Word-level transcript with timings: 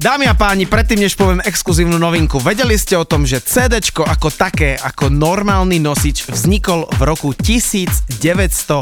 Dámy 0.00 0.32
a 0.32 0.32
páni, 0.32 0.64
predtým 0.64 1.04
než 1.04 1.12
poviem 1.12 1.44
exkluzívnu 1.44 2.00
novinku, 2.00 2.40
vedeli 2.40 2.72
ste 2.80 2.96
o 2.96 3.04
tom, 3.04 3.28
že 3.28 3.44
CD 3.44 3.84
ako 3.92 4.32
také, 4.32 4.80
ako 4.80 5.12
normálny 5.12 5.76
nosič 5.76 6.24
vznikol 6.24 6.88
v 6.96 7.00
roku 7.04 7.36
1982, 7.36 8.80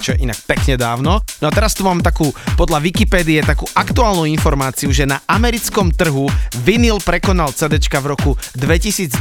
čo 0.00 0.16
je 0.16 0.24
inak 0.24 0.40
pekne 0.48 0.80
dávno. 0.80 1.20
No 1.20 1.44
a 1.44 1.52
teraz 1.52 1.76
tu 1.76 1.84
mám 1.84 2.00
takú, 2.00 2.32
podľa 2.56 2.80
Wikipédie, 2.80 3.44
takú 3.44 3.68
aktuálnu 3.76 4.24
informáciu, 4.24 4.88
že 4.88 5.04
na 5.04 5.20
americkom 5.28 5.92
trhu 5.92 6.32
vinyl 6.64 6.96
prekonal 7.04 7.52
CD 7.52 7.76
v 7.76 8.06
roku 8.08 8.40
2020, 8.56 9.20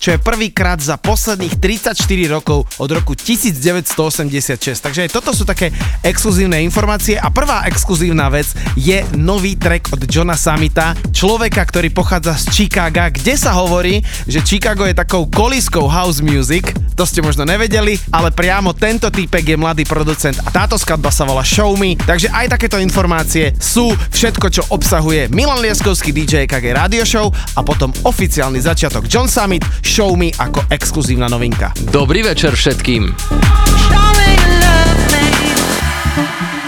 čo 0.00 0.08
je 0.16 0.18
prvýkrát 0.24 0.80
za 0.80 0.96
posledných 0.96 1.60
34 1.60 1.92
rokov 2.32 2.64
od 2.80 2.88
roku 2.88 3.12
1986. 3.12 4.80
Takže 4.80 5.12
toto 5.12 5.36
sú 5.36 5.44
také 5.44 5.76
exkluzívne 6.00 6.64
informácie 6.64 7.20
a 7.20 7.28
prvá 7.28 7.68
exkluzívna 7.68 8.32
vec 8.32 8.48
je 8.80 9.04
nový 9.12 9.60
track 9.74 9.90
od 9.90 10.06
Johna 10.06 10.38
Samita, 10.38 10.94
človeka, 11.10 11.58
ktorý 11.66 11.90
pochádza 11.90 12.38
z 12.38 12.46
Chicaga, 12.54 13.10
kde 13.10 13.34
sa 13.34 13.58
hovorí, 13.58 14.06
že 14.22 14.38
Chicago 14.38 14.86
je 14.86 14.94
takou 14.94 15.26
koliskou 15.26 15.90
house 15.90 16.22
music, 16.22 16.70
to 16.94 17.02
ste 17.02 17.18
možno 17.18 17.42
nevedeli, 17.42 17.98
ale 18.14 18.30
priamo 18.30 18.70
tento 18.70 19.10
týpek 19.10 19.42
je 19.42 19.56
mladý 19.58 19.82
producent 19.82 20.38
a 20.46 20.54
táto 20.54 20.78
skladba 20.78 21.10
sa 21.10 21.26
volá 21.26 21.42
Show 21.42 21.74
Me, 21.74 21.98
takže 21.98 22.30
aj 22.30 22.54
takéto 22.54 22.78
informácie 22.78 23.50
sú 23.58 23.90
všetko, 24.14 24.46
čo 24.46 24.62
obsahuje 24.70 25.26
Milan 25.34 25.58
Lieskovský 25.58 26.14
DJ 26.14 26.46
KG 26.46 26.70
Radio 26.70 27.02
Show 27.02 27.34
a 27.34 27.60
potom 27.66 27.90
oficiálny 28.06 28.62
začiatok 28.62 29.10
John 29.10 29.26
Summit 29.26 29.66
Show 29.82 30.14
Me 30.14 30.30
ako 30.38 30.70
exkluzívna 30.70 31.26
novinka. 31.26 31.74
Dobrý 31.90 32.22
večer 32.22 32.54
všetkým. 32.54 33.10
páni, 36.14 36.63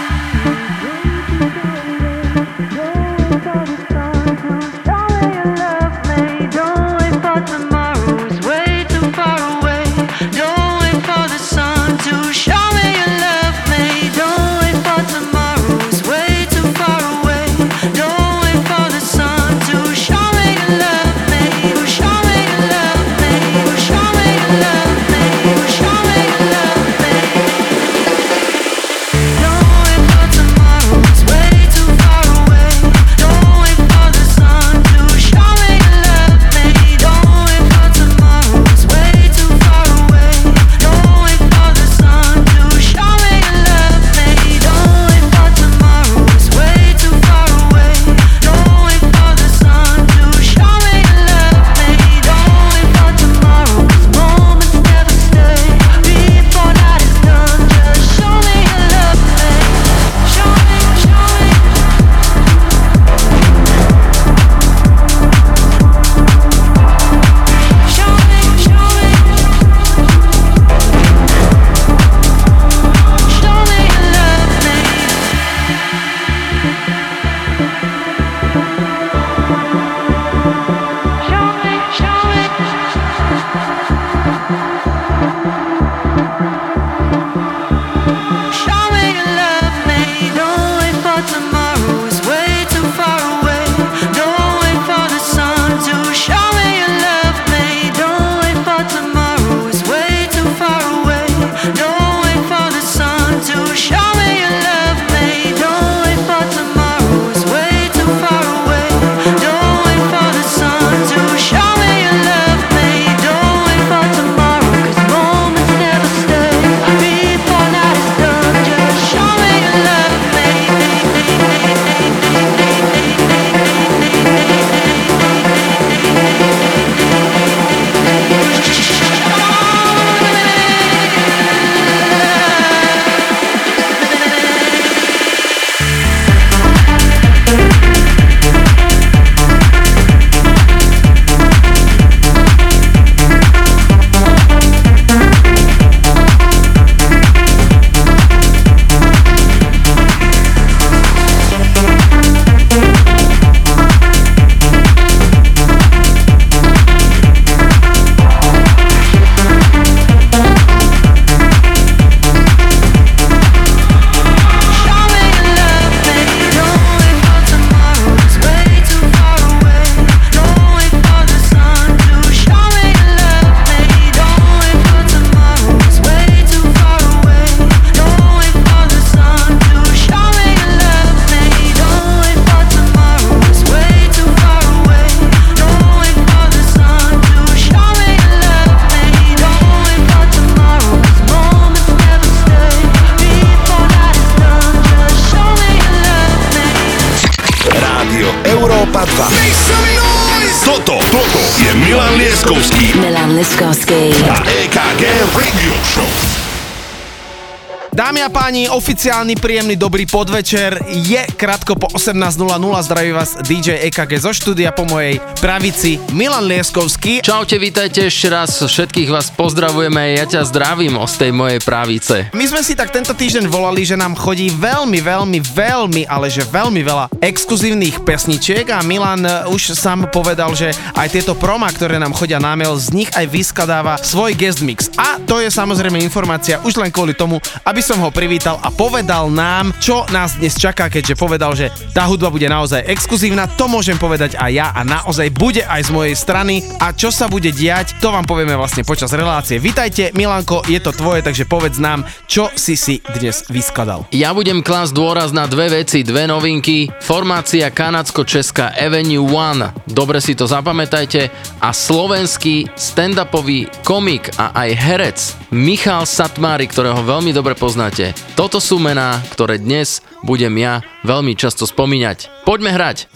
príjemný 209.67 209.83
dobrý 209.83 210.07
podvečer. 210.07 210.79
Je 210.87 211.19
krátko 211.35 211.75
po 211.75 211.91
18.00. 211.91 212.39
Zdraví 212.87 213.11
vás 213.11 213.35
DJ 213.43 213.83
EKG 213.91 214.15
zo 214.15 214.31
štúdia 214.31 214.71
po 214.71 214.87
mojej 214.87 215.19
pravici 215.43 215.99
Milan 216.15 216.47
Lieskovský. 216.47 217.19
Čaute, 217.19 217.59
vítajte 217.59 218.07
ešte 218.07 218.31
raz. 218.31 218.63
Všetkých 218.63 219.11
vás 219.11 219.27
pozdravujeme. 219.27 220.15
Ja 220.15 220.23
ťa 220.23 220.47
zdravím 220.47 220.95
z 221.03 221.15
tej 221.19 221.31
mojej 221.35 221.59
pravice. 221.59 222.31
My 222.31 222.47
sme 222.47 222.63
si 222.63 222.79
tak 222.79 222.95
tento 222.95 223.11
týždeň 223.11 223.51
volali, 223.51 223.83
že 223.83 223.99
nám 223.99 224.15
chodí 224.15 224.47
veľmi, 224.55 225.03
veľmi, 225.03 225.43
veľmi, 225.43 226.07
ale 226.07 226.31
že 226.31 226.47
veľmi 226.47 226.79
veľa 226.87 227.19
exkluzívnych 227.19 228.07
pesničiek 228.07 228.71
a 228.71 228.79
Milan 228.87 229.27
eh, 229.27 229.51
už 229.51 229.75
sám 229.75 230.07
povedal, 230.15 230.55
že 230.55 230.71
aj 230.95 231.11
tieto 231.11 231.35
proma, 231.35 231.67
ktoré 231.67 231.99
nám 231.99 232.15
chodia 232.15 232.39
na 232.39 232.55
mail, 232.55 232.79
z 232.79 232.95
nich 232.95 233.11
aj 233.11 233.27
vyskladáva 233.27 233.99
svoj 233.99 234.31
guest 234.31 234.63
mix. 234.63 234.87
A 234.95 235.19
to 235.19 235.43
je 235.43 235.51
samozrejme 235.51 235.99
informácia 235.99 236.55
už 236.63 236.79
len 236.79 236.87
kvôli 236.87 237.11
tomu, 237.11 237.43
aby 237.67 237.83
som 237.83 237.99
ho 237.99 238.07
privítal 238.15 238.63
povedal 238.77 239.33
nám, 239.33 239.73
čo 239.81 240.05
nás 240.13 240.37
dnes 240.37 240.53
čaká, 240.53 240.87
keďže 240.87 241.17
povedal, 241.17 241.57
že 241.57 241.73
tá 241.91 242.05
hudba 242.05 242.29
bude 242.29 242.45
naozaj 242.45 242.85
exkluzívna, 242.85 243.49
to 243.57 243.65
môžem 243.65 243.97
povedať 243.97 244.37
aj 244.37 244.51
ja 244.53 244.69
a 244.71 244.85
naozaj 244.85 245.33
bude 245.33 245.65
aj 245.65 245.89
z 245.89 245.91
mojej 245.91 246.15
strany 246.15 246.61
a 246.77 246.93
čo 246.93 247.09
sa 247.09 247.25
bude 247.25 247.49
diať, 247.49 247.97
to 247.97 248.13
vám 248.13 248.29
povieme 248.29 248.53
vlastne 248.53 248.85
počas 248.85 249.09
relácie. 249.17 249.57
Vitajte, 249.57 250.13
Milanko, 250.13 250.61
je 250.69 250.77
to 250.77 250.93
tvoje, 250.93 251.25
takže 251.25 251.49
povedz 251.49 251.81
nám, 251.81 252.05
čo 252.29 252.53
si 252.53 252.77
si 252.77 253.01
dnes 253.17 253.49
vyskladal. 253.49 254.05
Ja 254.13 254.37
budem 254.37 254.61
klásť 254.61 254.93
dôraz 254.93 255.33
na 255.33 255.49
dve 255.49 255.81
veci, 255.81 256.05
dve 256.05 256.29
novinky. 256.29 256.93
Formácia 257.01 257.73
kanadsko-česká 257.73 258.77
Avenue 258.77 259.25
One, 259.25 259.73
dobre 259.89 260.21
si 260.21 260.37
to 260.37 260.45
zapamätajte, 260.45 261.33
a 261.65 261.73
slovenský 261.73 262.69
stand-upový 262.77 263.65
komik 263.81 264.29
a 264.37 264.53
aj 264.53 264.69
herec 264.77 265.19
Michal 265.49 266.05
Satmári, 266.05 266.69
ktorého 266.69 267.01
veľmi 267.01 267.33
dobre 267.33 267.57
poznáte. 267.57 268.13
Toto 268.37 268.59
sú 268.67 268.83
mená, 268.83 269.23
ktoré 269.31 269.63
dnes 269.63 270.03
budem 270.27 270.51
ja 270.59 270.83
veľmi 271.07 271.39
často 271.39 271.63
spomínať. 271.63 272.43
Poďme 272.43 272.75
hrať! 272.75 273.07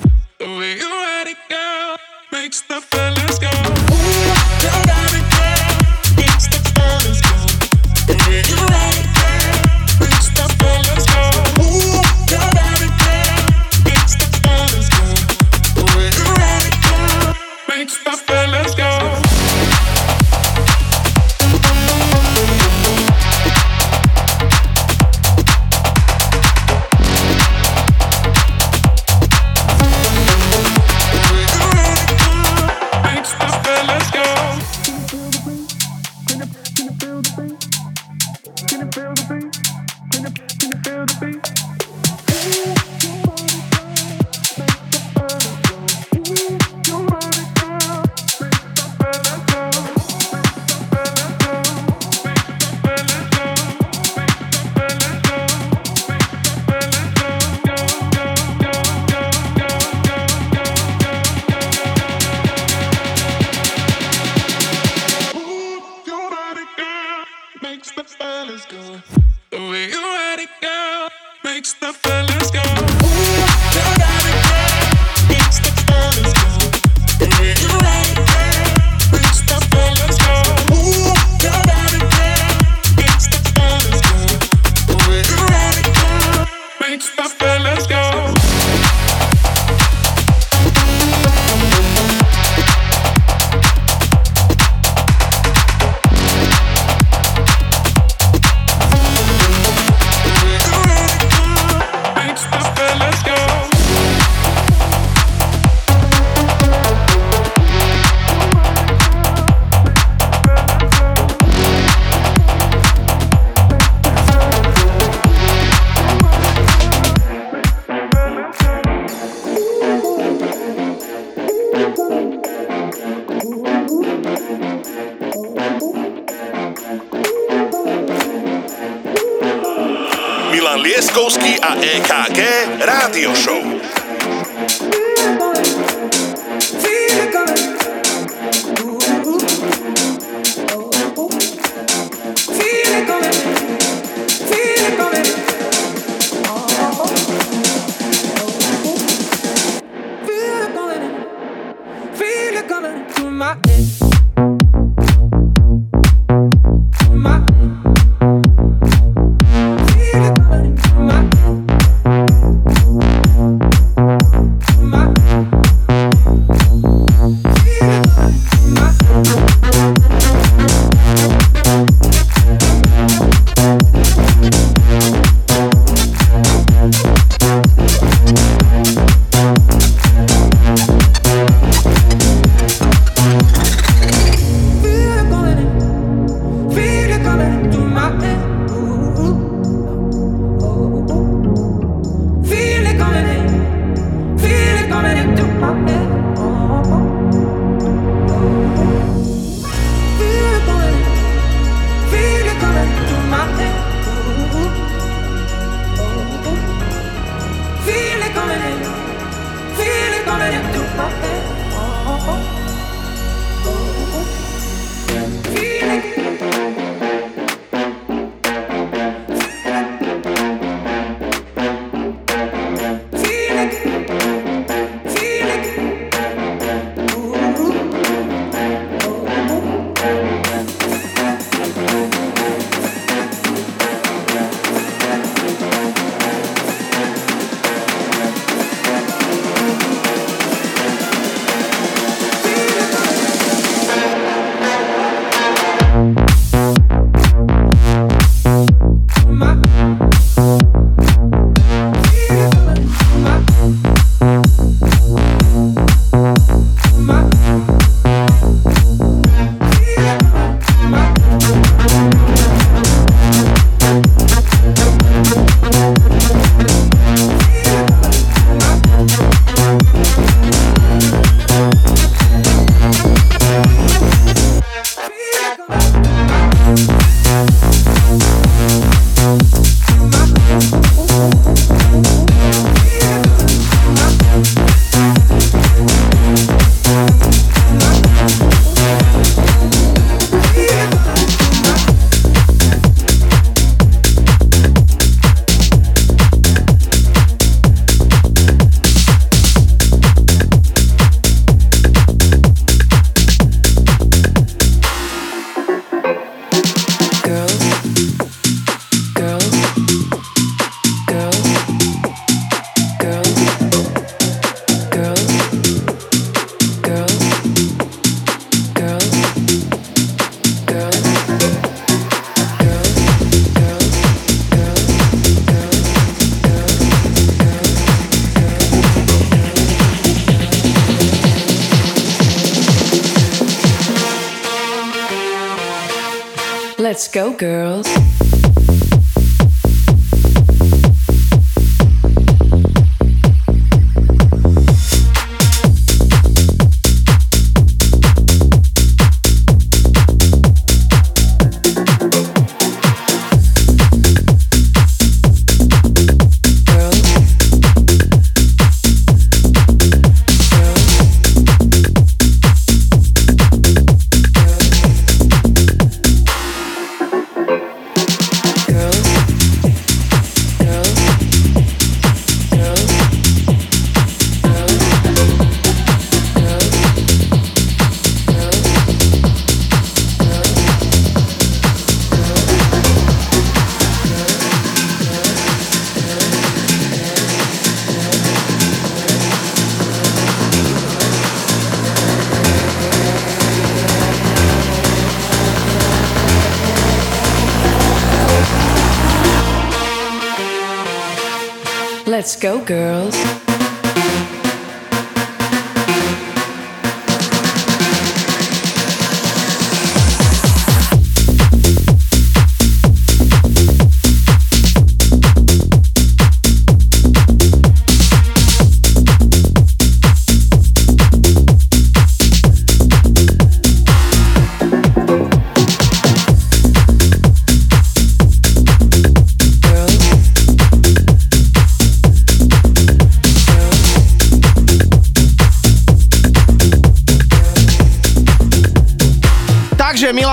Go, 402.41 402.59
girls. 402.65 403.00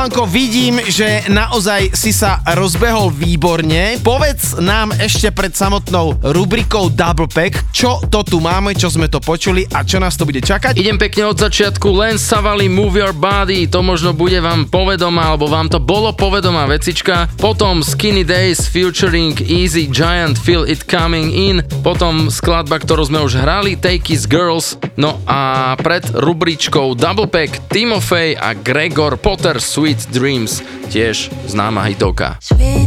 Milanko, 0.08 0.32
vidím, 0.32 0.80
že 0.88 1.28
naozaj 1.28 1.92
si 1.92 2.16
sa 2.16 2.40
rozbehol 2.56 3.12
výborne. 3.12 4.00
Povedz 4.00 4.56
nám 4.56 4.96
ešte 4.96 5.28
pred 5.28 5.52
samotnou 5.52 6.16
rubrikou 6.32 6.88
Double 6.88 7.28
Pack, 7.28 7.76
čo 7.76 8.00
to 8.08 8.24
tu 8.24 8.40
máme, 8.40 8.72
čo 8.72 8.88
sme 8.88 9.12
to 9.12 9.20
počuli 9.20 9.68
a 9.68 9.84
čo 9.84 10.00
nás 10.00 10.16
to 10.16 10.24
bude 10.24 10.40
čakať. 10.40 10.80
Idem 10.80 10.96
pekne 10.96 11.28
od 11.28 11.36
začiatku, 11.36 11.92
len 11.92 12.16
Savali 12.16 12.72
Move 12.72 13.04
Your 13.04 13.12
Body, 13.12 13.68
to 13.68 13.84
možno 13.84 14.16
bude 14.16 14.40
vám 14.40 14.72
povedomá, 14.72 15.28
alebo 15.28 15.44
vám 15.44 15.68
to 15.68 15.76
bolo 15.76 16.16
povedomá 16.16 16.64
vecička. 16.64 17.28
Potom 17.36 17.84
Skinny 17.84 18.24
Days 18.24 18.64
featuring 18.64 19.36
Easy 19.44 19.92
Giant 19.92 20.40
Feel 20.40 20.64
It 20.64 20.88
Coming 20.88 21.28
In, 21.36 21.60
potom 21.84 22.32
skladba, 22.32 22.80
ktorú 22.80 23.12
sme 23.12 23.20
už 23.20 23.44
hrali, 23.44 23.76
Take 23.76 24.08
His 24.08 24.24
Girls, 24.24 24.80
no 24.98 25.22
a 25.26 25.72
pred 25.78 26.10
rubričkou 26.10 26.98
Double 26.98 27.30
Pack 27.30 27.70
Timofey 27.70 28.34
a 28.34 28.52
Gregor 28.58 29.16
Potter 29.16 29.62
Sweet 29.62 30.10
Dreams, 30.10 30.58
tiež 30.90 31.30
známa 31.46 31.86
hitovka. 31.86 32.36
Sweet 32.42 32.77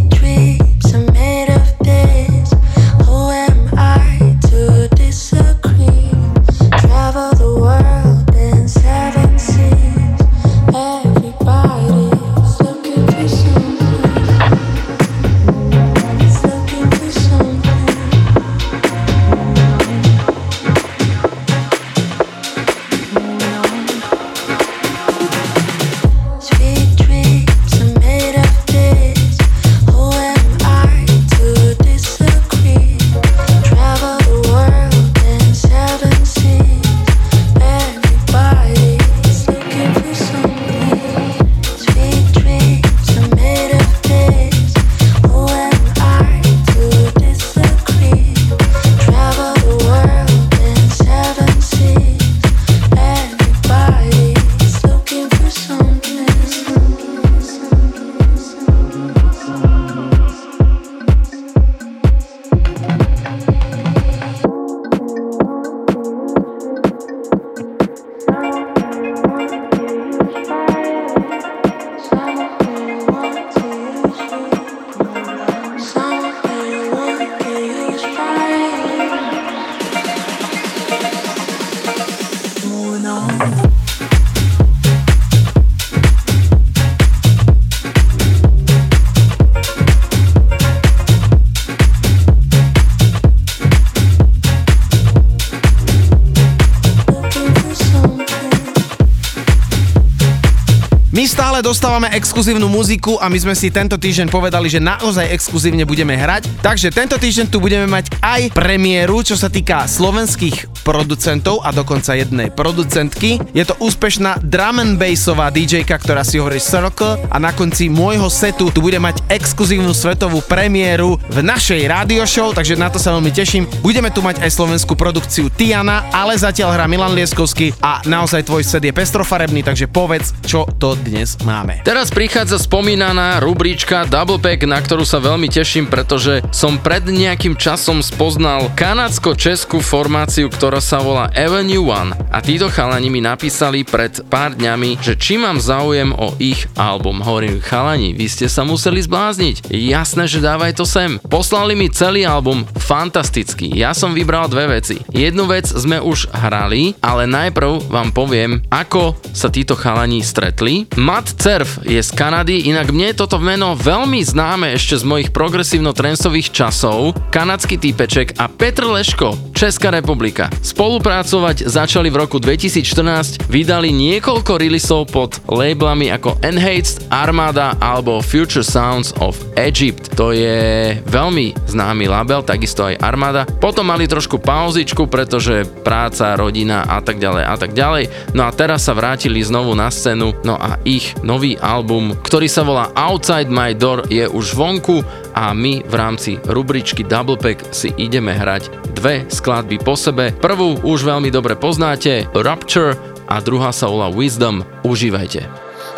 dostávame 101.71 102.11
exkluzívnu 102.11 102.67
muziku 102.67 103.15
a 103.23 103.31
my 103.31 103.39
sme 103.39 103.55
si 103.55 103.71
tento 103.71 103.95
týždeň 103.95 104.27
povedali, 104.27 104.67
že 104.67 104.83
naozaj 104.83 105.31
exkluzívne 105.31 105.87
budeme 105.87 106.19
hrať. 106.19 106.59
Takže 106.59 106.91
tento 106.91 107.15
týždeň 107.15 107.47
tu 107.47 107.63
budeme 107.63 107.87
mať 107.87 108.11
aj 108.19 108.51
premiéru, 108.51 109.23
čo 109.23 109.39
sa 109.39 109.47
týka 109.47 109.87
slovenských 109.87 110.83
producentov 110.83 111.63
a 111.63 111.71
dokonca 111.71 112.11
jednej 112.19 112.51
producentky. 112.51 113.39
Je 113.55 113.63
to 113.63 113.79
úspešná 113.79 114.43
drum 114.43 114.83
and 114.83 114.99
bassová 114.99 115.47
DJ, 115.47 115.87
ktorá 115.87 116.27
si 116.27 116.43
hovorí 116.43 116.59
Circle 116.59 117.31
a 117.31 117.39
na 117.39 117.55
konci 117.55 117.87
môjho 117.87 118.27
setu 118.27 118.67
tu 118.67 118.83
bude 118.83 118.99
mať 118.99 119.20
exkluzívnu 119.31 119.95
svetovú 119.95 120.43
premiéru 120.43 121.15
v 121.31 121.39
našej 121.39 121.87
radio 121.87 122.27
show, 122.27 122.51
takže 122.51 122.75
na 122.75 122.91
to 122.91 122.99
sa 122.99 123.15
veľmi 123.15 123.31
teším. 123.31 123.63
Budeme 123.79 124.11
tu 124.11 124.19
mať 124.19 124.43
aj 124.43 124.51
slovenskú 124.51 124.99
produkciu 124.99 125.47
Tiana, 125.47 126.03
ale 126.11 126.35
zatiaľ 126.35 126.75
hrá 126.75 126.85
Milan 126.91 127.15
Lieskovský 127.15 127.71
a 127.79 128.03
naozaj 128.03 128.51
tvoj 128.51 128.67
set 128.67 128.83
je 128.83 128.91
pestrofarebný, 128.91 129.63
takže 129.63 129.87
povedz, 129.87 130.35
čo 130.43 130.67
to 130.75 130.99
dnes 130.99 131.39
máme. 131.47 131.79
Teraz 131.87 132.11
prichádza 132.11 132.59
spomínaná 132.59 133.39
rubrička 133.39 134.03
Double 134.03 134.35
Pack, 134.35 134.67
na 134.67 134.83
ktorú 134.83 135.07
sa 135.07 135.23
veľmi 135.23 135.47
teším, 135.47 135.87
pretože 135.87 136.43
som 136.51 136.75
pred 136.75 137.07
nejakým 137.07 137.55
časom 137.55 138.03
spoznal 138.03 138.67
kanadsko-českú 138.75 139.79
formáciu, 139.79 140.51
ktorá 140.51 140.83
sa 140.83 140.99
volá 140.99 141.31
Avenue 141.31 141.87
One 141.87 142.11
a 142.31 142.39
títo 142.39 142.71
chalani 142.71 143.11
mi 143.11 143.19
napísali 143.19 143.83
pred 143.83 144.23
pár 144.31 144.55
dňami, 144.55 145.03
že 145.03 145.19
či 145.19 145.35
mám 145.35 145.59
záujem 145.59 146.15
o 146.15 146.31
ich 146.39 146.63
album. 146.79 147.19
Hovorím, 147.19 147.59
chalani, 147.59 148.15
vy 148.15 148.31
ste 148.31 148.47
sa 148.47 148.63
museli 148.63 149.03
zblázniť. 149.03 149.67
Jasné, 149.67 150.31
že 150.31 150.39
dávaj 150.39 150.79
to 150.79 150.87
sem. 150.87 151.19
Poslali 151.27 151.75
mi 151.75 151.91
celý 151.91 152.23
album, 152.23 152.63
fantastický. 152.91 153.71
Ja 153.71 153.95
som 153.95 154.11
vybral 154.11 154.51
dve 154.51 154.67
veci. 154.67 154.99
Jednu 155.15 155.47
vec 155.47 155.63
sme 155.63 156.03
už 156.03 156.27
hrali, 156.35 156.91
ale 156.99 157.23
najprv 157.23 157.87
vám 157.87 158.11
poviem, 158.11 158.59
ako 158.67 159.15
sa 159.31 159.47
títo 159.47 159.79
chalani 159.79 160.19
stretli. 160.19 160.91
Vlad 160.99 161.39
Cerf 161.39 161.79
je 161.87 162.03
z 162.03 162.11
Kanady, 162.11 162.67
inak 162.67 162.91
mne 162.91 163.15
je 163.15 163.23
toto 163.23 163.39
meno 163.39 163.79
veľmi 163.79 164.19
známe 164.19 164.75
ešte 164.75 164.99
z 164.99 165.07
mojich 165.07 165.31
progresívno-trensových 165.31 166.51
časov. 166.51 167.15
Kanadský 167.31 167.79
týpeček 167.79 168.35
a 168.35 168.51
Petr 168.51 168.83
Leško, 168.83 169.55
Česká 169.55 169.87
republika. 169.87 170.51
Spolupracovať 170.59 171.71
začali 171.71 172.11
v 172.11 172.19
roku 172.27 172.43
2014, 172.43 173.47
vydali 173.47 173.95
niekoľko 173.95 174.59
releaseov 174.59 175.07
pod 175.15 175.39
labelami 175.47 176.11
ako 176.11 176.35
Enhanced, 176.43 177.07
Armada 177.07 177.71
alebo 177.79 178.19
Future 178.19 178.67
Sounds 178.67 179.15
of 179.23 179.39
Egypt. 179.55 180.11
To 180.19 180.35
je 180.35 180.91
veľmi 181.07 181.55
známy 181.71 182.11
label, 182.11 182.43
takisto 182.43 182.80
aj 182.87 183.01
Armada. 183.03 183.43
Potom 183.45 183.89
mali 183.89 184.09
trošku 184.09 184.41
pauzičku, 184.41 185.05
pretože 185.05 185.67
práca, 185.85 186.33
rodina 186.33 186.87
a 186.87 187.03
tak 187.03 187.21
ďalej 187.21 187.43
a 187.45 187.55
tak 187.59 187.71
ďalej. 187.77 188.03
No 188.33 188.47
a 188.47 188.51
teraz 188.55 188.87
sa 188.87 188.97
vrátili 188.97 189.43
znovu 189.43 189.77
na 189.77 189.91
scénu, 189.91 190.41
no 190.41 190.55
a 190.57 190.81
ich 190.87 191.13
nový 191.21 191.59
album, 191.59 192.17
ktorý 192.17 192.47
sa 192.49 192.65
volá 192.65 192.89
Outside 192.97 193.51
My 193.51 193.75
Door 193.75 194.09
je 194.09 194.25
už 194.25 194.55
vonku 194.55 195.03
a 195.35 195.51
my 195.51 195.83
v 195.85 195.93
rámci 195.93 196.31
rubričky 196.49 197.05
Double 197.05 197.37
Pack 197.39 197.71
si 197.71 197.93
ideme 197.95 198.33
hrať 198.35 198.93
dve 198.97 199.25
skladby 199.27 199.79
po 199.81 199.95
sebe. 199.95 200.35
Prvú 200.35 200.79
už 200.81 201.05
veľmi 201.07 201.29
dobre 201.31 201.55
poznáte, 201.55 202.27
Rupture 202.35 202.97
a 203.31 203.39
druhá 203.39 203.71
sa 203.71 203.87
volá 203.87 204.11
Wisdom. 204.11 204.63
Užívajte. 204.83 205.47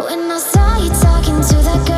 When 0.01 0.29
I 0.29 0.37
saw 0.37 0.77
you 0.77 1.92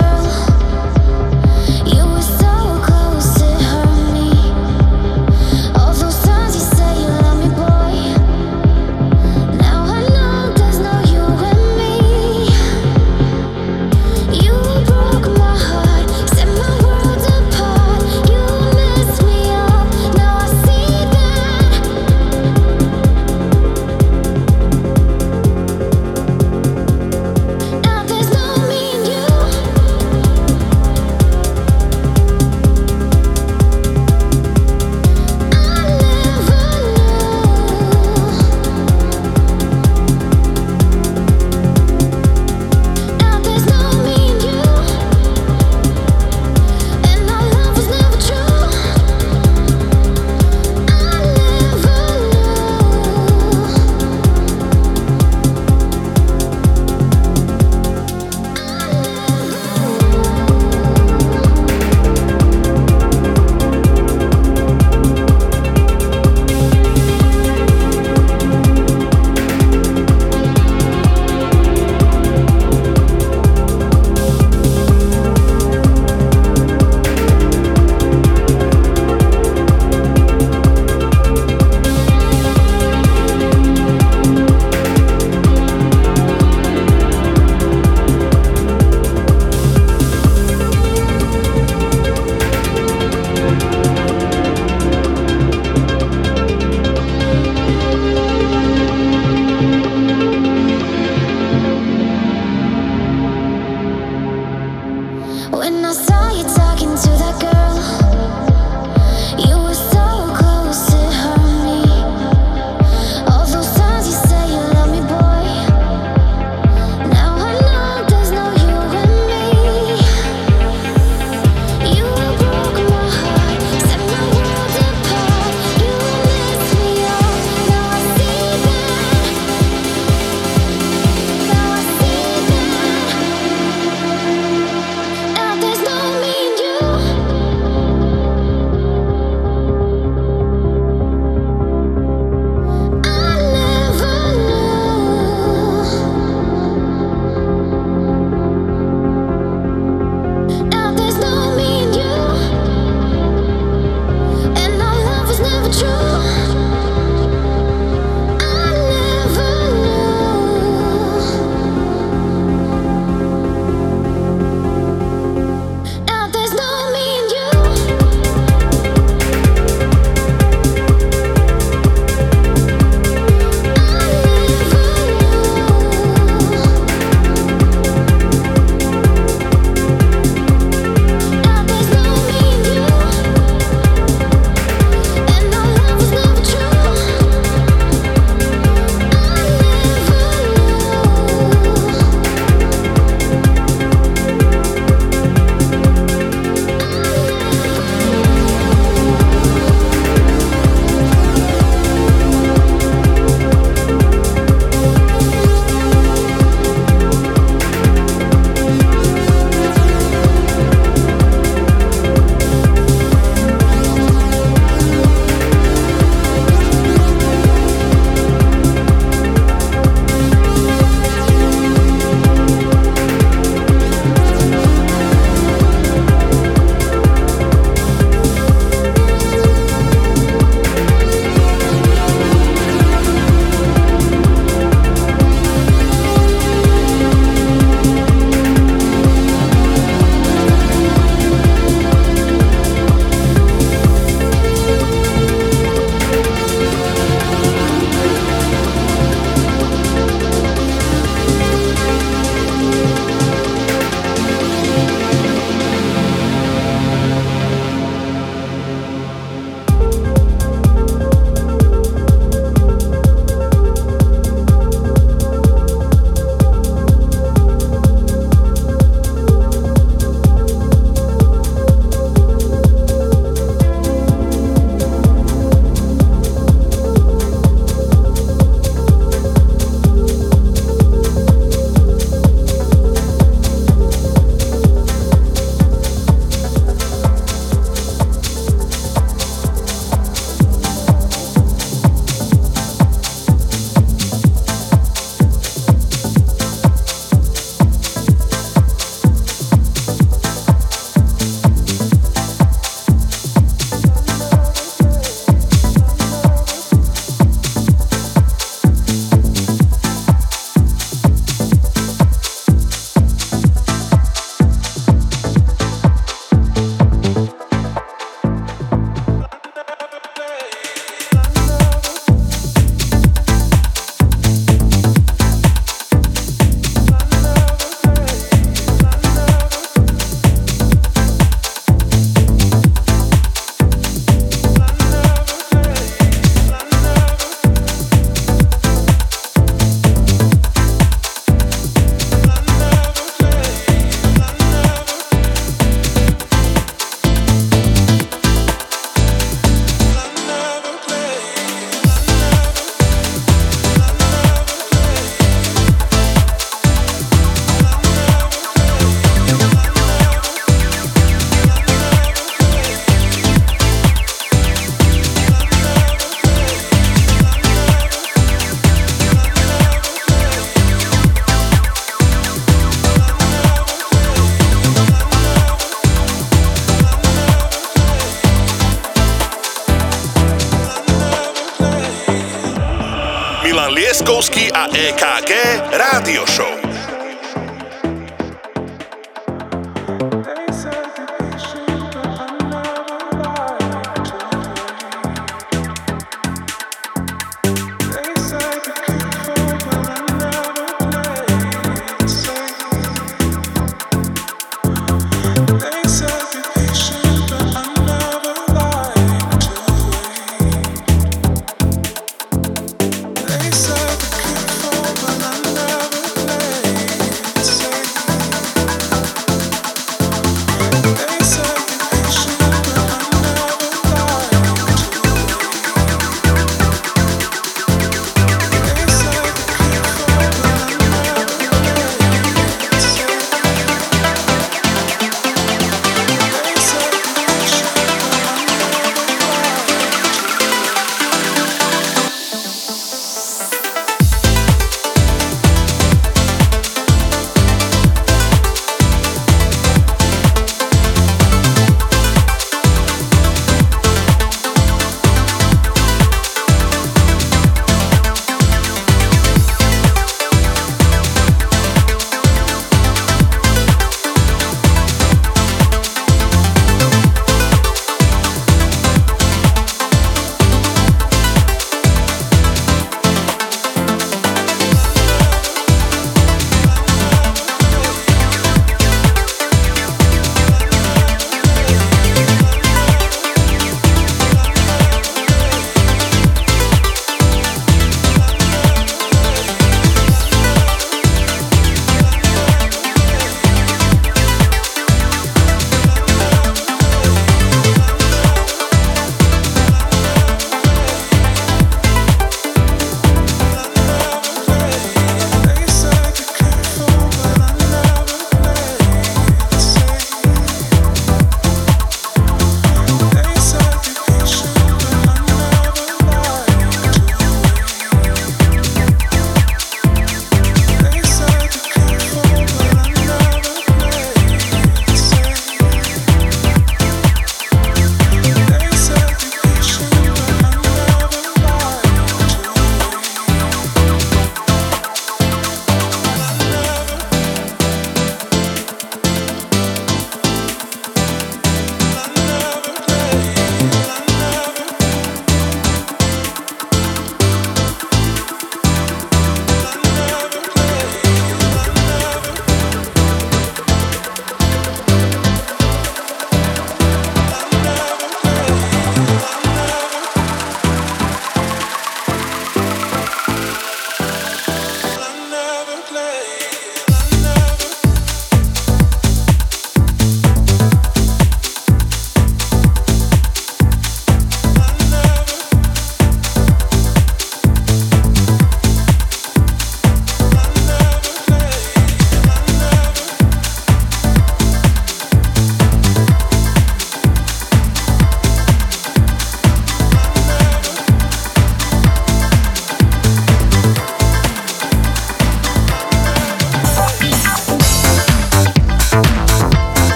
EKG 384.74 385.32
Rádio 385.72 386.26
Show. 386.26 386.55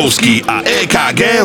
Jankovský 0.00 0.42
a 0.48 0.62
EKG 0.64 1.39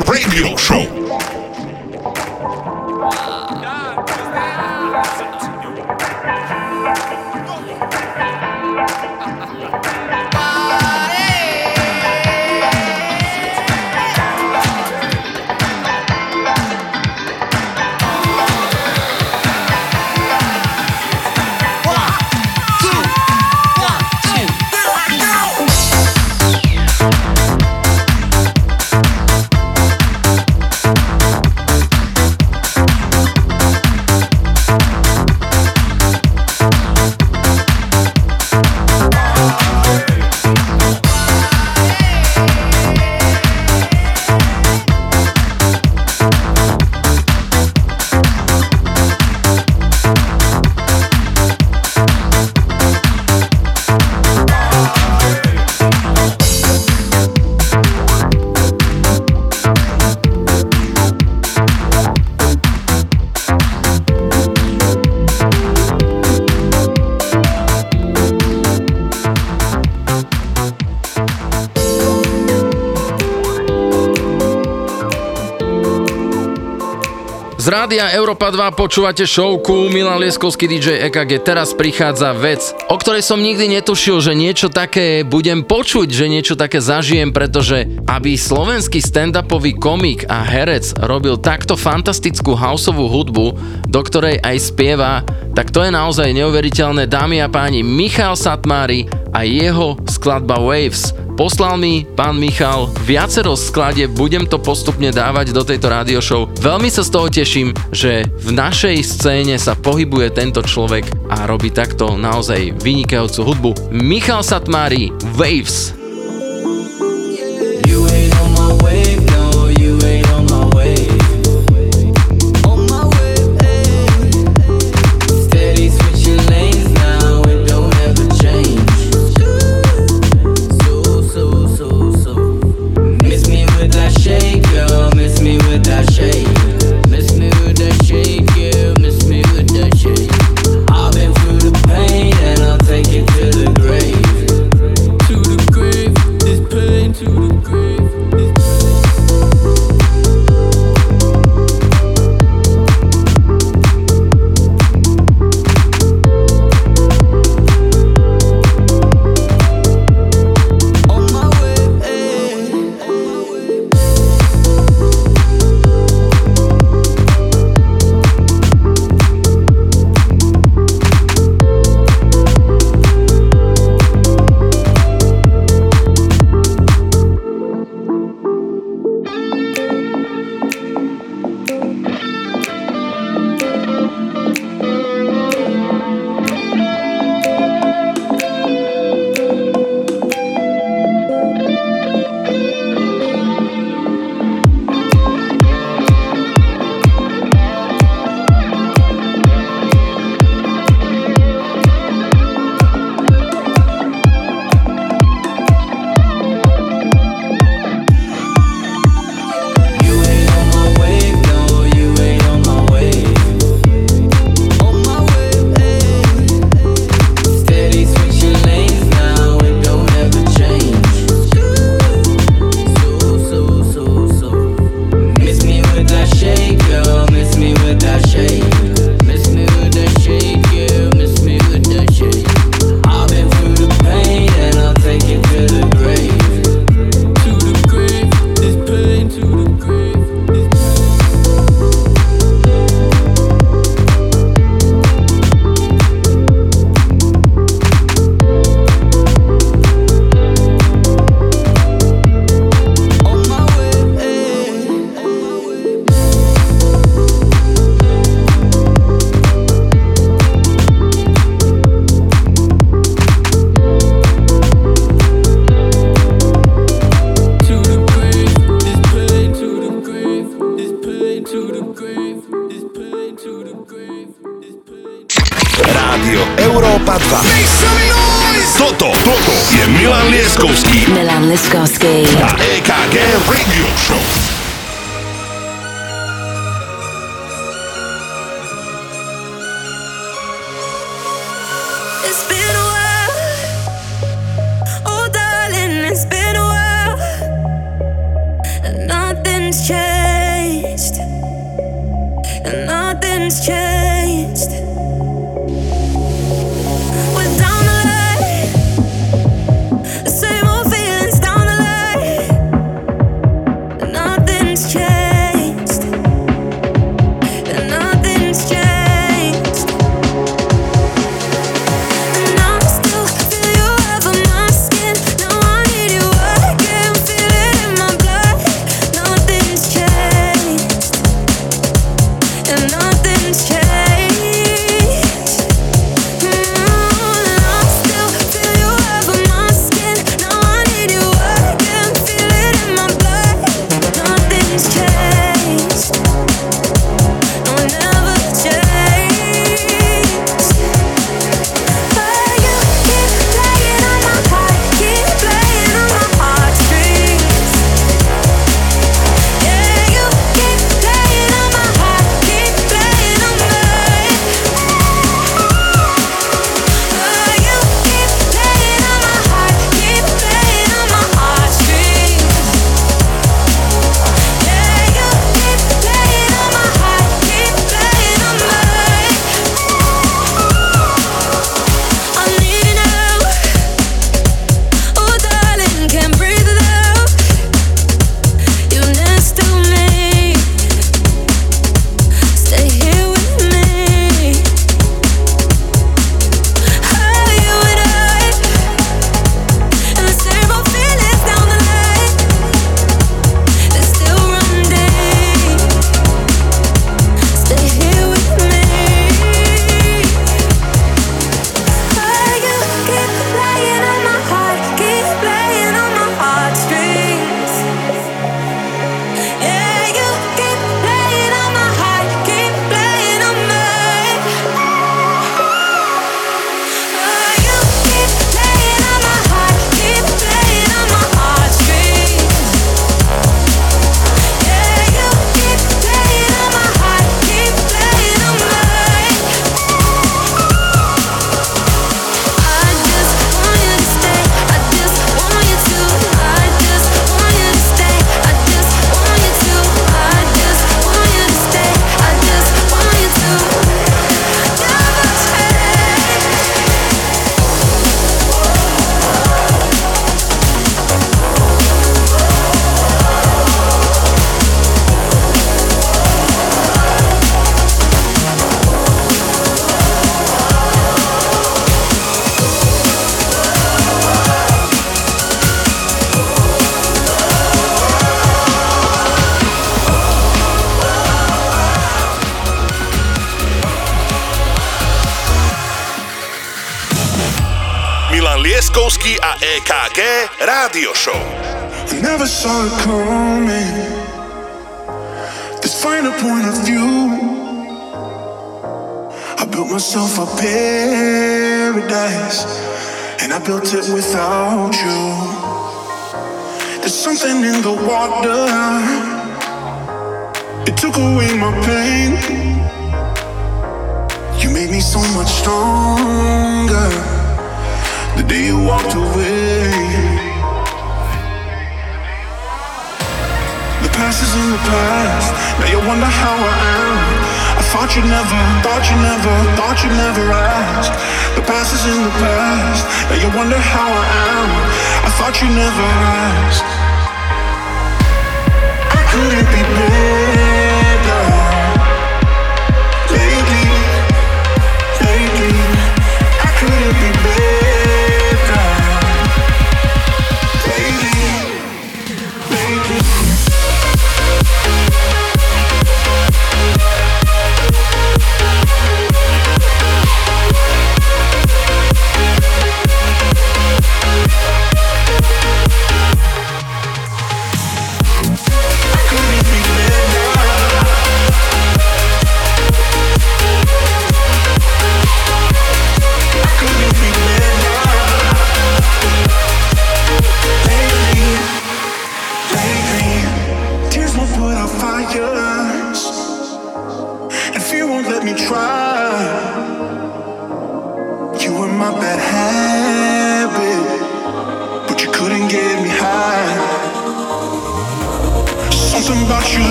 Rádia 77.85 78.17
Európa 78.17 78.49
2 78.49 78.73
počúvate 78.73 79.29
showku 79.29 79.93
Milan 79.93 80.17
Lieskovský 80.17 80.65
DJ 80.65 81.05
EKG. 81.05 81.45
Teraz 81.45 81.77
prichádza 81.77 82.33
vec, 82.33 82.73
o 82.89 82.97
ktorej 82.97 83.21
som 83.21 83.37
nikdy 83.37 83.77
netušil, 83.77 84.25
že 84.25 84.33
niečo 84.33 84.73
také 84.73 85.21
budem 85.21 85.61
počuť, 85.61 86.09
že 86.09 86.25
niečo 86.25 86.57
také 86.57 86.81
zažijem, 86.81 87.29
pretože 87.29 87.85
aby 88.09 88.33
slovenský 88.33 88.97
stand-upový 88.97 89.77
komik 89.77 90.25
a 90.25 90.41
herec 90.41 90.97
robil 91.05 91.37
takto 91.37 91.77
fantastickú 91.77 92.57
houseovú 92.57 93.05
hudbu, 93.05 93.53
do 93.85 94.01
ktorej 94.01 94.41
aj 94.41 94.65
spieva, 94.65 95.21
tak 95.53 95.69
to 95.69 95.85
je 95.85 95.93
naozaj 95.93 96.33
neuveriteľné, 96.33 97.05
dámy 97.05 97.45
a 97.45 97.53
páni, 97.53 97.85
Michal 97.85 98.33
Satmári 98.33 99.05
a 99.29 99.45
jeho 99.45 99.93
skladba 100.09 100.57
Waves– 100.57 101.13
Poslal 101.35 101.75
mi 101.75 102.07
pán 102.15 102.39
Michal 102.39 102.87
viacero 103.03 103.59
sklade, 103.59 104.07
budem 104.07 104.47
to 104.47 104.55
postupne 104.55 105.11
dávať 105.11 105.51
do 105.51 105.67
tejto 105.67 105.91
radio 105.91 106.23
show. 106.23 106.47
Veľmi 106.63 106.87
sa 106.87 107.03
z 107.03 107.11
toho 107.11 107.27
teším, 107.27 107.75
že 107.91 108.23
v 108.23 108.55
našej 108.55 109.03
scéne 109.03 109.55
sa 109.59 109.75
pohybuje 109.75 110.31
tento 110.31 110.63
človek 110.63 111.03
a 111.27 111.43
robí 111.43 111.75
takto 111.75 112.15
naozaj 112.15 112.79
vynikajúcu 112.79 113.39
hudbu. 113.51 113.71
Michal 113.91 114.47
Satmári, 114.47 115.11
Waves. 115.35 115.94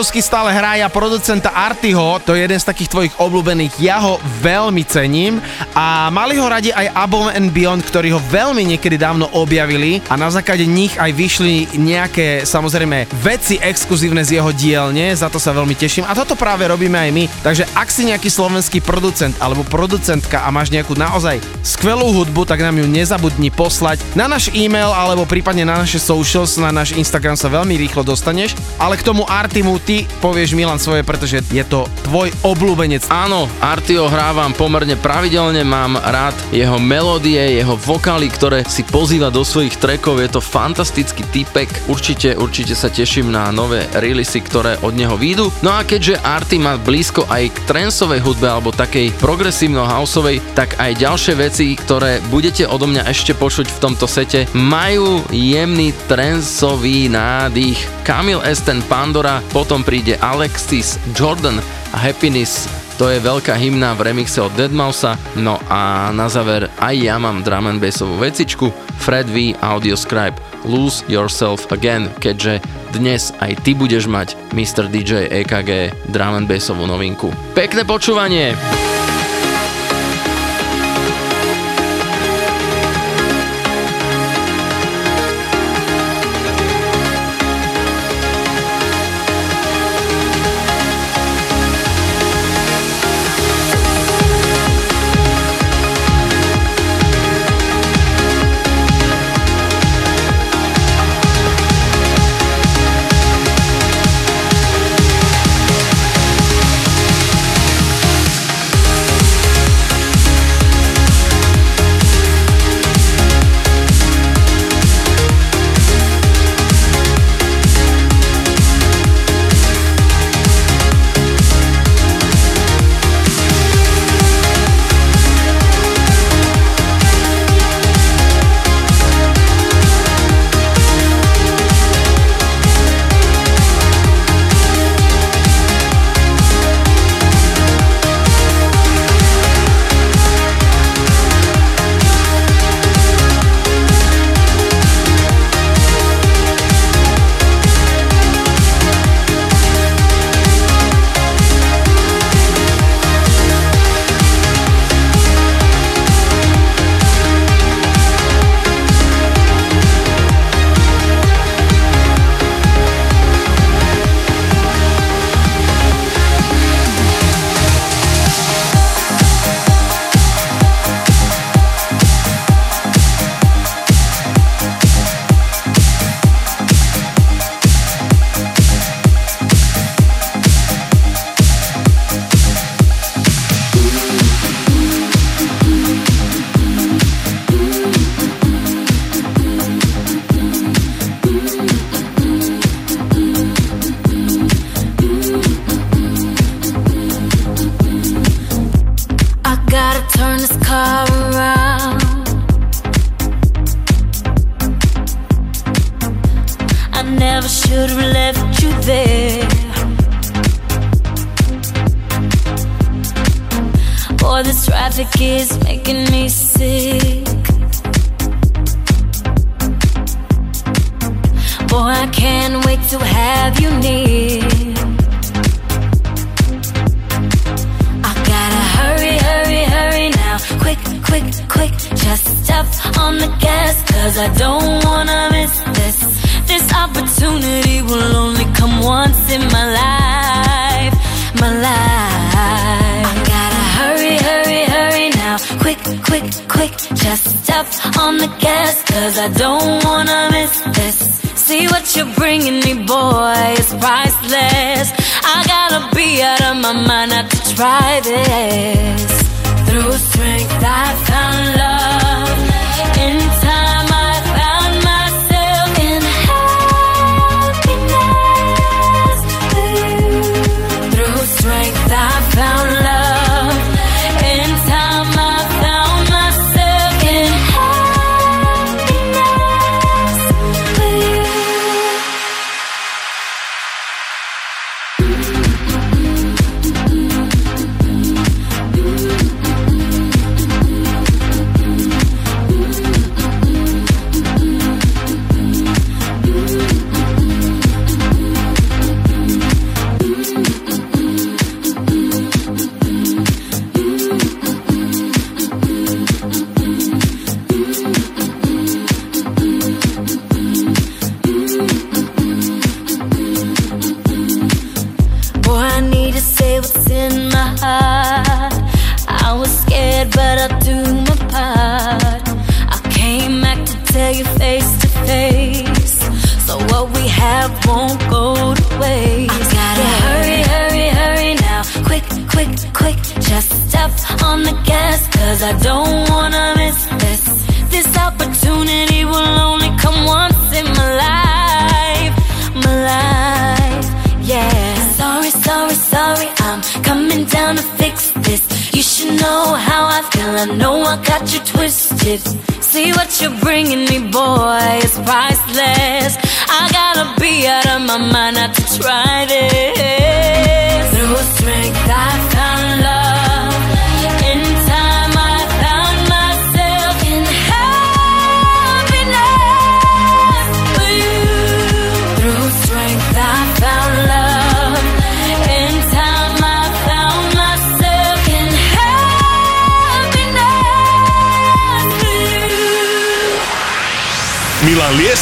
Lieskovský 0.00 0.24
stále 0.24 0.56
hraje 0.56 0.80
a 0.80 0.88
producenta 0.88 1.52
Artyho, 1.52 2.24
to 2.24 2.32
je 2.32 2.48
jeden 2.48 2.56
z 2.56 2.64
takých 2.64 2.88
tvojich 2.88 3.14
obľúbených, 3.20 3.84
ja 3.84 4.00
ho 4.00 4.16
veľmi 4.40 4.80
cením. 4.88 5.44
A 5.76 6.08
mali 6.08 6.40
ho 6.40 6.48
radi 6.48 6.72
aj 6.72 6.96
Above 6.96 7.36
and 7.36 7.52
Beyond, 7.52 7.84
ktorí 7.84 8.08
ho 8.08 8.20
veľmi 8.32 8.64
niekedy 8.64 8.96
dávno 8.96 9.28
objavili 9.36 10.00
a 10.08 10.16
na 10.16 10.32
základe 10.32 10.64
nich 10.64 10.96
aj 10.96 11.12
vyšli 11.12 11.76
nejaké 11.76 12.48
samozrejme 12.48 13.12
veci 13.20 13.60
exkluzívne 13.60 14.24
z 14.24 14.40
jeho 14.40 14.48
dielne, 14.56 15.12
za 15.12 15.28
to 15.28 15.36
sa 15.36 15.52
veľmi 15.52 15.76
teším. 15.76 16.08
A 16.08 16.16
toto 16.16 16.32
práve 16.32 16.64
robíme 16.64 16.96
aj 16.96 17.10
my, 17.12 17.24
takže 17.44 17.68
ak 17.76 17.92
si 17.92 18.08
nejaký 18.08 18.32
slovenský 18.32 18.80
producent 18.80 19.36
alebo 19.36 19.68
producentka 19.68 20.40
a 20.40 20.48
máš 20.48 20.72
nejakú 20.72 20.96
naozaj 20.96 21.44
skvelú 21.60 22.08
hudbu, 22.08 22.48
tak 22.48 22.64
nám 22.64 22.80
ju 22.80 22.88
nezabudni 22.88 23.52
poslať 23.52 24.00
na 24.16 24.24
náš 24.24 24.48
e-mail 24.56 24.96
alebo 24.96 25.28
prípadne 25.28 25.68
na 25.68 25.76
naše 25.76 26.00
socials, 26.00 26.56
na 26.56 26.72
náš 26.72 26.96
Instagram 26.96 27.36
sa 27.36 27.52
veľmi 27.52 27.76
rýchlo 27.76 28.00
dostaneš, 28.00 28.56
ale 28.80 28.96
k 28.96 29.04
tomu 29.04 29.28
Artimu 29.28 29.76
ty 29.90 30.06
povieš 30.22 30.54
Milan 30.54 30.78
svoje, 30.78 31.02
pretože 31.02 31.42
je 31.50 31.66
to 31.66 31.90
tvoj 32.06 32.30
obľúbenec. 32.46 33.10
Áno, 33.10 33.50
Artio 33.58 34.06
hrávam 34.06 34.54
pomerne 34.54 34.94
pravidelne, 34.94 35.66
mám 35.66 35.98
rád 35.98 36.38
jeho 36.54 36.78
melódie, 36.78 37.58
jeho 37.58 37.74
vokály, 37.74 38.30
ktoré 38.30 38.62
si 38.70 38.86
pozýva 38.86 39.34
do 39.34 39.42
svojich 39.42 39.74
trackov, 39.82 40.22
je 40.22 40.30
to 40.30 40.38
fantastický 40.38 41.26
typek, 41.34 41.66
určite, 41.90 42.38
určite 42.38 42.78
sa 42.78 42.86
teším 42.86 43.34
na 43.34 43.50
nové 43.50 43.90
releasy, 43.98 44.38
ktoré 44.38 44.78
od 44.86 44.94
neho 44.94 45.18
výjdu. 45.18 45.50
No 45.66 45.74
a 45.74 45.82
keďže 45.82 46.22
Arty 46.22 46.62
má 46.62 46.78
blízko 46.78 47.26
aj 47.26 47.50
k 47.50 47.58
trensovej 47.66 48.22
hudbe 48.22 48.46
alebo 48.46 48.70
takej 48.70 49.10
progresívno-houseovej, 49.18 50.54
tak 50.54 50.78
aj 50.78 51.02
ďalšie 51.02 51.34
veci, 51.34 51.74
ktoré 51.74 52.22
budete 52.30 52.62
odo 52.62 52.86
mňa 52.86 53.10
ešte 53.10 53.34
počuť 53.34 53.66
v 53.66 53.82
tomto 53.82 54.06
sete, 54.06 54.46
majú 54.54 55.26
jemný 55.34 55.90
trensový 56.06 57.10
nádych. 57.10 57.98
Kamil 58.06 58.38
Esten 58.46 58.86
Pandora, 58.86 59.42
potom 59.50 59.79
príde 59.82 60.16
Alexis 60.20 61.00
Jordan 61.16 61.58
a 61.92 61.98
Happiness 61.98 62.70
to 63.00 63.08
je 63.08 63.16
veľká 63.16 63.56
hymna 63.56 63.96
v 63.96 64.12
remixe 64.12 64.44
od 64.44 64.52
Deadmausa. 64.60 65.16
No 65.32 65.56
a 65.72 66.12
na 66.12 66.28
záver 66.28 66.68
aj 66.84 66.92
ja 67.00 67.16
mám 67.16 67.40
drum 67.40 67.72
and 67.72 67.80
bassovú 67.80 68.20
vecičku 68.20 68.68
Fred 69.00 69.24
V 69.32 69.56
Audioscribe 69.64 70.36
Lose 70.68 71.00
Yourself 71.08 71.64
Again, 71.72 72.12
keďže 72.20 72.60
dnes 72.92 73.32
aj 73.40 73.56
ty 73.64 73.72
budeš 73.72 74.04
mať 74.04 74.36
Mr. 74.52 74.92
DJ 74.92 75.32
EKG 75.32 75.96
drum 76.12 76.44
and 76.44 76.44
bassovú 76.44 76.84
novinku. 76.84 77.32
Pekné 77.56 77.88
počúvanie! 77.88 78.52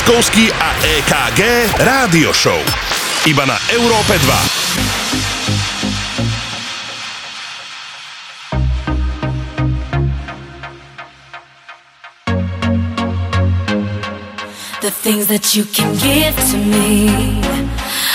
A 0.08 0.72
EKG 1.04 1.68
Rádio 1.84 2.32
Show. 2.32 2.56
Iba 3.28 3.44
na 3.44 3.60
Európe 3.68 4.16
2. 4.16 4.24
The 14.80 14.88
things 14.88 15.28
that 15.28 15.52
you 15.52 15.68
can 15.68 15.92
give 16.00 16.32
to 16.32 16.56
me. 16.56 17.12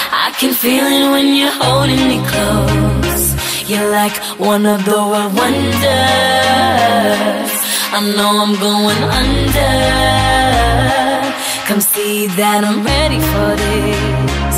I 0.10 0.34
can 0.42 0.58
feel 0.58 0.90
it 0.90 1.06
when 1.14 1.38
you're 1.38 1.54
holding 1.62 2.10
me 2.10 2.18
close. 2.26 3.38
You're 3.70 3.94
like 3.94 4.18
one 4.42 4.66
of 4.66 4.82
the 4.82 4.98
world 4.98 5.38
wonders. 5.38 5.86
I 7.94 8.02
know 8.18 8.42
I'm 8.42 8.58
going 8.58 9.04
under. 9.14 10.43
Come 11.66 11.80
see 11.80 12.28
that 12.28 12.62
I'm 12.66 12.84
ready 12.84 13.20
for 13.32 13.56
this. 13.56 14.58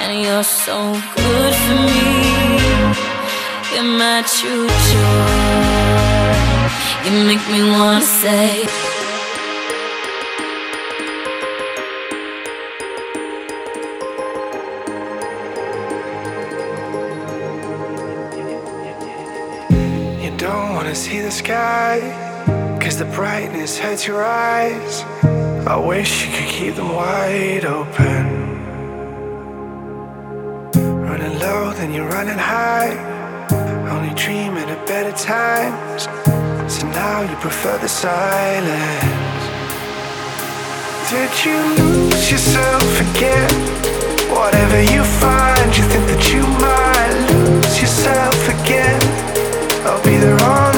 And 0.00 0.20
you're 0.20 0.42
so 0.42 0.92
good 1.14 1.54
for 1.64 1.78
me. 1.88 2.58
You're 3.72 3.92
my 3.96 4.26
true 4.26 4.66
joy. 4.90 5.78
You 7.04 7.12
make 7.24 7.44
me 7.48 7.60
wanna 7.70 8.02
say. 8.02 8.66
You 20.20 20.30
don't 20.36 20.74
wanna 20.74 20.96
see 20.96 21.20
the 21.20 21.30
sky, 21.30 22.00
cause 22.82 22.98
the 22.98 23.06
brightness 23.14 23.78
hurts 23.78 24.04
your 24.04 24.24
eyes. 24.24 25.04
I 25.68 25.76
wish 25.76 26.24
you 26.24 26.32
could 26.32 26.48
keep 26.48 26.76
them 26.76 26.94
wide 26.94 27.66
open. 27.66 28.24
Running 31.04 31.38
low, 31.38 31.74
then 31.74 31.92
you're 31.92 32.08
running 32.08 32.38
high. 32.38 32.96
Only 33.92 34.14
dreaming 34.14 34.70
of 34.70 34.80
better 34.86 35.12
times. 35.12 36.04
So 36.72 36.86
now 36.88 37.20
you 37.20 37.36
prefer 37.36 37.76
the 37.76 37.86
silence. 37.86 39.42
Did 41.10 41.32
you 41.44 41.58
lose 41.76 42.30
yourself 42.32 42.88
again? 43.12 43.52
Whatever 44.32 44.80
you 44.80 45.04
find, 45.20 45.68
you 45.76 45.84
think 45.84 46.06
that 46.08 46.32
you 46.32 46.44
might 46.64 47.12
lose 47.28 47.78
yourself 47.78 48.40
again. 48.56 49.02
I'll 49.84 50.02
be 50.02 50.16
there 50.16 50.32
on 50.32 50.77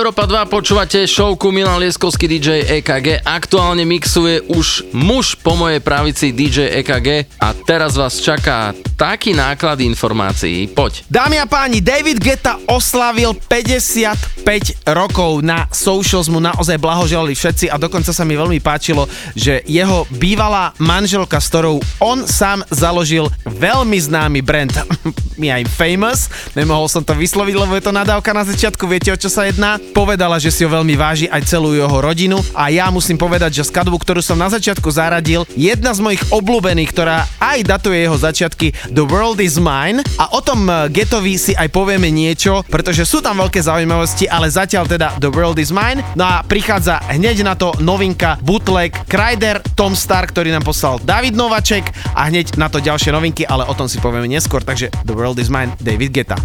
Európa 0.00 0.24
2 0.24 0.48
počúvate 0.48 1.04
showku 1.04 1.52
Milan 1.52 1.76
Lieskovský 1.76 2.24
DJ 2.24 2.64
EKG. 2.80 3.20
Aktuálne 3.20 3.84
mixuje 3.84 4.40
už 4.48 4.88
muž 4.96 5.36
po 5.36 5.52
mojej 5.52 5.84
pravici 5.84 6.32
DJ 6.32 6.72
EKG 6.80 7.36
a 7.36 7.52
teraz 7.52 8.00
vás 8.00 8.16
čaká 8.16 8.72
taký 8.96 9.36
náklad 9.36 9.76
informácií. 9.84 10.72
Poď. 10.72 11.04
Dámy 11.04 11.36
a 11.36 11.44
páni, 11.44 11.84
David 11.84 12.16
Geta 12.16 12.56
oslavil 12.64 13.36
55 13.44 14.88
rokov 14.88 15.44
na 15.44 15.68
socials, 15.68 16.32
mu 16.32 16.40
naozaj 16.40 16.80
blahoželali 16.80 17.36
všetci 17.36 17.68
a 17.68 17.76
dokonca 17.76 18.16
sa 18.16 18.24
mi 18.24 18.40
veľmi 18.40 18.56
páčilo, 18.64 19.04
že 19.36 19.60
jeho 19.68 20.08
bývalá 20.16 20.72
manželka, 20.80 21.36
s 21.44 21.52
ktorou 21.52 21.76
on 22.00 22.24
sám 22.24 22.64
založil 22.72 23.28
veľmi 23.44 24.00
známy 24.00 24.40
brand, 24.40 24.72
mi 25.40 25.52
aj 25.52 25.68
famous, 25.76 26.29
nemohol 26.54 26.90
som 26.90 27.04
to 27.04 27.14
vysloviť, 27.14 27.54
lebo 27.54 27.72
je 27.76 27.84
to 27.84 27.94
nadávka 27.94 28.34
na 28.34 28.46
začiatku, 28.46 28.86
viete 28.86 29.10
o 29.12 29.18
čo 29.18 29.30
sa 29.30 29.46
jedná, 29.46 29.76
povedala, 29.92 30.38
že 30.38 30.50
si 30.50 30.66
ho 30.66 30.70
veľmi 30.70 30.94
váži 30.98 31.26
aj 31.30 31.46
celú 31.46 31.74
jeho 31.74 31.98
rodinu. 32.00 32.38
A 32.54 32.70
ja 32.70 32.88
musím 32.88 33.18
povedať, 33.18 33.62
že 33.62 33.68
skladbu, 33.68 33.96
ktorú 34.00 34.20
som 34.22 34.38
na 34.38 34.50
začiatku 34.50 34.88
zaradil, 34.90 35.46
jedna 35.54 35.94
z 35.94 36.00
mojich 36.02 36.22
obľúbených, 36.30 36.90
ktorá 36.90 37.26
aj 37.50 37.66
datuje 37.66 38.06
jeho 38.06 38.14
začiatky, 38.14 38.94
The 38.94 39.02
World 39.02 39.42
is 39.42 39.58
Mine 39.58 40.06
a 40.22 40.30
o 40.30 40.40
tom 40.40 40.70
eh, 40.70 40.86
Getovi 40.94 41.34
si 41.34 41.52
aj 41.58 41.66
povieme 41.74 42.06
niečo, 42.14 42.62
pretože 42.70 43.02
sú 43.02 43.18
tam 43.18 43.42
veľké 43.42 43.58
zaujímavosti, 43.58 44.30
ale 44.30 44.46
zatiaľ 44.46 44.86
teda 44.86 45.18
The 45.18 45.30
World 45.34 45.58
is 45.58 45.74
Mine. 45.74 46.06
No 46.14 46.22
a 46.22 46.46
prichádza 46.46 47.02
hneď 47.10 47.42
na 47.42 47.58
to 47.58 47.74
novinka 47.82 48.38
bootleg 48.46 48.94
Kryder 49.10 49.58
Tom 49.74 49.98
Star, 49.98 50.30
ktorý 50.30 50.54
nám 50.54 50.62
poslal 50.62 51.02
David 51.02 51.34
Novaček 51.34 51.90
a 52.14 52.30
hneď 52.30 52.54
na 52.54 52.70
to 52.70 52.78
ďalšie 52.78 53.10
novinky, 53.10 53.42
ale 53.42 53.66
o 53.66 53.74
tom 53.74 53.90
si 53.90 53.98
povieme 53.98 54.30
neskôr, 54.30 54.62
takže 54.62 54.94
The 55.02 55.14
World 55.16 55.42
is 55.42 55.50
Mine, 55.50 55.74
David 55.82 56.14
Geta. 56.14 56.38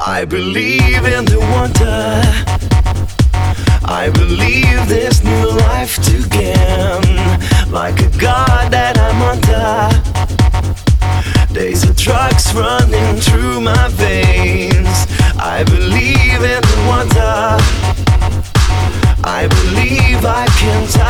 I 0.00 0.24
believe 0.24 1.04
in 1.04 1.24
the 1.28 1.38
wonder. 1.52 2.22
I 3.84 4.10
believe 4.10 4.61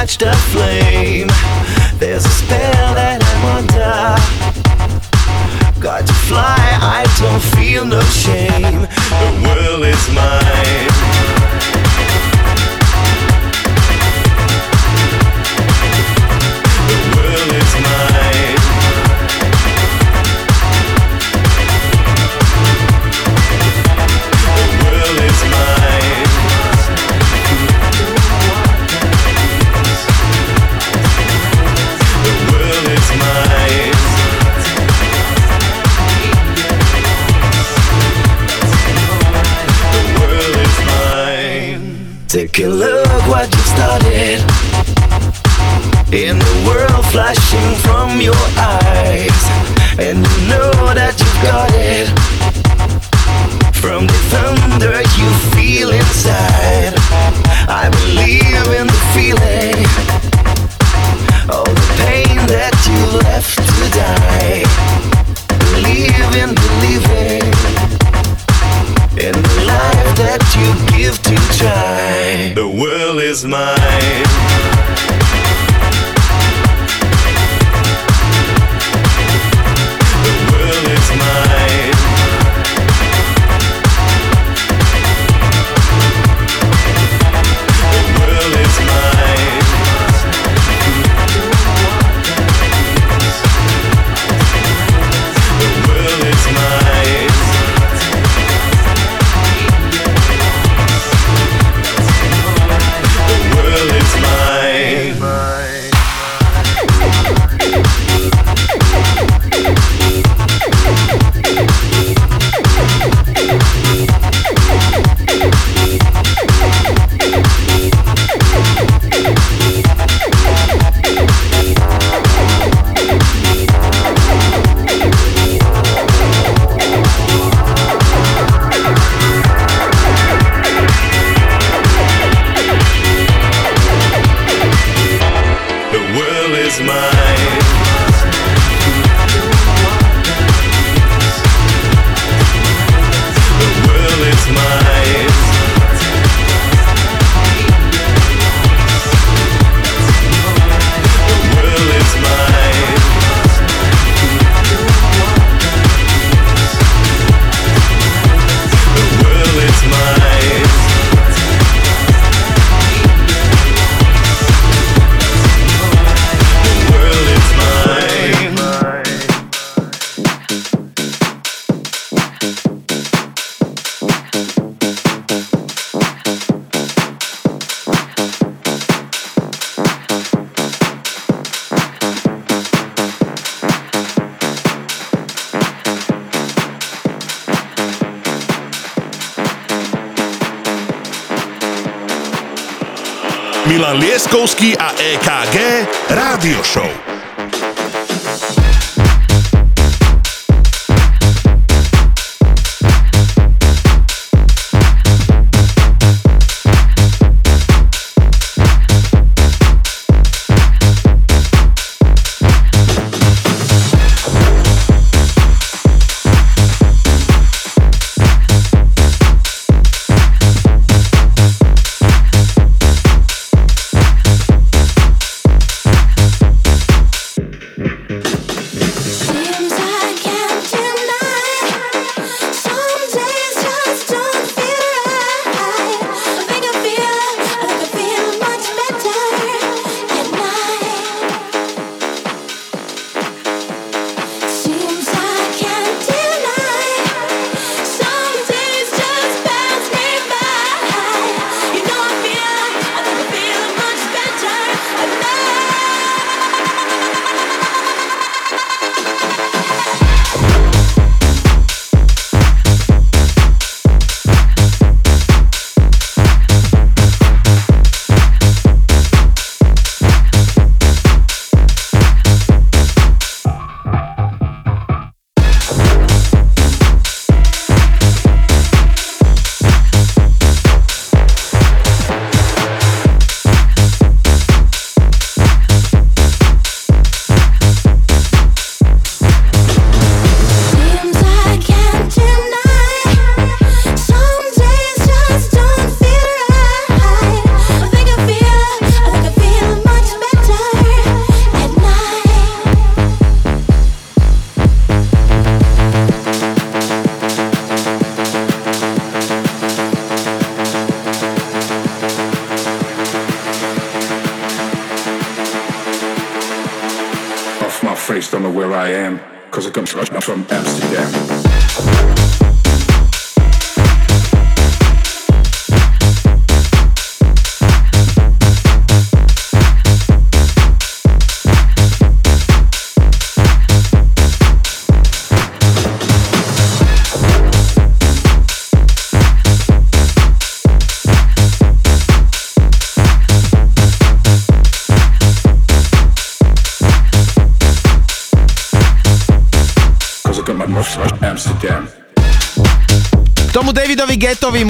can 0.03 0.09
touch 0.09 0.19
the 0.19 0.33
flame. 0.51 1.29
There's 1.99 2.25
a 2.25 2.29
spell 2.29 2.95
that 2.95 3.23
I'm 3.23 3.45
under. 3.59 4.19
Got 5.81 6.07
to 6.07 6.13
fly, 6.13 6.57
I 6.81 7.05
don't 7.21 7.43
feel 7.57 7.85
no 7.85 8.01
shame. 8.03 8.87
The 9.21 9.31
world 9.47 9.85
is 9.85 10.09
mine. 10.15 11.12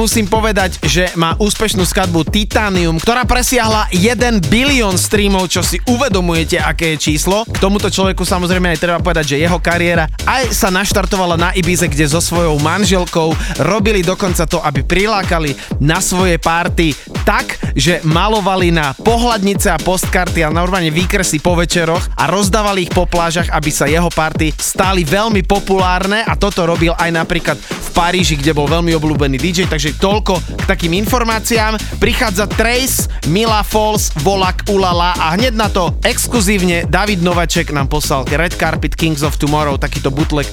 Musím 0.02 0.26
povedať, 0.26 0.82
že 0.82 1.14
má 1.14 1.38
úspešnú 1.38 1.86
skladbu 1.86 2.26
Titanium, 2.26 2.98
ktorá 2.98 3.22
presiahla 3.22 3.86
1 3.94 4.42
bilión 4.50 4.98
streamov, 4.98 5.46
čo 5.46 5.62
si 5.62 5.78
uvedomujete, 5.86 6.58
aké 6.58 6.98
je 6.98 7.14
číslo. 7.14 7.46
K 7.46 7.62
tomuto 7.62 7.86
človeku 7.86 8.26
samozrejme 8.26 8.74
aj 8.74 8.82
treba 8.82 8.98
povedať, 8.98 9.38
že 9.38 9.46
jeho 9.46 9.62
kariéra 9.62 10.10
aj 10.26 10.50
sa 10.50 10.74
naštartovala 10.74 11.38
na 11.38 11.50
Ibize, 11.54 11.86
kde 11.86 12.10
so 12.10 12.18
svojou 12.18 12.58
manželkou 12.58 13.30
robili 13.62 14.02
dokonca 14.02 14.42
to, 14.42 14.58
aby 14.58 14.82
prilákali 14.82 15.54
na 15.78 16.02
svoje 16.02 16.34
párty 16.42 16.98
tak, 17.22 17.54
že 17.78 18.02
malovali 18.02 18.74
na 18.74 18.98
pohľadnice 18.98 19.70
a 19.70 19.78
postkarty 19.78 20.42
a 20.42 20.50
normálne 20.50 20.90
výkresy 20.90 21.38
po 21.38 21.54
večeroch 21.54 22.10
a 22.18 22.26
rozdávali 22.26 22.90
ich 22.90 22.92
po 22.92 23.06
plážach, 23.06 23.54
aby 23.54 23.70
sa 23.70 23.86
jeho 23.86 24.10
party 24.10 24.50
stali 24.58 25.06
veľmi 25.06 25.46
populárne 25.46 26.26
a 26.26 26.34
toto 26.34 26.66
robil 26.66 26.90
aj 26.98 27.10
napríklad 27.14 27.54
v 27.54 27.88
Paríži, 27.94 28.34
kde 28.34 28.50
bol 28.50 28.66
veľmi 28.66 28.90
obľúbený 28.98 29.38
DJ, 29.38 29.70
takže 29.70 29.91
toľko 29.96 30.34
k 30.38 30.64
takým 30.68 30.92
informáciám. 31.00 31.76
Prichádza 31.98 32.46
Trace, 32.46 33.08
Mila 33.28 33.64
Falls, 33.66 34.12
Volak, 34.22 34.68
Ulala 34.68 35.16
a 35.16 35.34
hneď 35.36 35.54
na 35.56 35.68
to 35.68 35.96
exkluzívne 36.04 36.86
David 36.86 37.24
Novaček 37.24 37.72
nám 37.74 37.88
poslal 37.88 38.28
Red 38.28 38.56
Carpet 38.56 38.94
Kings 38.94 39.26
of 39.26 39.36
Tomorrow, 39.36 39.76
takýto 39.76 40.12
bootleg. 40.12 40.46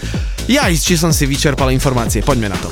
Ja 0.50 0.66
či 0.72 0.98
som 0.98 1.14
si 1.14 1.30
vyčerpal 1.30 1.70
informácie, 1.70 2.26
poďme 2.26 2.50
na 2.50 2.58
to. 2.58 2.70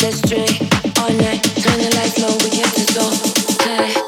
Let's 0.00 0.20
drink 0.20 0.48
all 1.00 1.10
night, 1.10 1.42
turn 1.42 1.78
the 1.80 1.92
lights 1.96 2.18
low, 2.20 2.36
we 2.38 2.50
get 2.50 2.72
this 2.72 2.96
all 2.96 3.10
high. 3.60 4.07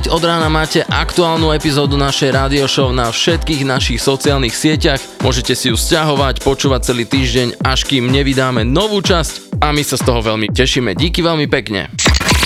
Hneď 0.00 0.16
od 0.16 0.24
rána 0.24 0.48
máte 0.48 0.80
aktuálnu 0.80 1.52
epizódu 1.52 2.00
našej 2.00 2.32
radio 2.32 2.64
show 2.64 2.88
na 2.88 3.12
všetkých 3.12 3.68
našich 3.68 4.00
sociálnych 4.00 4.56
sieťach. 4.56 4.96
Môžete 5.20 5.52
si 5.52 5.68
ju 5.68 5.76
stiahovať, 5.76 6.40
počúvať 6.40 6.88
celý 6.88 7.04
týždeň, 7.04 7.60
až 7.60 7.84
kým 7.84 8.08
nevydáme 8.08 8.64
novú 8.64 9.04
časť 9.04 9.60
a 9.60 9.76
my 9.76 9.84
sa 9.84 10.00
z 10.00 10.08
toho 10.08 10.24
veľmi 10.24 10.48
tešíme. 10.56 10.96
Díky 10.96 11.20
veľmi 11.20 11.44
pekne. 11.52 11.92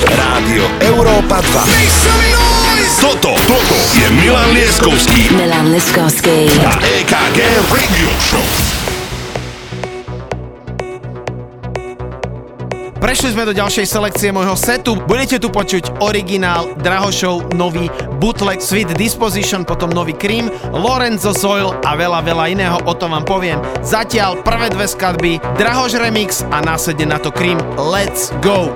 Rádio 0.03 0.67
Európa 0.83 1.39
2. 2.91 2.99
Toto, 2.99 3.39
toto 3.47 3.79
je 4.03 4.07
Milan 4.19 4.51
Leskovský. 4.51 5.31
Milan 5.39 5.71
Leskovský. 5.71 6.51
A 6.59 6.75
EKG 6.83 7.39
Radio 7.71 8.11
Show. 8.19 8.94
Prešli 13.05 13.37
sme 13.37 13.45
do 13.45 13.53
ďalšej 13.53 13.85
selekcie 13.85 14.33
môjho 14.33 14.57
setu. 14.57 14.97
Budete 14.97 15.37
tu 15.37 15.53
počuť 15.53 16.01
originál 16.01 16.73
Drahošov, 16.81 17.53
nový 17.53 17.93
bootleg 18.17 18.65
Sweet 18.65 18.97
Disposition, 18.97 19.61
potom 19.61 19.93
nový 19.93 20.17
Cream, 20.17 20.49
Lorenzo 20.73 21.37
Soil 21.37 21.77
a 21.85 22.01
veľa, 22.01 22.25
veľa 22.25 22.49
iného, 22.49 22.81
o 22.89 22.97
tom 22.97 23.13
vám 23.13 23.29
poviem. 23.29 23.61
Zatiaľ 23.85 24.41
prvé 24.41 24.73
dve 24.73 24.89
skladby, 24.89 25.37
Drahoš 25.61 26.01
Remix 26.01 26.49
a 26.49 26.65
následne 26.65 27.13
na 27.13 27.21
to 27.21 27.29
Cream. 27.29 27.61
Let's 27.77 28.33
go! 28.41 28.73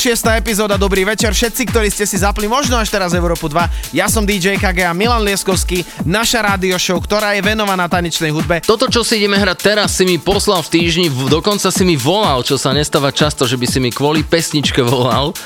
56. 0.00 0.32
epizóda, 0.32 0.80
dobrý 0.80 1.04
večer 1.04 1.28
všetci, 1.36 1.68
ktorí 1.68 1.92
ste 1.92 2.08
si 2.08 2.16
zapli 2.16 2.48
možno 2.48 2.80
až 2.80 2.88
teraz 2.88 3.12
Európu 3.12 3.52
2. 3.52 3.92
Ja 3.92 4.08
som 4.08 4.24
DJ 4.24 4.56
KG 4.56 4.88
a 4.88 4.96
Milan 4.96 5.20
Lieskovský, 5.20 5.84
naša 6.08 6.40
rádio 6.40 6.80
show, 6.80 6.96
ktorá 6.96 7.36
je 7.36 7.44
venovaná 7.44 7.84
tanečnej 7.84 8.32
hudbe. 8.32 8.64
Toto, 8.64 8.88
čo 8.88 9.04
si 9.04 9.20
ideme 9.20 9.36
hrať 9.36 9.60
teraz, 9.60 9.92
si 9.92 10.08
mi 10.08 10.16
poslal 10.16 10.64
v 10.64 10.72
týždni, 10.72 11.12
dokonca 11.28 11.68
si 11.68 11.84
mi 11.84 12.00
volal, 12.00 12.40
čo 12.40 12.56
sa 12.56 12.72
nestáva 12.72 13.12
často, 13.12 13.44
že 13.44 13.60
by 13.60 13.66
si 13.68 13.76
mi 13.76 13.92
kvôli 13.92 14.24
pesničke 14.24 14.80
volal 14.80 15.36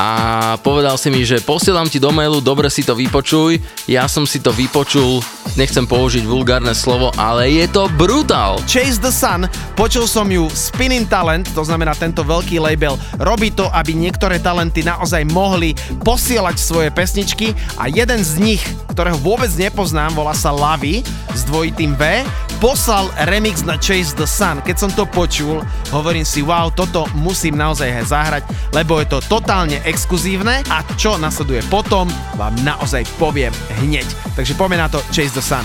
a 0.00 0.56
povedal 0.64 0.96
si 0.96 1.12
mi, 1.12 1.20
že 1.28 1.44
posielam 1.44 1.84
ti 1.84 2.00
do 2.00 2.08
mailu, 2.08 2.40
dobre 2.40 2.72
si 2.72 2.80
to 2.80 2.96
vypočuj, 2.96 3.60
ja 3.84 4.08
som 4.08 4.24
si 4.24 4.40
to 4.40 4.48
vypočul, 4.48 5.20
nechcem 5.60 5.84
použiť 5.84 6.24
vulgárne 6.24 6.72
slovo, 6.72 7.12
ale 7.20 7.52
je 7.52 7.68
to 7.68 7.84
brutál. 8.00 8.56
Chase 8.64 8.96
the 8.96 9.12
Sun, 9.12 9.44
počul 9.76 10.08
som 10.08 10.24
ju 10.32 10.48
Spinning 10.56 11.04
Talent, 11.04 11.52
to 11.52 11.60
znamená 11.60 11.92
tento 11.92 12.24
veľký 12.24 12.56
label, 12.64 12.96
robí 13.20 13.52
to, 13.52 13.68
aby 13.76 13.92
niektoré 13.92 14.40
talenty 14.40 14.80
naozaj 14.80 15.20
mohli 15.28 15.76
posielať 16.00 16.56
svoje 16.56 16.88
pesničky 16.88 17.52
a 17.76 17.92
jeden 17.92 18.24
z 18.24 18.40
nich, 18.40 18.62
ktorého 18.96 19.20
vôbec 19.20 19.52
nepoznám, 19.52 20.16
volá 20.16 20.32
sa 20.32 20.48
Lavi 20.48 21.04
s 21.36 21.44
dvojitým 21.44 21.92
V, 22.00 22.24
poslal 22.60 23.08
remix 23.24 23.64
na 23.64 23.80
Chase 23.80 24.12
the 24.14 24.28
Sun. 24.28 24.60
Keď 24.60 24.76
som 24.76 24.90
to 24.92 25.08
počul, 25.08 25.64
hovorím 25.90 26.28
si, 26.28 26.44
wow, 26.44 26.68
toto 26.68 27.08
musím 27.16 27.56
naozaj 27.56 28.04
zahrať, 28.04 28.44
lebo 28.76 29.00
je 29.00 29.08
to 29.08 29.18
totálne 29.24 29.80
exkluzívne 29.88 30.60
a 30.68 30.84
čo 31.00 31.16
nasleduje 31.16 31.64
potom, 31.72 32.06
vám 32.36 32.52
naozaj 32.60 33.08
poviem 33.16 33.50
hneď. 33.80 34.06
Takže 34.36 34.52
poďme 34.54 34.84
na 34.84 34.92
to 34.92 35.00
Chase 35.08 35.32
the 35.32 35.42
Sun. 35.42 35.64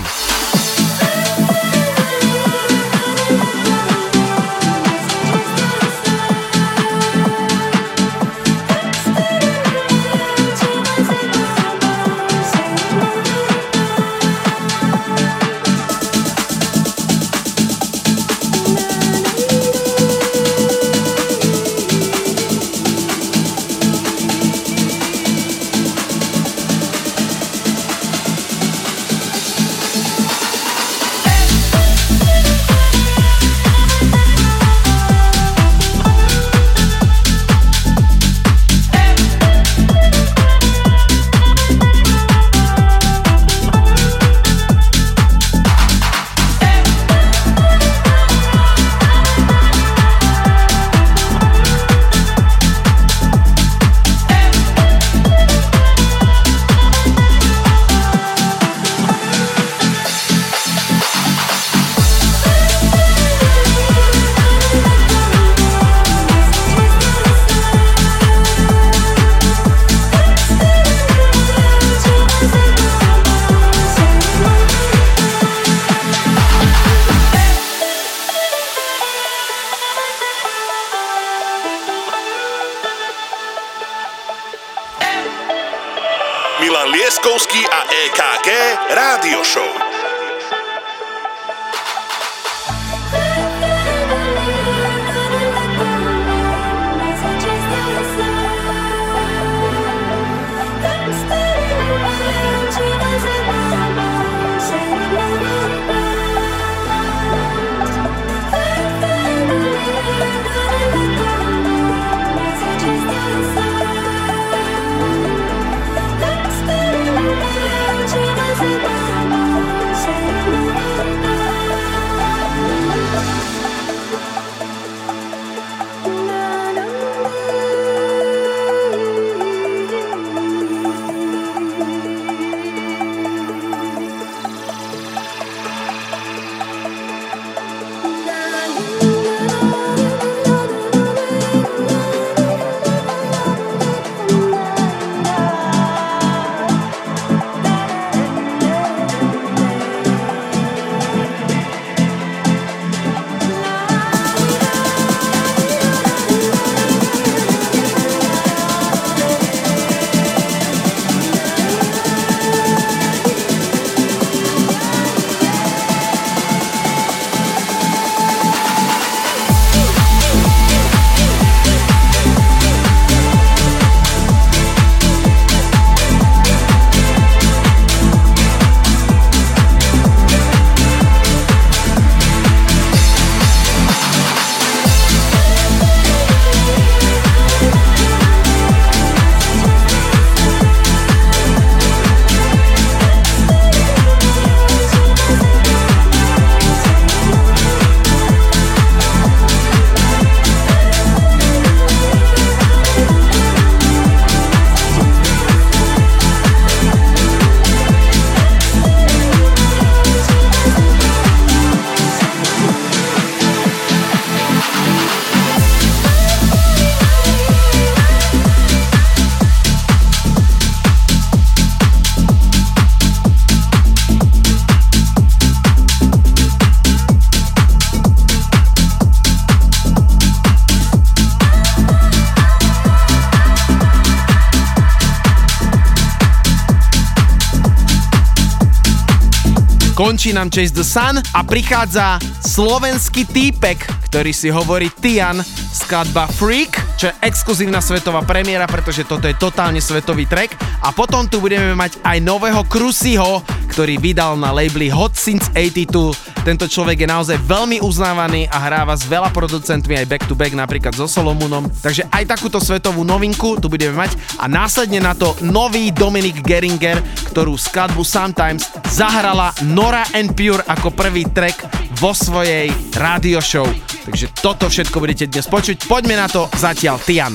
Končí 240.06 240.30
nám 240.30 240.54
Chase 240.54 240.70
the 240.70 240.86
Sun 240.86 241.18
a 241.18 241.42
prichádza 241.42 242.22
slovenský 242.38 243.26
týpek, 243.26 244.06
ktorý 244.06 244.30
si 244.30 244.54
hovorí 244.54 244.86
Tian, 245.02 245.42
skladba 245.74 246.30
Freak, 246.30 246.78
čo 246.94 247.10
je 247.10 247.18
exkluzívna 247.26 247.82
svetová 247.82 248.22
premiéra, 248.22 248.70
pretože 248.70 249.02
toto 249.02 249.26
je 249.26 249.34
totálne 249.34 249.82
svetový 249.82 250.30
track. 250.30 250.54
A 250.86 250.94
potom 250.94 251.26
tu 251.26 251.42
budeme 251.42 251.74
mať 251.74 251.98
aj 252.06 252.22
nového 252.22 252.62
Krusiho, 252.70 253.42
ktorý 253.74 253.98
vydal 253.98 254.38
na 254.38 254.54
labeli 254.54 254.86
Hot 254.94 255.18
Since 255.18 255.50
82. 255.50 256.14
Tento 256.46 256.70
človek 256.70 257.02
je 257.02 257.08
naozaj 257.10 257.42
veľmi 257.42 257.82
uznávaný 257.82 258.46
a 258.46 258.62
hráva 258.62 258.94
s 258.94 259.02
veľa 259.10 259.34
producentmi 259.34 259.98
aj 259.98 260.06
back 260.06 260.24
to 260.30 260.38
back, 260.38 260.54
napríklad 260.54 260.94
so 260.94 261.10
Solomunom. 261.10 261.66
Takže 261.82 262.06
aj 262.06 262.38
takúto 262.38 262.62
svetovú 262.62 263.02
novinku 263.02 263.58
tu 263.58 263.66
budeme 263.66 263.98
mať 263.98 264.14
a 264.38 264.46
následne 264.46 265.02
na 265.02 265.18
to 265.18 265.34
nový 265.42 265.90
Dominik 265.90 266.46
Geringer, 266.46 267.02
ktorú 267.34 267.58
skladbu 267.58 268.06
Sometimes 268.06 268.75
zahrala 268.90 269.54
Nora 269.70 270.02
and 270.14 270.34
Pure 270.34 270.62
ako 270.66 270.94
prvý 270.94 271.26
track 271.30 271.66
vo 271.98 272.12
svojej 272.14 272.70
radio 272.98 273.38
show. 273.38 273.66
Takže 274.06 274.30
toto 274.38 274.66
všetko 274.70 274.96
budete 275.02 275.26
dnes 275.26 275.46
počuť. 275.46 275.86
Poďme 275.86 276.18
na 276.18 276.28
to 276.30 276.46
zatiaľ 276.54 276.98
Tian. 277.02 277.34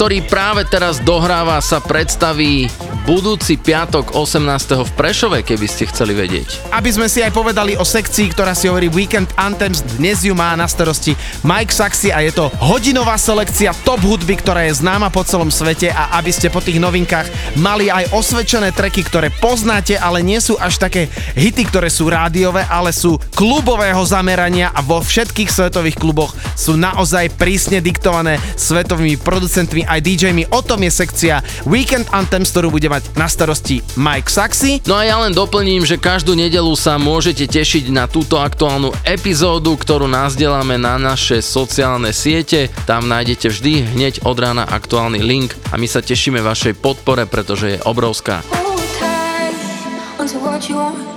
Ktorý 0.00 0.24
práve 0.24 0.64
teraz 0.64 0.96
dohráva, 1.04 1.60
sa 1.60 1.76
predstaví 1.76 2.72
budúci 3.04 3.60
piatok 3.60 4.16
18. 4.16 4.88
v 4.88 4.90
Prešove, 4.96 5.44
keby 5.44 5.66
ste 5.68 5.92
chceli 5.92 6.16
vedieť. 6.16 6.72
Aby 6.72 6.88
sme 6.88 7.04
si 7.04 7.20
aj 7.20 7.36
povedali 7.36 7.76
o 7.76 7.84
sekcii, 7.84 8.32
ktorá 8.32 8.56
si 8.56 8.72
hovorí 8.72 8.88
Weekend 8.88 9.28
Anthems, 9.36 9.84
dnes 10.00 10.24
ju 10.24 10.32
má 10.32 10.56
na 10.56 10.64
starosti 10.64 11.12
Mike 11.44 11.68
Saxy 11.68 12.08
a 12.08 12.24
je 12.24 12.32
to 12.32 12.48
hodinová 12.64 13.20
selekcia 13.20 13.76
top 13.84 14.00
hudby, 14.00 14.40
ktorá 14.40 14.64
je 14.64 14.80
známa 14.80 15.12
po 15.12 15.20
celom 15.20 15.52
svete 15.52 15.92
a 15.92 16.16
aby 16.16 16.32
ste 16.32 16.48
po 16.48 16.64
tých 16.64 16.80
novinkách 16.80 17.60
mali 17.60 17.92
aj 17.92 18.16
osvedčené 18.16 18.72
treky, 18.72 19.04
ktoré 19.04 19.28
poznáte, 19.28 20.00
ale 20.00 20.24
nie 20.24 20.40
sú 20.40 20.56
až 20.56 20.80
také 20.80 21.12
hity, 21.36 21.68
ktoré 21.68 21.92
sú 21.92 22.08
rádiové, 22.08 22.64
ale 22.72 22.96
sú 22.96 23.20
klubového 23.36 24.00
zamerania 24.08 24.72
a 24.72 24.80
vo 24.80 25.04
všetkých 25.04 25.52
svetových 25.52 26.00
kluboch 26.00 26.32
sú 26.60 26.76
naozaj 26.76 27.32
prísne 27.40 27.80
diktované 27.80 28.36
svetovými 28.60 29.16
producentmi 29.16 29.88
aj 29.88 30.04
DJmi. 30.04 30.52
O 30.52 30.60
tom 30.60 30.84
je 30.84 30.92
sekcia 30.92 31.40
Weekend 31.64 32.12
Anthems, 32.12 32.52
ktorú 32.52 32.76
bude 32.76 32.92
mať 32.92 33.16
na 33.16 33.24
starosti 33.24 33.80
Mike 33.96 34.28
Saxy. 34.28 34.84
No 34.84 35.00
a 35.00 35.08
ja 35.08 35.16
len 35.24 35.32
doplním, 35.32 35.88
že 35.88 35.96
každú 35.96 36.36
nedelu 36.36 36.76
sa 36.76 37.00
môžete 37.00 37.48
tešiť 37.48 37.88
na 37.88 38.04
túto 38.04 38.36
aktuálnu 38.36 38.92
epizódu, 39.08 39.72
ktorú 39.80 40.04
nazdeláme 40.04 40.76
na 40.76 41.00
naše 41.00 41.40
sociálne 41.40 42.12
siete. 42.12 42.68
Tam 42.84 43.08
nájdete 43.08 43.48
vždy 43.48 43.72
hneď 43.96 44.28
od 44.28 44.36
rána 44.36 44.68
aktuálny 44.68 45.24
link 45.24 45.56
a 45.72 45.80
my 45.80 45.88
sa 45.88 46.04
tešíme 46.04 46.44
vašej 46.44 46.76
podpore, 46.76 47.24
pretože 47.24 47.80
je 47.80 47.82
obrovská. 47.88 48.44
Hold 48.52 48.84
tight 49.00 51.09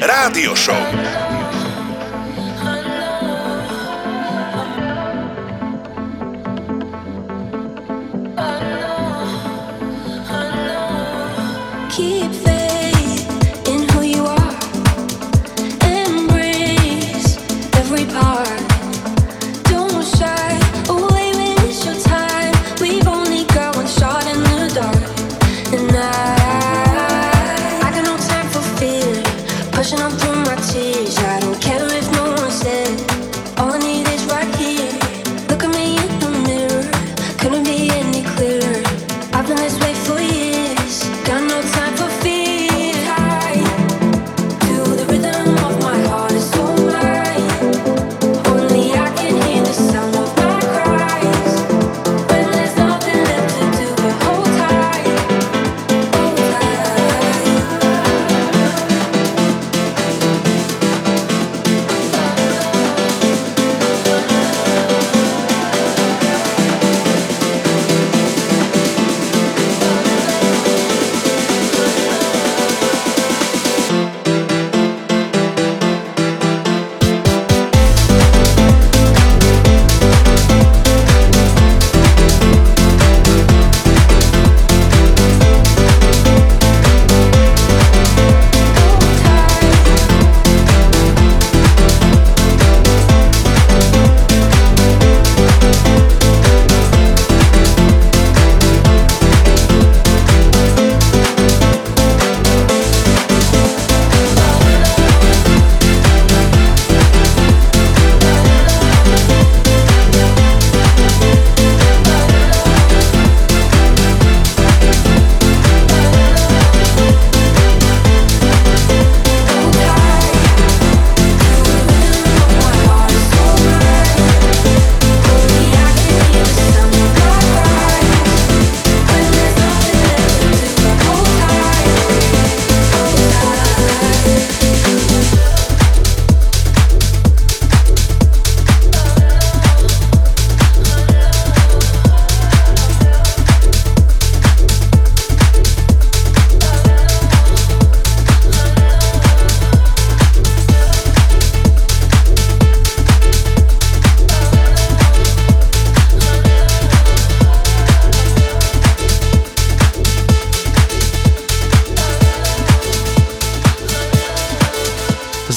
Rádio 0.00 0.54
Show. 0.54 1.05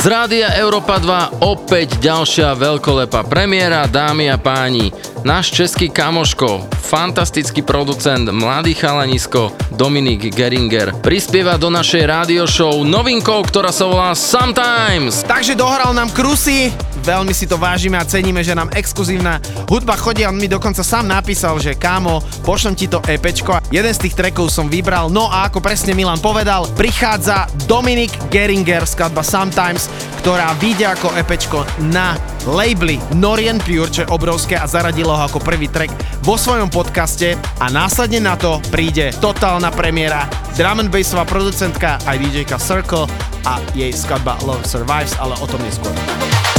Rádia 0.09 0.57
Európa 0.57 0.97
2 0.97 1.45
opäť 1.45 2.01
ďalšia 2.01 2.57
veľkolepá 2.57 3.29
premiéra, 3.29 3.85
dámy 3.85 4.33
a 4.33 4.41
páni. 4.41 4.89
Náš 5.21 5.53
český 5.53 5.93
kamoško, 5.93 6.65
fantastický 6.81 7.61
producent, 7.61 8.25
mladý 8.33 8.73
chalanisko 8.73 9.53
Dominik 9.69 10.33
Geringer 10.33 10.97
prispieva 11.05 11.61
do 11.61 11.69
našej 11.69 12.09
rádio 12.09 12.49
show 12.49 12.81
novinkou, 12.81 13.37
ktorá 13.45 13.69
sa 13.69 13.85
volá 13.85 14.17
Sometimes. 14.17 15.21
Takže 15.29 15.53
dohral 15.53 15.93
nám 15.93 16.09
Krusy, 16.09 16.73
veľmi 17.09 17.33
si 17.33 17.49
to 17.49 17.57
vážime 17.57 17.97
a 17.97 18.05
ceníme, 18.05 18.45
že 18.45 18.53
nám 18.53 18.69
exkluzívna 18.77 19.41
hudba 19.65 19.97
chodí. 19.97 20.21
On 20.29 20.37
mi 20.37 20.45
dokonca 20.45 20.85
sám 20.85 21.09
napísal, 21.09 21.57
že 21.57 21.73
kámo, 21.73 22.21
pošlem 22.45 22.77
ti 22.77 22.85
to 22.85 23.01
EPčko. 23.01 23.57
Jeden 23.73 23.89
z 23.89 24.05
tých 24.05 24.13
trackov 24.13 24.53
som 24.53 24.69
vybral, 24.69 25.09
no 25.09 25.25
a 25.25 25.49
ako 25.49 25.57
presne 25.57 25.97
Milan 25.97 26.21
povedal, 26.21 26.69
prichádza 26.77 27.49
Dominik 27.65 28.13
Geringer, 28.29 28.85
skladba 28.85 29.25
Sometimes, 29.25 29.89
ktorá 30.21 30.53
vyjde 30.61 30.85
ako 30.85 31.17
EPčko 31.17 31.65
na 31.89 32.13
labely 32.45 33.01
Norien 33.17 33.57
Pure, 33.57 33.89
čo 33.89 34.05
je 34.05 34.11
obrovské 34.13 34.53
a 34.53 34.69
zaradilo 34.69 35.09
ho 35.09 35.25
ako 35.25 35.41
prvý 35.41 35.65
track 35.65 35.89
vo 36.21 36.37
svojom 36.37 36.69
podcaste 36.69 37.33
a 37.57 37.65
následne 37.73 38.21
na 38.21 38.37
to 38.37 38.61
príde 38.69 39.09
totálna 39.17 39.73
premiéra 39.73 40.29
drum 40.53 40.85
and 40.85 40.93
bassová 40.93 41.25
producentka 41.25 41.97
aj 42.05 42.21
DJka 42.21 42.57
Circle 42.61 43.09
a 43.49 43.57
jej 43.73 43.89
skladba 43.89 44.37
Love 44.45 44.67
Survives, 44.67 45.17
ale 45.17 45.33
o 45.39 45.45
tom 45.49 45.57
neskôr. 45.65 46.58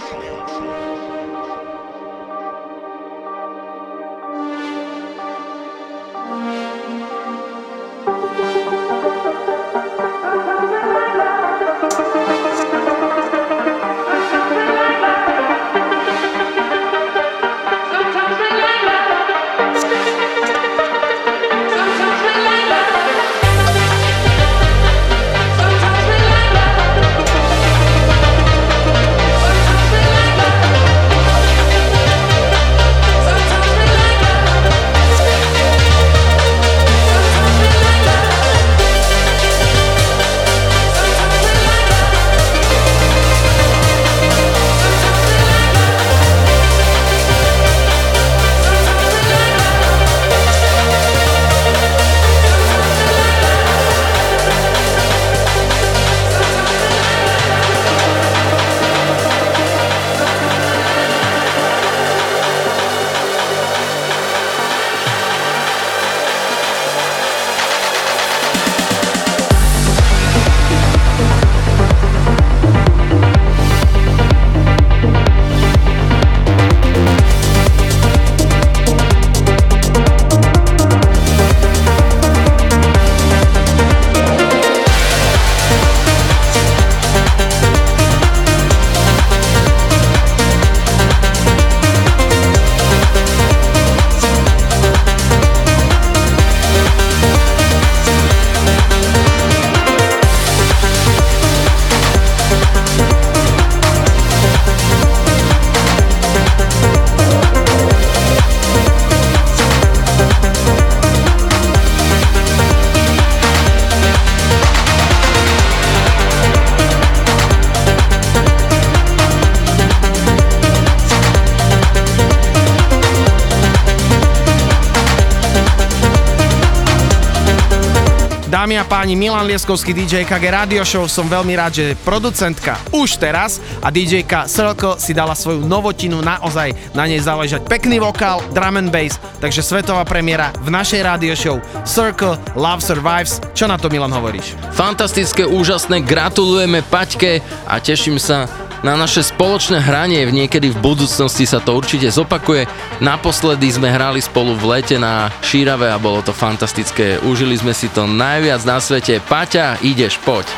Dámy 128.61 128.77
a 128.77 128.85
páni, 128.85 129.17
Milan 129.17 129.49
Lieskovský, 129.49 129.89
DJ 129.89 130.21
KG 130.21 130.53
Radio 130.53 130.85
Show. 130.85 131.09
Som 131.09 131.25
veľmi 131.25 131.57
rád, 131.57 131.81
že 131.81 131.97
producentka 132.05 132.77
už 132.93 133.17
teraz 133.17 133.57
a 133.81 133.89
DJka 133.89 134.45
Circle 134.45 135.01
si 135.01 135.17
dala 135.17 135.33
svoju 135.33 135.65
novotinu, 135.65 136.21
naozaj 136.21 136.69
na 136.93 137.09
nej 137.09 137.17
záležať 137.17 137.65
pekný 137.65 137.97
vokál, 137.97 138.37
drum 138.53 138.77
and 138.77 138.93
bass, 138.93 139.17
takže 139.41 139.65
svetová 139.65 140.05
premiéra 140.05 140.53
v 140.61 140.69
našej 140.69 141.01
radio 141.01 141.33
show 141.33 141.57
Circle 141.89 142.37
Love 142.53 142.85
Survives. 142.85 143.41
Čo 143.57 143.65
na 143.65 143.81
to 143.81 143.89
Milan 143.89 144.13
hovoríš? 144.13 144.53
Fantastické, 144.77 145.41
úžasné, 145.41 146.05
gratulujeme 146.05 146.85
Paťke 146.85 147.41
a 147.65 147.81
teším 147.81 148.21
sa 148.21 148.45
na 148.81 148.97
naše 148.97 149.21
spoločné 149.21 149.81
hranie. 149.81 150.25
Niekedy 150.25 150.73
v 150.73 150.81
budúcnosti 150.81 151.45
sa 151.45 151.61
to 151.61 151.77
určite 151.77 152.09
zopakuje. 152.09 152.65
Naposledy 153.01 153.69
sme 153.69 153.93
hrali 153.93 154.21
spolu 154.21 154.57
v 154.57 154.77
lete 154.77 154.97
na 154.97 155.29
Šírave 155.45 155.89
a 155.89 156.01
bolo 156.01 156.25
to 156.25 156.33
fantastické. 156.33 157.21
Užili 157.21 157.57
sme 157.57 157.73
si 157.73 157.89
to 157.93 158.09
najviac 158.09 158.61
na 158.65 158.81
svete. 158.81 159.21
Paťa, 159.21 159.81
ideš, 159.85 160.17
poď. 160.21 160.49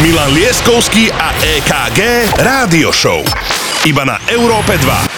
Milan 0.00 0.32
Lieskovský 0.32 1.12
a 1.12 1.30
EKG 1.44 2.00
Rádio 2.40 2.90
Show. 2.90 3.20
Iba 3.84 4.08
na 4.08 4.16
Európe 4.32 4.80
2. 4.80 5.11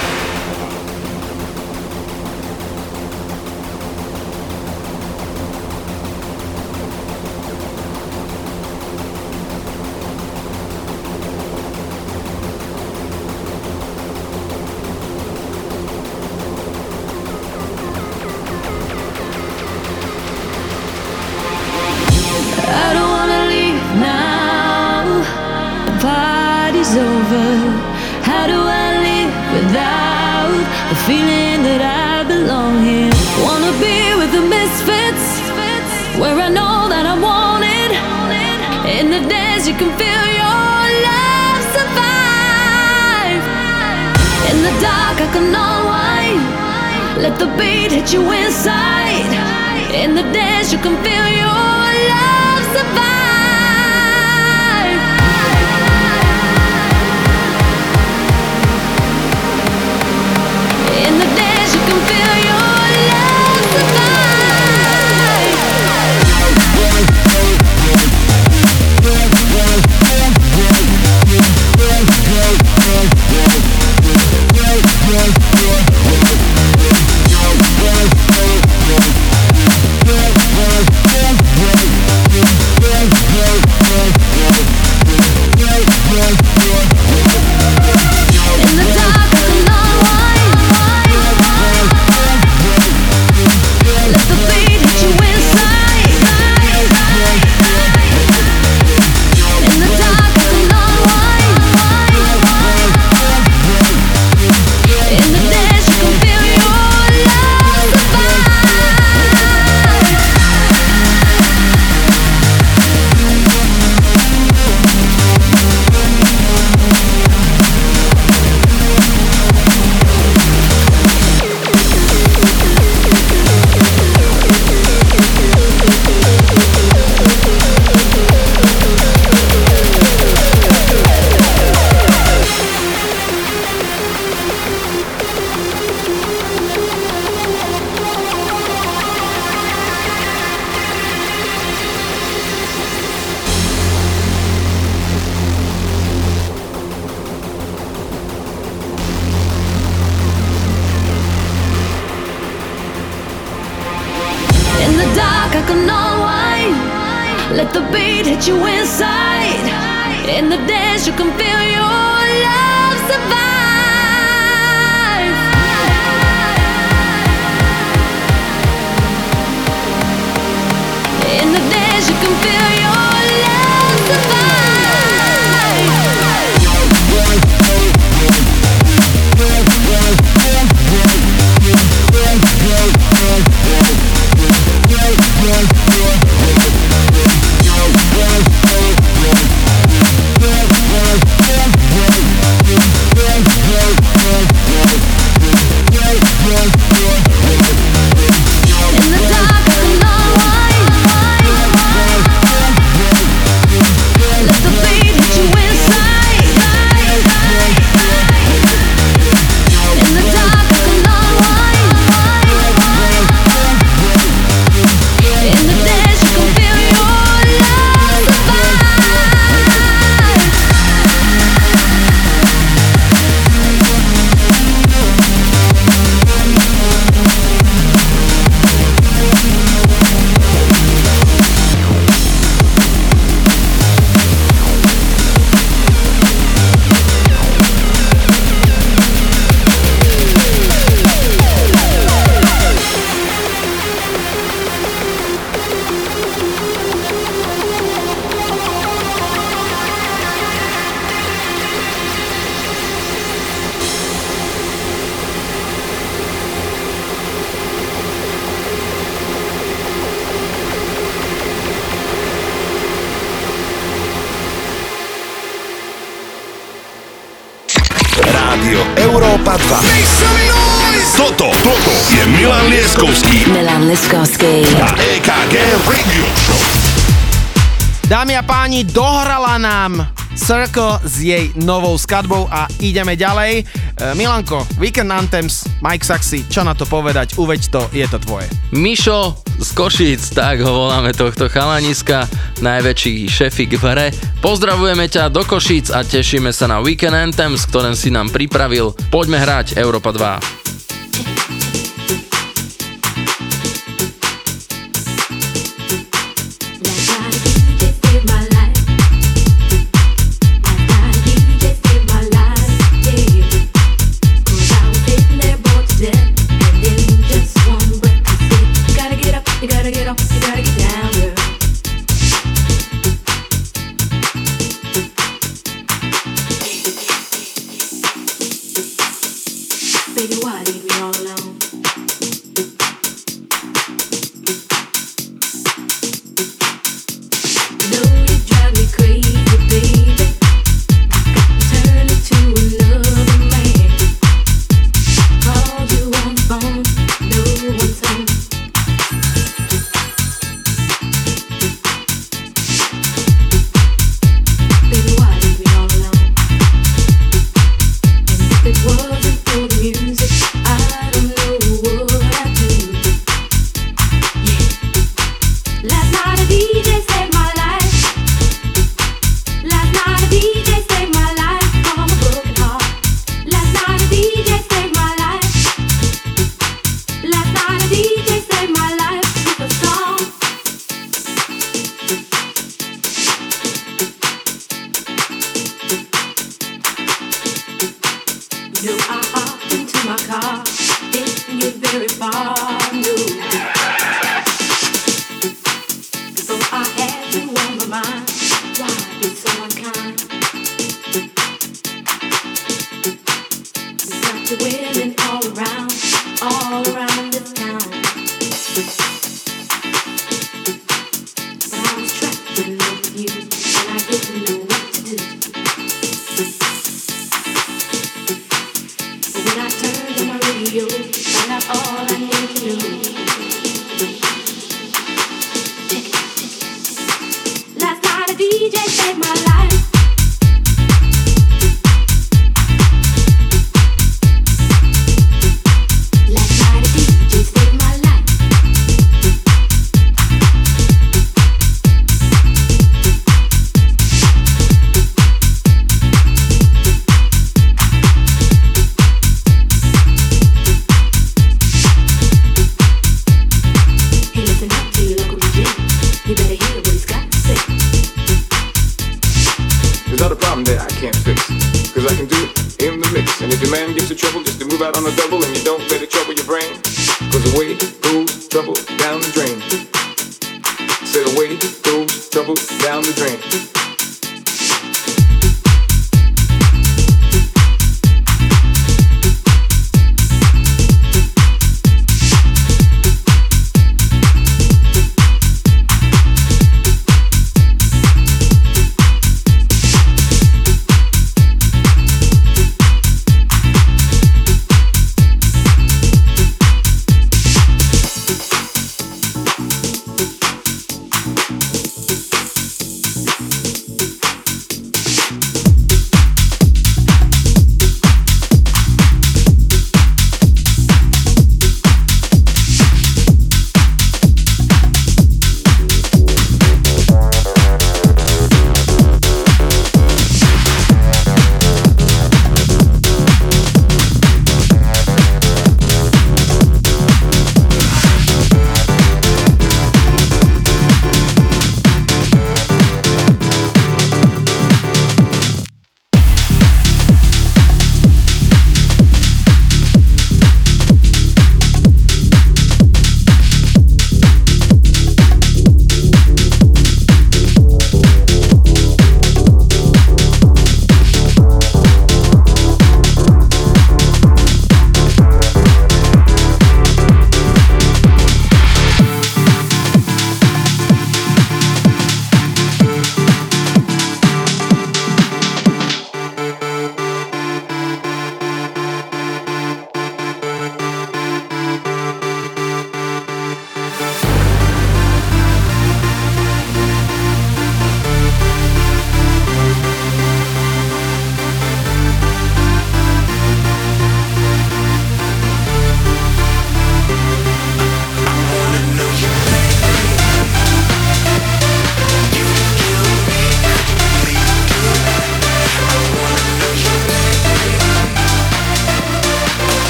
Circle 280.44 281.00
s 281.08 281.24
jej 281.24 281.56
novou 281.56 281.96
skadbou 281.96 282.44
a 282.52 282.68
ideme 282.76 283.16
ďalej. 283.16 283.64
E, 283.64 284.12
Milanko, 284.12 284.60
Weekend 284.76 285.08
Anthems, 285.08 285.64
Mike 285.80 286.04
Saxy, 286.04 286.44
čo 286.52 286.60
na 286.60 286.76
to 286.76 286.84
povedať, 286.84 287.40
uveď 287.40 287.60
to, 287.72 287.82
je 287.88 288.04
to 288.04 288.20
tvoje. 288.20 288.44
Mišo 288.76 289.40
z 289.56 289.68
Košíc, 289.72 290.36
tak 290.36 290.60
ho 290.60 290.68
voláme 290.68 291.16
tohto 291.16 291.48
chalaniska, 291.48 292.28
najväčší 292.60 293.24
šefik 293.24 293.72
v 293.80 293.84
hre. 293.88 294.06
Pozdravujeme 294.44 295.08
ťa 295.08 295.32
do 295.32 295.48
Košíc 295.48 295.88
a 295.88 296.04
tešíme 296.04 296.52
sa 296.52 296.68
na 296.68 296.84
Weekend 296.84 297.16
Anthems, 297.16 297.64
ktorým 297.64 297.96
si 297.96 298.12
nám 298.12 298.28
pripravil. 298.28 298.92
Poďme 299.08 299.40
hrať 299.40 299.80
Europa 299.80 300.12
2. 300.12 300.53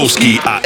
Milan 0.00 0.08
Lieskovský 0.08 0.40
a 0.40 0.59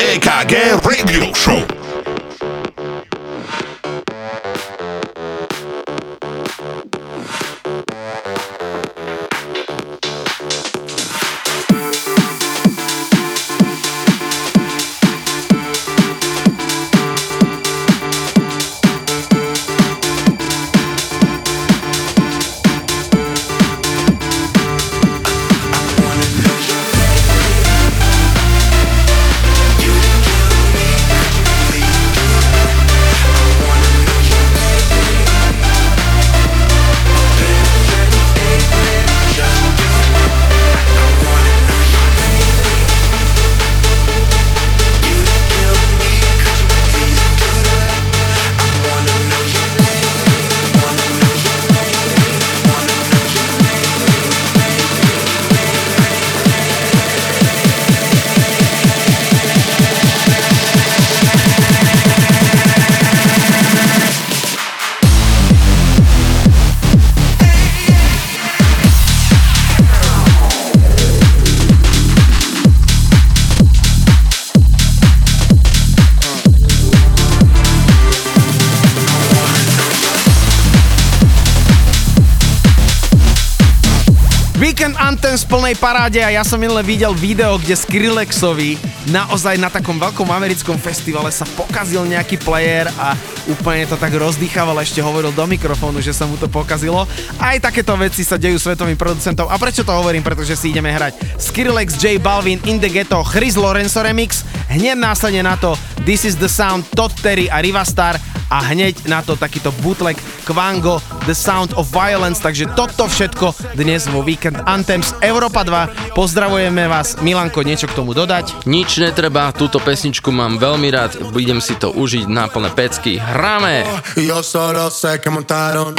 paráde 86.04 86.20
a 86.20 86.36
ja 86.36 86.44
som 86.44 86.60
minule 86.60 86.84
videl 86.84 87.16
video, 87.16 87.56
kde 87.56 87.72
Skrillexovi 87.72 88.76
naozaj 89.08 89.56
na 89.56 89.72
takom 89.72 89.96
veľkom 89.96 90.28
americkom 90.28 90.76
festivale 90.76 91.32
sa 91.32 91.48
pokazil 91.56 92.04
nejaký 92.04 92.44
player 92.44 92.92
a 93.00 93.16
úplne 93.48 93.88
to 93.88 93.96
tak 93.96 94.12
rozdýchaval, 94.12 94.76
ešte 94.84 95.00
hovoril 95.00 95.32
do 95.32 95.48
mikrofónu, 95.48 96.04
že 96.04 96.12
sa 96.12 96.28
mu 96.28 96.36
to 96.36 96.44
pokazilo. 96.44 97.08
Aj 97.40 97.56
takéto 97.56 97.96
veci 97.96 98.20
sa 98.20 98.36
dejú 98.36 98.60
svetovým 98.60 99.00
producentom. 99.00 99.48
A 99.48 99.56
prečo 99.56 99.80
to 99.80 99.96
hovorím? 99.96 100.20
Pretože 100.20 100.60
si 100.60 100.76
ideme 100.76 100.92
hrať 100.92 101.40
Skrillex, 101.40 101.96
J 101.96 102.20
Balvin, 102.20 102.60
In 102.68 102.76
The 102.84 102.92
Ghetto, 102.92 103.24
Chris 103.24 103.56
Lorenzo 103.56 104.04
Remix, 104.04 104.44
hneď 104.68 105.00
následne 105.00 105.40
na 105.40 105.56
to 105.56 105.72
This 106.04 106.28
Is 106.28 106.36
The 106.36 106.52
Sound, 106.52 106.84
Todd 106.92 107.16
Terry 107.16 107.48
a 107.48 107.64
Riva 107.64 107.80
Star 107.80 108.20
a 108.52 108.60
hneď 108.60 109.08
na 109.08 109.24
to 109.24 109.40
takýto 109.40 109.72
bootleg 109.80 110.20
Kvango, 110.44 111.00
The 111.24 111.32
Sound 111.32 111.72
of 111.80 111.88
Violence, 111.88 112.36
takže 112.36 112.68
toto 112.76 113.08
všetko 113.08 113.76
dnes 113.80 114.04
vo 114.12 114.20
Weekend 114.20 114.60
Anthems 114.68 115.16
Európa 115.24 115.64
2. 115.64 116.12
Pozdravujeme 116.12 116.84
vás, 116.84 117.16
Milanko, 117.24 117.64
niečo 117.64 117.88
k 117.88 117.96
tomu 117.96 118.12
dodať? 118.12 118.68
Nič 118.68 119.00
netreba, 119.00 119.48
túto 119.56 119.80
pesničku 119.80 120.28
mám 120.28 120.60
veľmi 120.60 120.88
rád, 120.92 121.32
budem 121.32 121.64
si 121.64 121.80
to 121.80 121.96
užiť 121.96 122.28
na 122.28 122.44
plné 122.52 122.68
pecky. 122.76 123.16
Hráme! 123.16 123.88
Yo 124.20 124.44
solo 124.44 124.92
sé 124.92 125.16
que 125.16 125.32
montaron. 125.32 125.96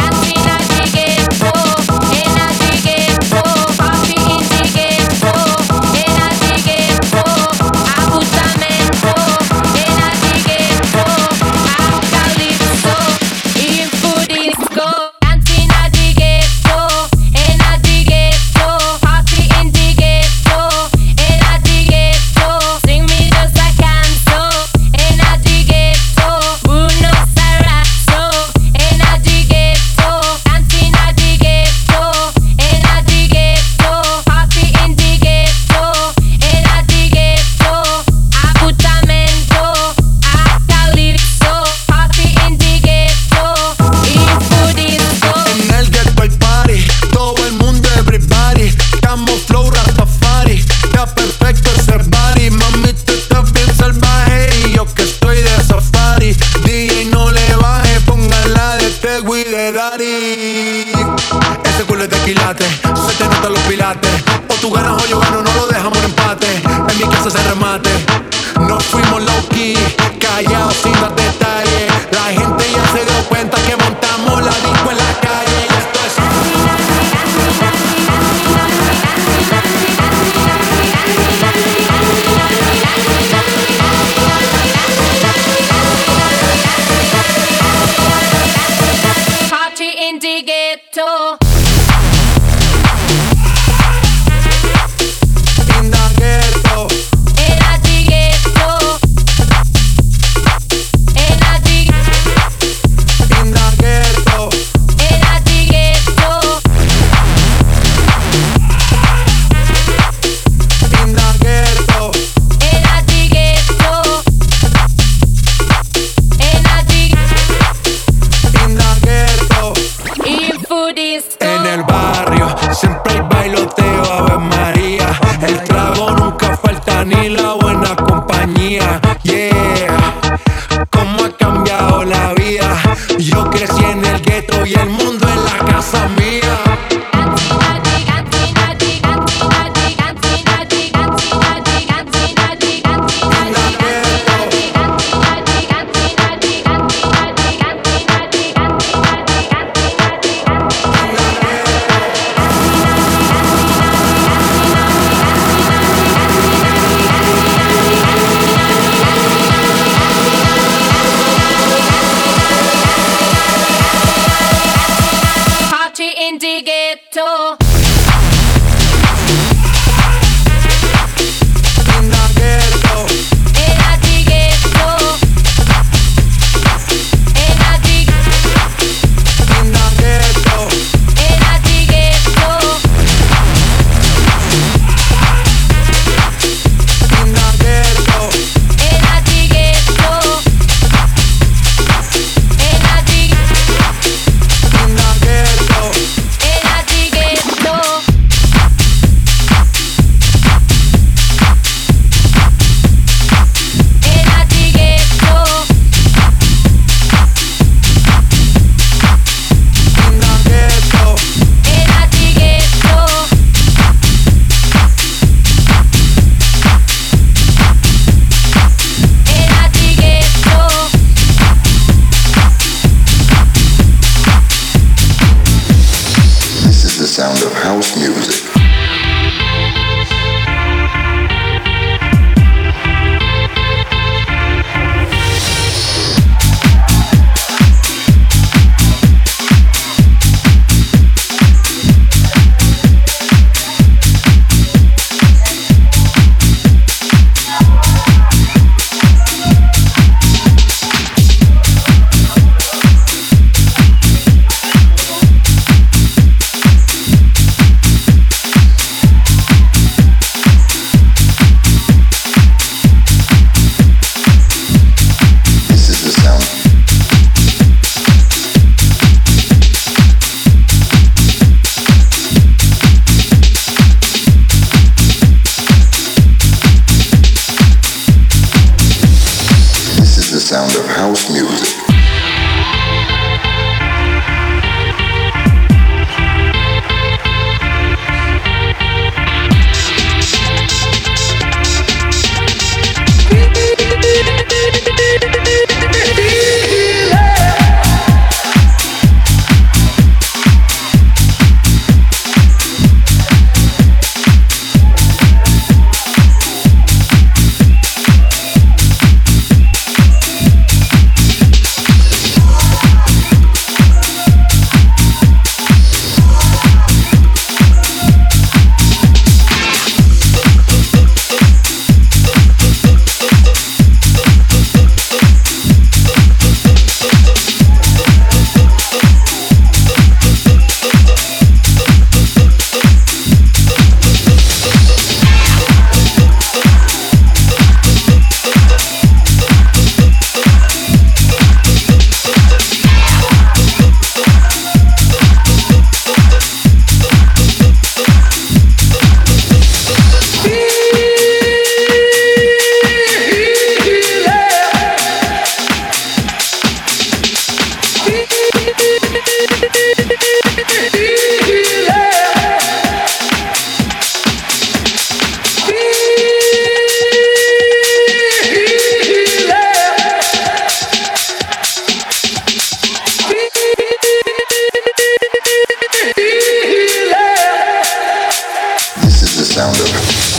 Sound 379.73 379.89
of 379.89 380.34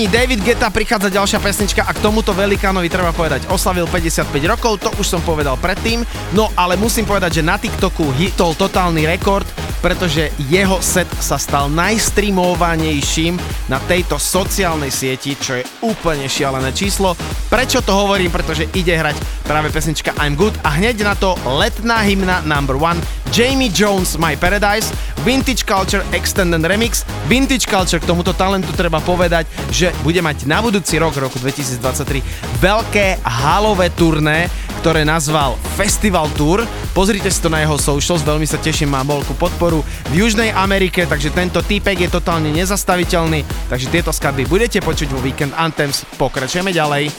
Páni, 0.00 0.16
David 0.16 0.40
Geta 0.40 0.72
prichádza 0.72 1.12
ďalšia 1.12 1.44
pesnička 1.44 1.84
a 1.84 1.92
k 1.92 2.00
tomuto 2.00 2.32
velikánovi 2.32 2.88
treba 2.88 3.12
povedať, 3.12 3.52
oslavil 3.52 3.84
55 3.84 4.32
rokov, 4.48 4.80
to 4.80 4.88
už 4.96 5.04
som 5.04 5.20
povedal 5.20 5.60
predtým, 5.60 6.08
no 6.32 6.48
ale 6.56 6.80
musím 6.80 7.04
povedať, 7.04 7.36
že 7.36 7.42
na 7.44 7.60
TikToku 7.60 8.08
hitol 8.16 8.56
totálny 8.56 9.04
rekord, 9.04 9.44
pretože 9.84 10.32
jeho 10.48 10.80
set 10.80 11.04
sa 11.20 11.36
stal 11.36 11.68
najstreamovanejším 11.68 13.36
na 13.68 13.76
tejto 13.84 14.16
sociálnej 14.16 14.88
sieti, 14.88 15.36
čo 15.36 15.60
je 15.60 15.68
úplne 15.84 16.24
šialené 16.32 16.72
číslo. 16.72 17.12
Prečo 17.52 17.84
to 17.84 17.92
hovorím? 17.92 18.32
Pretože 18.32 18.72
ide 18.72 18.96
hrať 18.96 19.20
práve 19.44 19.68
pesnička 19.68 20.16
I'm 20.16 20.32
Good 20.32 20.56
a 20.64 20.80
hneď 20.80 21.04
na 21.04 21.12
to 21.12 21.36
letná 21.44 22.00
hymna 22.08 22.40
number 22.48 22.80
one 22.80 22.96
Jamie 23.30 23.70
Jones 23.70 24.18
My 24.18 24.34
Paradise, 24.34 24.90
Vintage 25.22 25.62
Culture 25.62 26.02
Extended 26.10 26.58
Remix. 26.66 27.06
Vintage 27.30 27.70
Culture 27.70 28.02
k 28.02 28.06
tomuto 28.10 28.34
talentu 28.34 28.74
treba 28.74 28.98
povedať, 28.98 29.46
že 29.70 29.94
bude 30.02 30.18
mať 30.18 30.50
na 30.50 30.58
budúci 30.58 30.98
rok, 30.98 31.14
roku 31.14 31.38
2023, 31.38 32.58
veľké 32.58 33.22
halové 33.22 33.94
turné, 33.94 34.50
ktoré 34.82 35.06
nazval 35.06 35.54
Festival 35.78 36.26
Tour. 36.34 36.66
Pozrite 36.90 37.30
si 37.30 37.38
to 37.38 37.52
na 37.52 37.62
jeho 37.62 37.78
socials, 37.78 38.26
veľmi 38.26 38.48
sa 38.50 38.58
teším, 38.58 38.90
má 38.90 39.06
veľkú 39.06 39.38
podporu 39.38 39.86
v 40.10 40.26
Južnej 40.26 40.50
Amerike, 40.50 41.06
takže 41.06 41.30
tento 41.30 41.62
týpek 41.62 42.02
je 42.02 42.10
totálne 42.10 42.50
nezastaviteľný, 42.50 43.70
takže 43.70 43.92
tieto 43.94 44.10
skladby 44.10 44.50
budete 44.50 44.82
počuť 44.82 45.06
vo 45.14 45.22
Weekend 45.22 45.54
Anthems. 45.54 46.02
Pokračujeme 46.18 46.74
ďalej. 46.74 47.12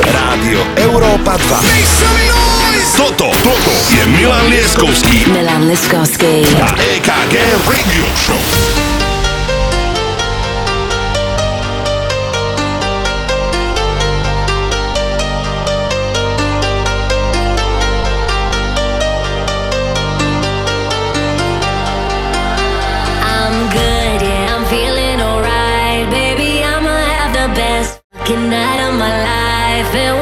Rádio 0.00 0.64
Európa 0.80 1.36
2. 1.36 2.61
Toto, 2.82 3.30
toto 3.30 3.72
je 3.94 4.02
Milan 4.10 4.50
Lieskovský 4.50 5.30
Milan 5.30 5.70
Liskovský. 5.70 6.42
a 6.58 6.74
EKG 6.74 7.34
Radio 7.62 8.06
Show. 8.18 8.42
I'm 23.22 23.70
good, 23.70 24.18
yeah, 24.26 24.58
I'm 24.58 24.66
feeling 24.66 25.22
alright. 25.22 26.10
Baby, 26.10 26.66
I'ma 26.66 26.90
have 26.90 27.30
the 27.30 27.48
best 27.54 28.02
fucking 28.10 28.50
night 28.50 28.80
of 28.90 28.98
my 28.98 29.14
life. 29.22 30.21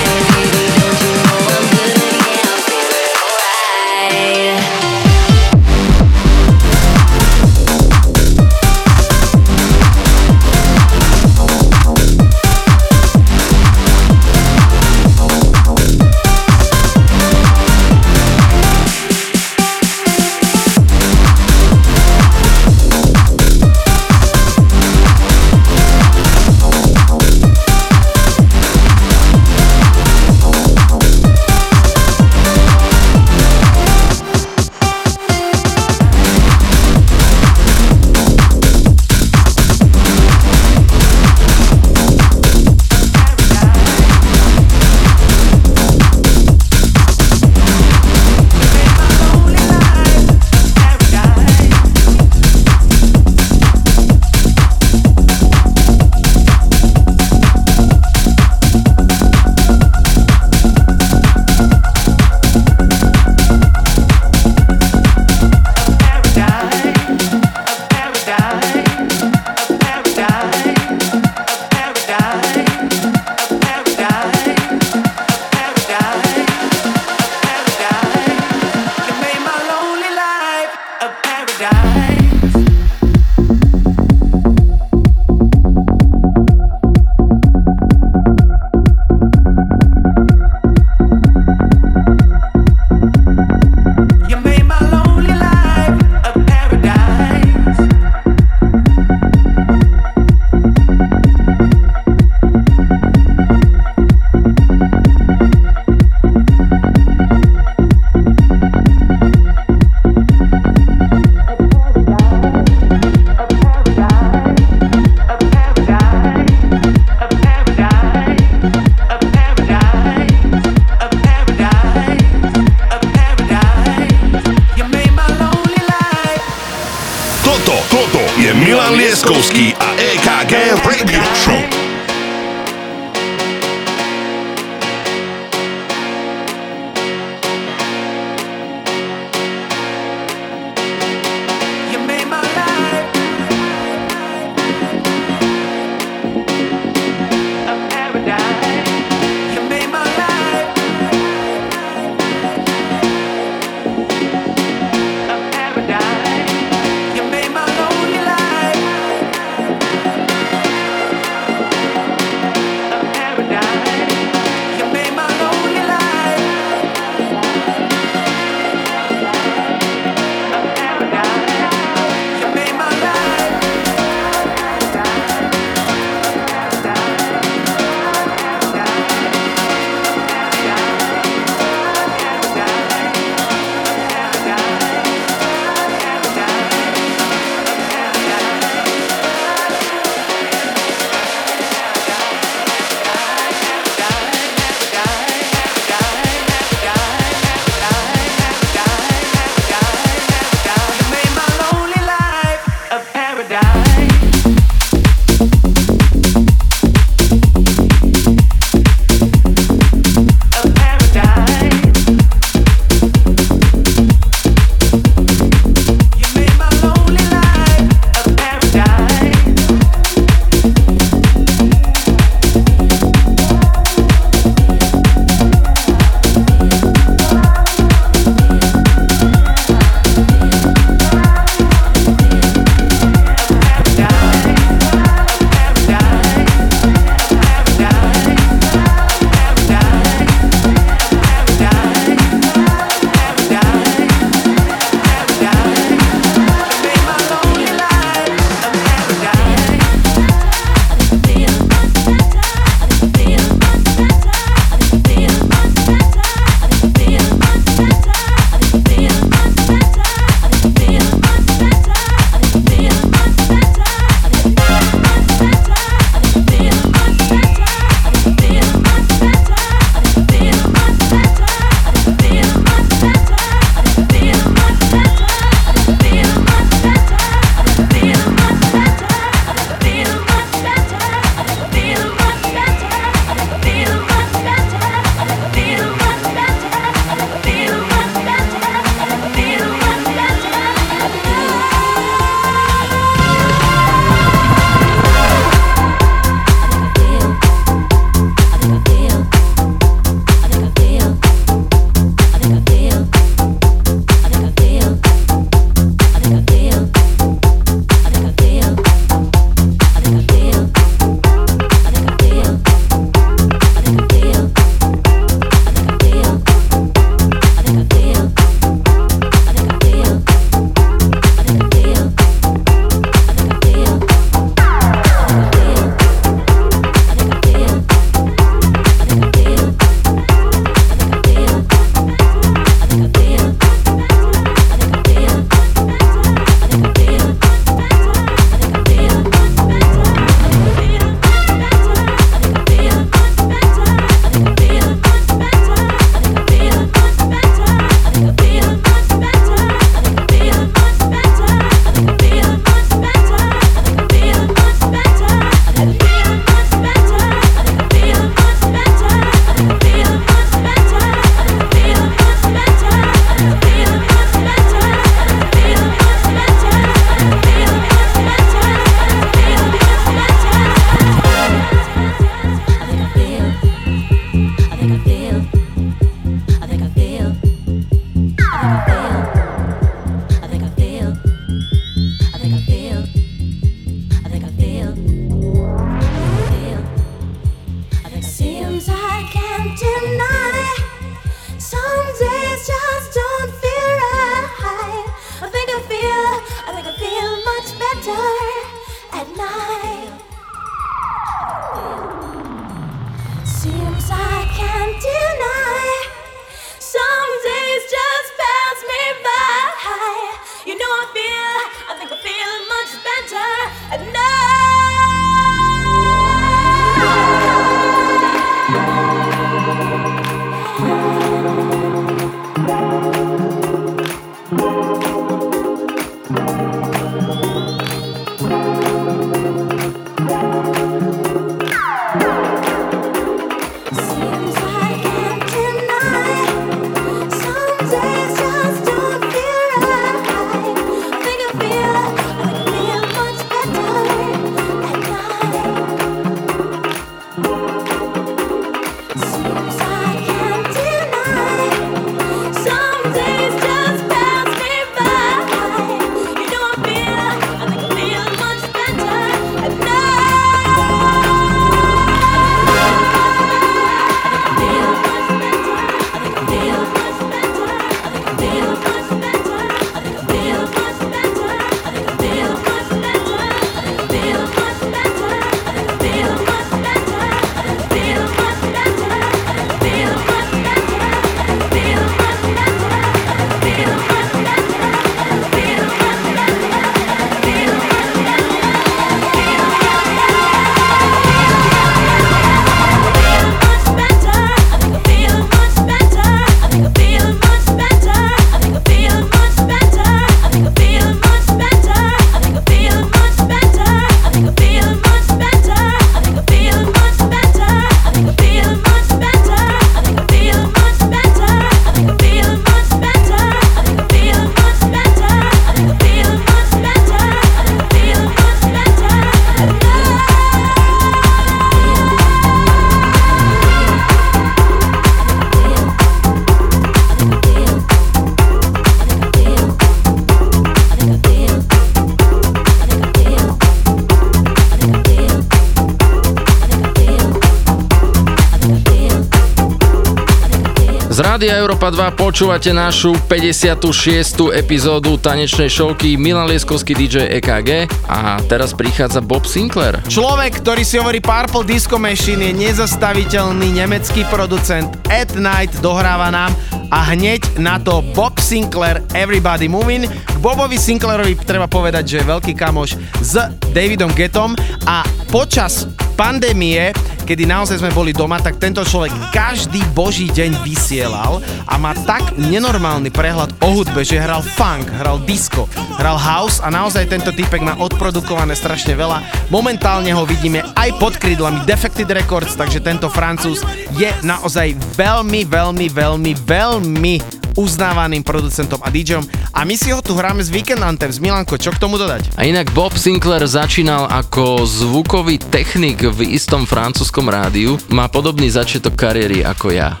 Rádia 541.12 541.60
Európa 541.60 541.92
2 541.92 542.16
počúvate 542.16 542.72
našu 542.72 543.12
56. 543.28 544.48
epizódu 544.56 545.20
tanečnej 545.20 545.68
showky 545.68 546.16
Milan 546.16 546.48
Lieskovský 546.48 546.96
DJ 546.96 547.28
EKG 547.36 547.84
a 548.08 548.40
teraz 548.48 548.72
prichádza 548.72 549.20
Bob 549.20 549.44
Sinclair. 549.44 550.00
Človek, 550.08 550.64
ktorý 550.64 550.80
si 550.80 550.96
hovorí 550.96 551.20
Purple 551.20 551.68
Disco 551.68 552.00
Machine 552.00 552.48
je 552.48 552.64
nezastaviteľný 552.64 553.76
nemecký 553.76 554.24
producent 554.32 554.88
At 555.12 555.36
Night 555.36 555.76
dohráva 555.84 556.32
nám 556.32 556.56
a 556.88 557.12
hneď 557.12 557.60
na 557.60 557.76
to 557.76 558.00
Bob 558.16 558.40
Sinclair 558.40 559.04
Everybody 559.12 559.68
Moving. 559.68 560.08
K 560.08 560.36
Bobovi 560.40 560.80
Sinclairovi 560.80 561.36
treba 561.44 561.68
povedať, 561.68 562.04
že 562.08 562.16
je 562.20 562.30
veľký 562.32 562.52
kamoš 562.56 562.96
s 563.20 563.36
Davidom 563.76 564.16
Getom 564.16 564.56
a 564.88 565.04
počas 565.28 565.88
pandémie, 566.14 566.92
kedy 567.24 567.48
naozaj 567.48 567.80
sme 567.80 567.90
boli 567.90 568.12
doma, 568.14 568.38
tak 568.38 568.60
tento 568.60 568.84
človek 568.86 569.12
každý 569.34 569.80
boží 569.96 570.28
deň 570.30 570.62
vysielal 570.64 571.42
a 571.66 571.74
má 571.76 571.92
tak 572.06 572.36
nenormálny 572.38 573.10
prehľad 573.10 573.52
o 573.64 573.68
hudbe, 573.82 574.06
že 574.06 574.20
hral 574.20 574.44
funk, 574.44 574.86
hral 575.02 575.18
disco, 575.26 575.66
hral 575.98 576.16
house 576.16 576.62
a 576.62 576.68
naozaj 576.70 577.10
tento 577.10 577.34
typek 577.34 577.60
má 577.64 577.74
odprodukované 577.80 578.52
strašne 578.54 578.94
veľa. 578.94 579.50
Momentálne 579.50 580.12
ho 580.14 580.24
vidíme 580.24 580.62
aj 580.78 580.96
pod 580.96 581.18
krídlami 581.18 581.64
Defected 581.66 582.08
Records, 582.08 582.54
takže 582.54 582.84
tento 582.84 583.10
Francúz 583.10 583.64
je 583.98 584.08
naozaj 584.22 584.76
veľmi, 584.96 585.44
veľmi, 585.48 585.86
veľmi, 585.90 586.32
veľmi 586.46 587.41
uznávaným 587.56 588.24
producentom 588.24 588.80
a 588.80 588.88
DJom 588.88 589.24
a 589.52 589.64
my 589.66 589.74
si 589.76 589.92
ho 589.92 590.00
tu 590.00 590.16
hráme 590.16 590.40
z 590.40 590.52
Weekend 590.52 590.82
Anthem 590.82 591.12
z 591.12 591.20
Milanko, 591.20 591.60
čo 591.60 591.72
k 591.72 591.80
tomu 591.80 592.00
dodať? 592.00 592.34
A 592.36 592.48
inak 592.48 592.72
Bob 592.72 592.96
Sinclair 592.96 593.44
začínal 593.44 594.08
ako 594.08 594.64
zvukový 594.64 595.38
technik 595.38 596.02
v 596.02 596.32
istom 596.32 596.64
francúzskom 596.64 597.28
rádiu, 597.28 597.76
má 597.92 598.08
podobný 598.08 598.48
začiatok 598.48 598.96
kariéry 598.96 599.44
ako 599.44 599.68
ja. 599.74 600.00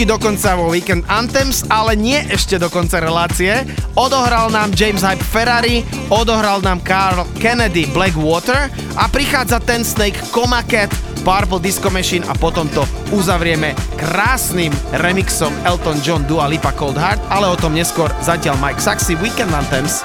Pomaličky 0.00 0.08
do 0.08 0.16
konca 0.16 0.56
vo 0.56 0.72
Weekend 0.72 1.04
Anthems, 1.12 1.68
ale 1.68 1.92
nie 1.92 2.16
ešte 2.32 2.56
do 2.56 2.72
konca 2.72 3.04
relácie. 3.04 3.68
Odohral 3.92 4.48
nám 4.48 4.72
James 4.72 5.04
Hype 5.04 5.20
Ferrari, 5.20 5.84
odohral 6.08 6.64
nám 6.64 6.80
Carl 6.80 7.28
Kennedy 7.36 7.84
Blackwater 7.92 8.72
a 8.96 9.04
prichádza 9.12 9.60
ten 9.60 9.84
Snake 9.84 10.16
Coma 10.32 10.64
Cat, 10.64 10.88
Purple 11.20 11.60
Disco 11.60 11.92
Machine 11.92 12.24
a 12.24 12.32
potom 12.32 12.64
to 12.72 12.88
uzavrieme 13.12 13.76
krásnym 14.00 14.72
remixom 14.96 15.52
Elton 15.68 16.00
John 16.00 16.24
Dua 16.24 16.48
Lipa 16.48 16.72
Cold 16.72 16.96
Heart, 16.96 17.20
ale 17.28 17.52
o 17.52 17.56
tom 17.60 17.76
neskôr 17.76 18.08
zatiaľ 18.24 18.56
Mike 18.56 18.80
Saxy 18.80 19.20
Weekend 19.20 19.52
Anthems. 19.52 20.00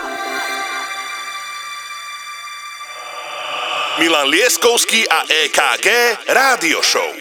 Milan 3.96 4.28
Lieskovský 4.28 5.08
a 5.08 5.24
EKG 5.24 5.88
Rádio 6.28 6.84
Show. 6.84 7.15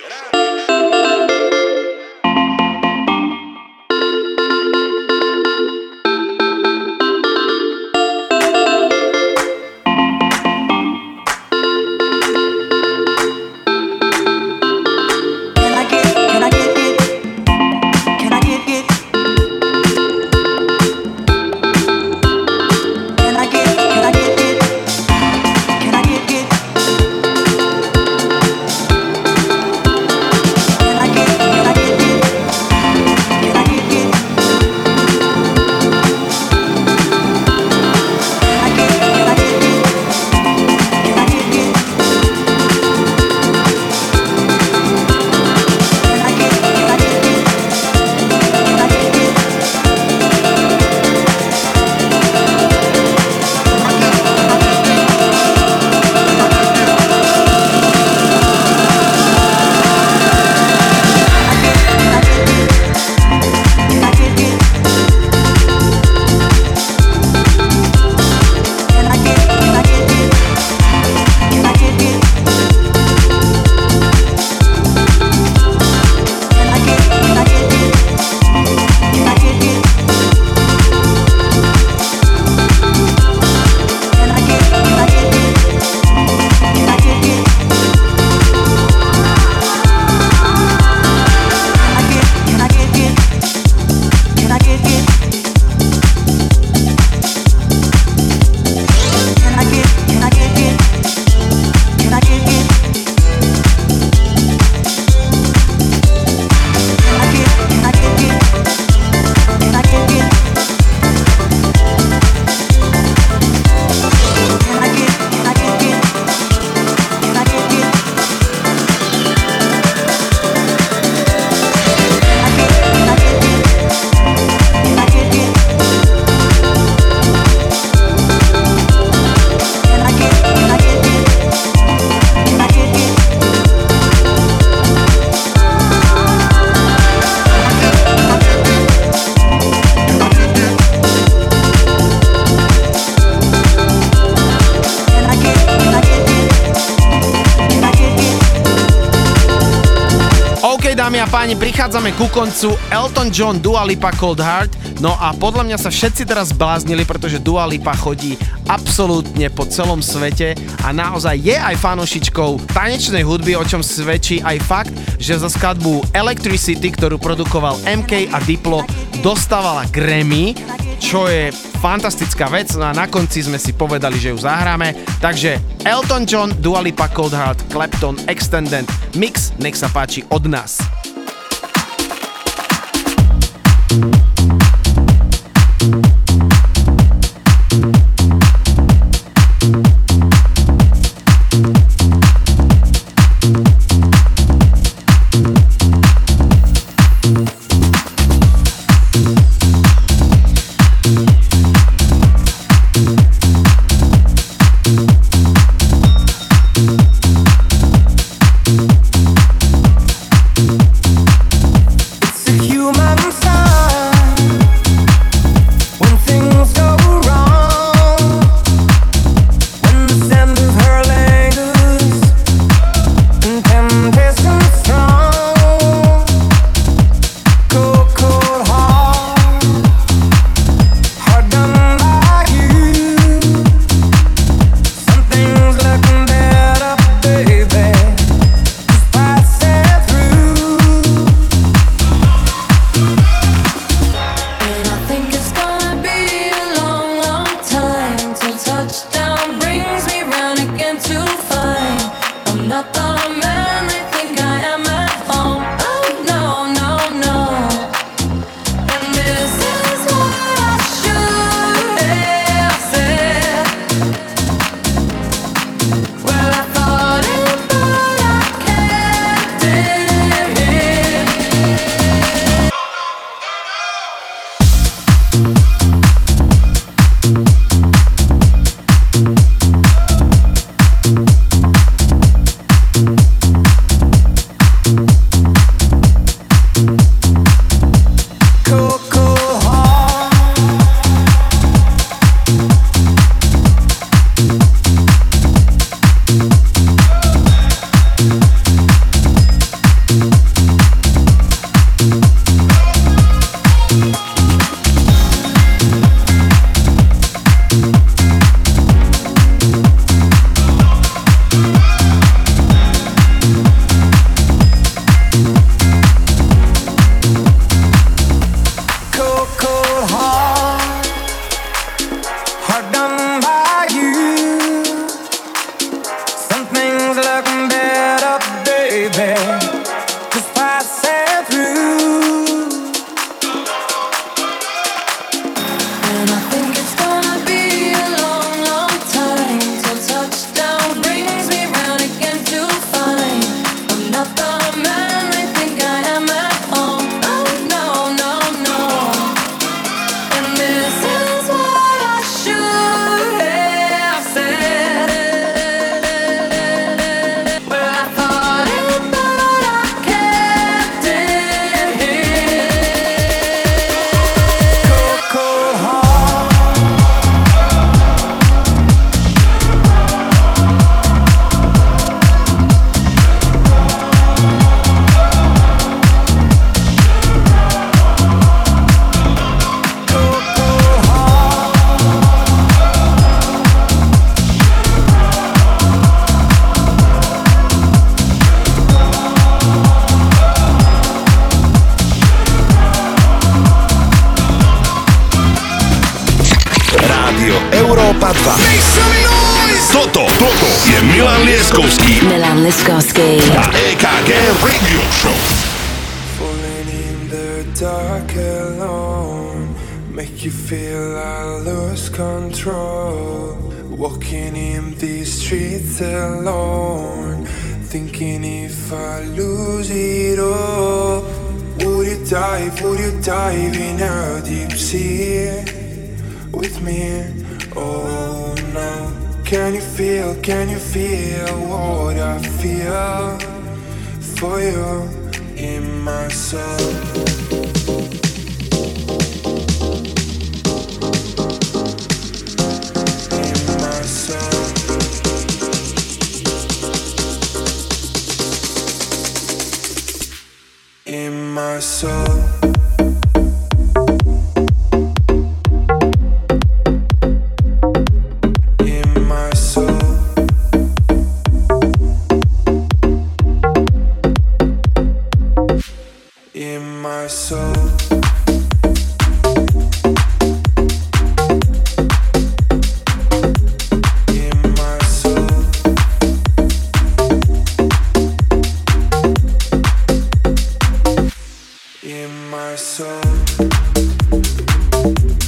A 151.25 151.41
páni, 151.41 151.57
prichádzame 151.57 152.13
ku 152.21 152.29
koncu 152.29 152.77
Elton 152.93 153.33
John 153.33 153.57
Dua 153.57 153.81
Lipa 153.89 154.13
Cold 154.13 154.45
Heart. 154.45 155.01
No 155.01 155.17
a 155.17 155.33
podľa 155.33 155.65
mňa 155.65 155.79
sa 155.81 155.89
všetci 155.89 156.29
teraz 156.29 156.53
bláznili, 156.53 157.09
pretože 157.09 157.41
Dua 157.41 157.65
Lipa 157.65 157.97
chodí 157.97 158.37
absolútne 158.69 159.49
po 159.49 159.65
celom 159.65 160.05
svete 160.05 160.53
a 160.85 160.93
naozaj 160.93 161.41
je 161.41 161.57
aj 161.57 161.81
fanošičkou 161.81 162.69
tanečnej 162.77 163.25
hudby, 163.25 163.57
o 163.57 163.65
čom 163.65 163.81
svedčí 163.81 164.45
aj 164.45 164.59
fakt, 164.69 164.93
že 165.17 165.41
za 165.41 165.49
skladbu 165.49 166.13
Electricity, 166.13 166.93
ktorú 166.93 167.17
produkoval 167.17 167.81
MK 167.89 168.29
a 168.29 168.39
Diplo, 168.45 168.85
dostávala 169.25 169.89
Grammy, 169.89 170.53
čo 171.01 171.25
je 171.25 171.49
fantastická 171.81 172.53
vec, 172.53 172.69
no 172.77 172.85
a 172.85 172.93
na 172.93 173.09
konci 173.09 173.41
sme 173.41 173.57
si 173.57 173.73
povedali, 173.73 174.21
že 174.21 174.29
ju 174.29 174.37
zahráme. 174.45 174.93
Takže 175.25 175.57
Elton 175.89 176.29
John, 176.29 176.53
Dua 176.61 176.85
Lipa 176.85 177.09
Cold 177.09 177.33
Heart, 177.33 177.73
Clapton 177.73 178.21
Extended 178.29 178.85
Mix, 179.17 179.57
nech 179.57 179.81
sa 179.81 179.89
páči 179.89 180.21
od 180.29 180.45
nás. 180.45 180.94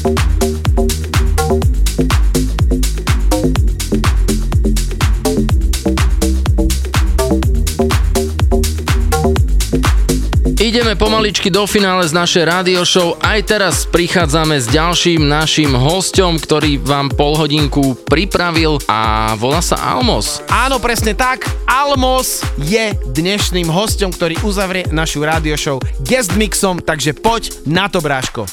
Música 0.04 0.55
pomaličky 10.96 11.52
do 11.52 11.68
finále 11.68 12.08
z 12.08 12.16
našej 12.16 12.44
radio 12.48 12.80
show. 12.82 13.20
Aj 13.20 13.38
teraz 13.44 13.84
prichádzame 13.84 14.56
s 14.56 14.66
ďalším 14.72 15.28
našim 15.28 15.76
hostom, 15.76 16.40
ktorý 16.40 16.80
vám 16.80 17.12
pol 17.12 17.36
hodinku 17.36 17.94
pripravil 18.08 18.80
a 18.88 19.32
volá 19.36 19.60
sa 19.60 19.76
Almos. 19.76 20.40
Áno, 20.48 20.80
presne 20.80 21.12
tak. 21.12 21.44
Almos 21.68 22.40
je 22.64 22.96
dnešným 23.12 23.68
hostom, 23.68 24.08
ktorý 24.08 24.40
uzavrie 24.40 24.88
našu 24.88 25.20
radio 25.20 25.54
show 25.54 25.76
guest 26.00 26.32
mixom, 26.34 26.80
takže 26.80 27.12
poď 27.12 27.52
na 27.68 27.92
to, 27.92 28.00
Bráško. 28.00 28.48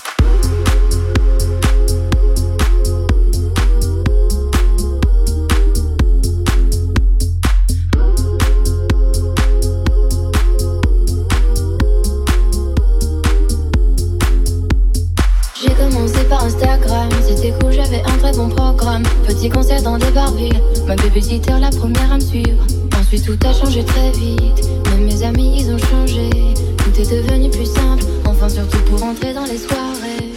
Petit 19.43 19.49
concerts 19.49 19.83
dans 19.83 19.97
des 19.97 20.09
barbilles, 20.11 20.61
ma 20.87 20.95
babysitter 20.95 21.59
la 21.59 21.69
première 21.69 22.13
à 22.13 22.15
me 22.15 22.21
suivre. 22.21 22.63
Ensuite 22.97 23.25
tout 23.25 23.37
a 23.45 23.51
changé 23.51 23.83
très 23.83 24.09
vite, 24.11 24.69
même 24.85 25.03
mes 25.03 25.21
amis 25.21 25.57
ils 25.59 25.73
ont 25.73 25.77
changé. 25.77 26.29
Tout 26.77 27.01
est 27.01 27.11
devenu 27.11 27.49
plus 27.49 27.65
simple, 27.65 28.05
enfin 28.25 28.47
surtout 28.47 28.77
pour 28.89 29.03
entrer 29.03 29.33
dans 29.33 29.43
les 29.43 29.57
soirées. 29.57 30.31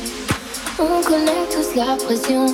On 0.81 1.01
connaît 1.07 1.47
tous 1.53 1.77
la 1.77 1.95
pression, 2.05 2.47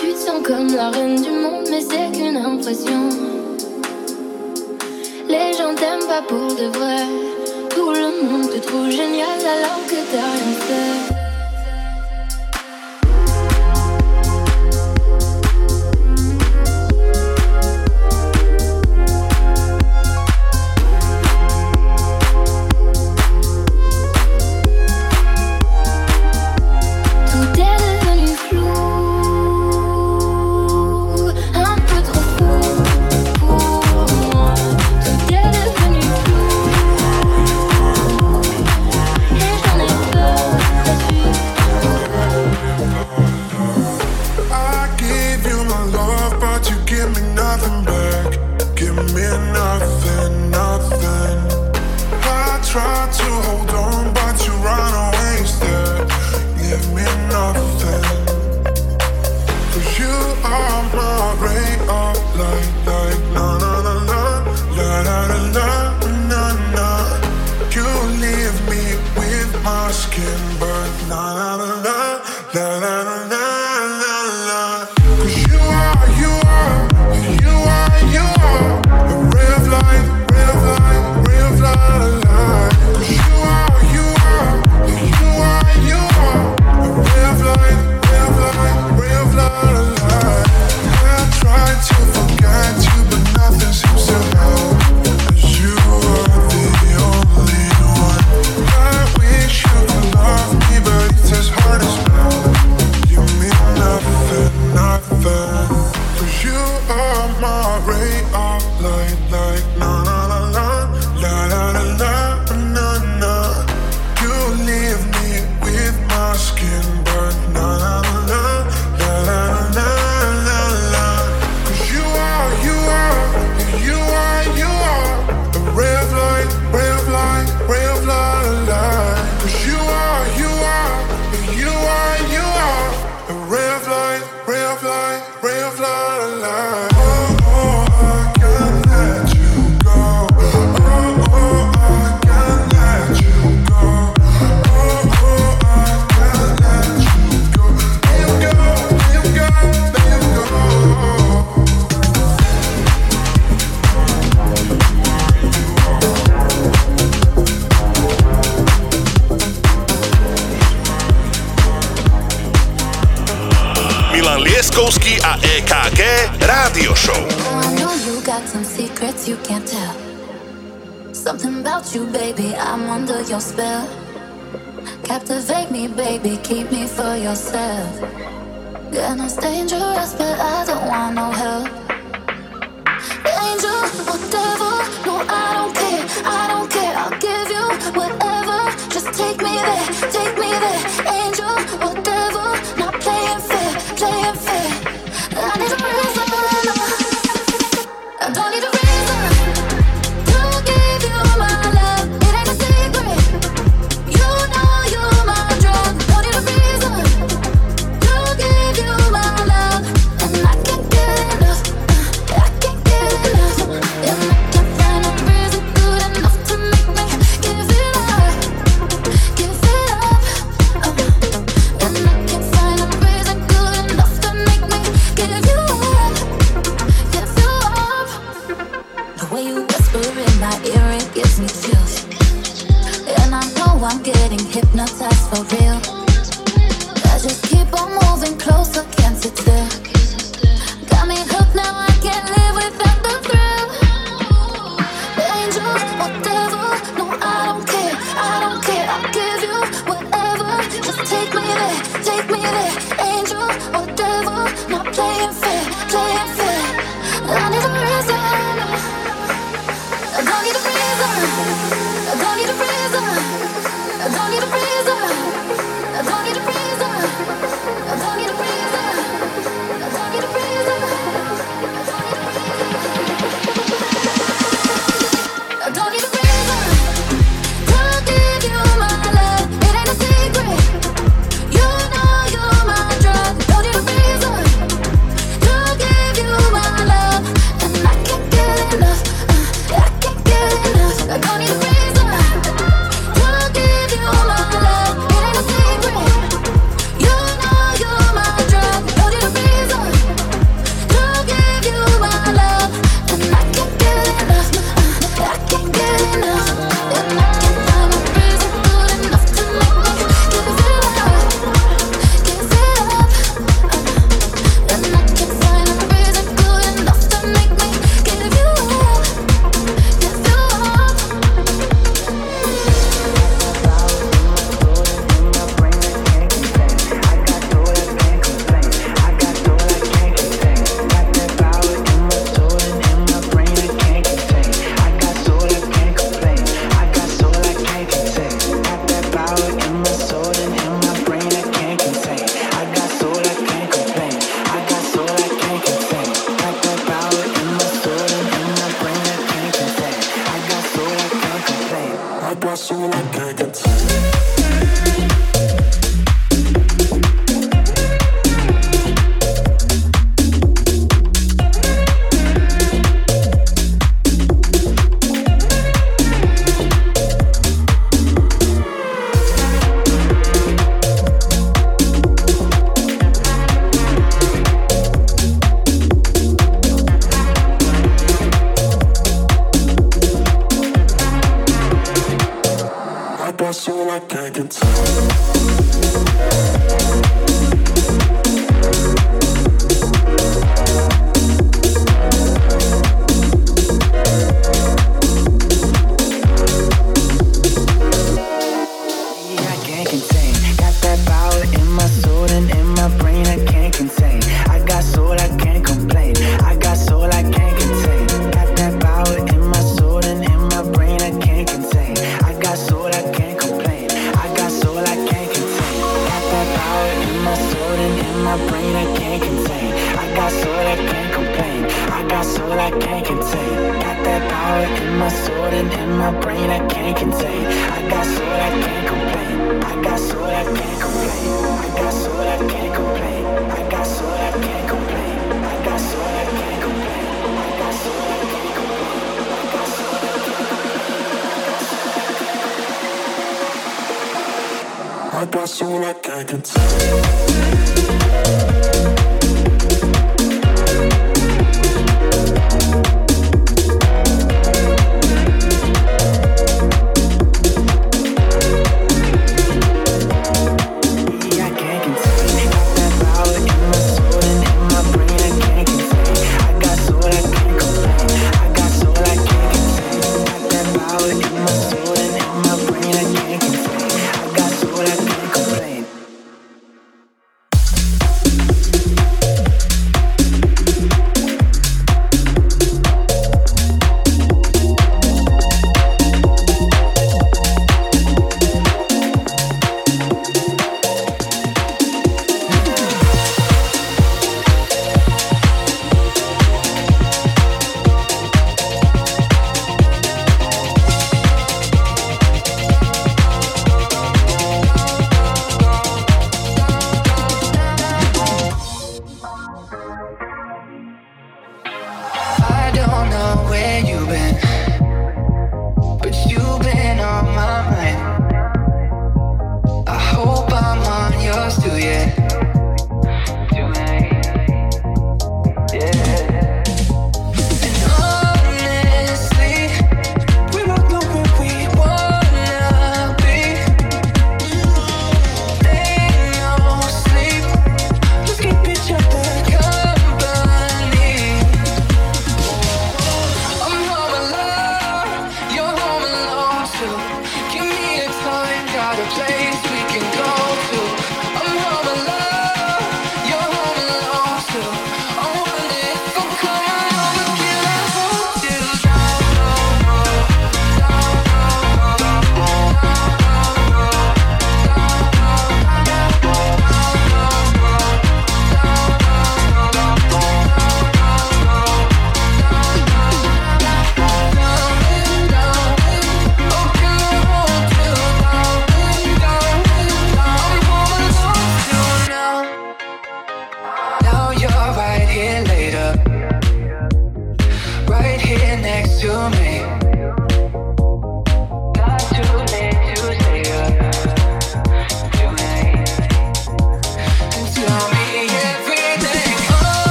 tu 0.00 0.12
te 0.12 0.18
sens 0.18 0.40
comme 0.44 0.72
la 0.72 0.90
reine 0.90 1.20
du 1.20 1.30
monde, 1.30 1.66
mais 1.68 1.80
c'est 1.80 2.16
qu'une 2.16 2.36
impression. 2.36 3.08
Les 5.28 5.52
gens 5.58 5.74
t'aiment 5.74 6.06
pas 6.06 6.22
pour 6.28 6.54
de 6.54 6.78
vrai, 6.78 7.06
tout 7.70 7.90
le 7.90 8.28
monde 8.30 8.50
te 8.50 8.58
trouve 8.64 8.88
génial 8.88 9.40
alors 9.40 9.84
que 9.88 9.96
t'as 10.12 10.30
rien 10.30 11.08
fait. 11.08 11.11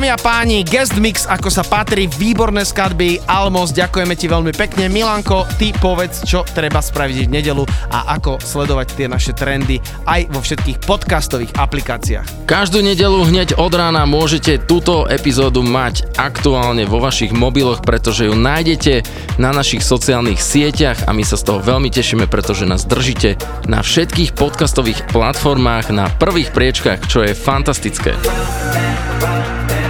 Dámy 0.00 0.16
a 0.16 0.24
páni, 0.24 0.64
guest 0.64 0.96
mix, 0.96 1.28
ako 1.28 1.52
sa 1.52 1.60
patrí, 1.60 2.08
výborné 2.08 2.64
skadby, 2.64 3.20
Almos, 3.28 3.68
ďakujeme 3.68 4.16
ti 4.16 4.32
veľmi 4.32 4.48
pekne. 4.56 4.88
Milanko, 4.88 5.44
ty 5.60 5.76
povedz, 5.76 6.24
čo 6.24 6.40
treba 6.40 6.80
spraviť 6.80 7.28
v 7.28 7.28
nedelu 7.28 7.68
a 7.92 8.16
ako 8.16 8.40
sledovať 8.40 8.96
tie 8.96 9.12
naše 9.12 9.36
trendy 9.36 9.76
aj 10.08 10.32
vo 10.32 10.40
všetkých 10.40 10.80
podcastových 10.88 11.52
aplikáciách. 11.52 12.48
Každú 12.48 12.80
nedelu 12.80 13.28
hneď 13.28 13.60
od 13.60 13.76
rána 13.76 14.08
môžete 14.08 14.64
túto 14.64 15.04
epizódu 15.04 15.60
mať 15.60 16.08
aktuálne 16.16 16.88
vo 16.88 16.96
vašich 16.96 17.36
mobiloch, 17.36 17.84
pretože 17.84 18.24
ju 18.24 18.32
nájdete 18.32 19.04
na 19.36 19.52
našich 19.52 19.84
sociálnych 19.84 20.40
sieťach 20.40 21.04
a 21.04 21.12
my 21.12 21.28
sa 21.28 21.36
z 21.36 21.44
toho 21.44 21.60
veľmi 21.60 21.92
tešíme, 21.92 22.24
pretože 22.24 22.64
nás 22.64 22.88
držíte 22.88 23.36
na 23.68 23.84
všetkých 23.84 24.32
podcastových 24.32 25.12
platformách 25.12 25.92
na 25.92 26.08
prvých 26.08 26.56
priečkách, 26.56 27.04
čo 27.04 27.20
je 27.20 27.36
fantastické. 27.36 28.16
Rock. 29.20 29.89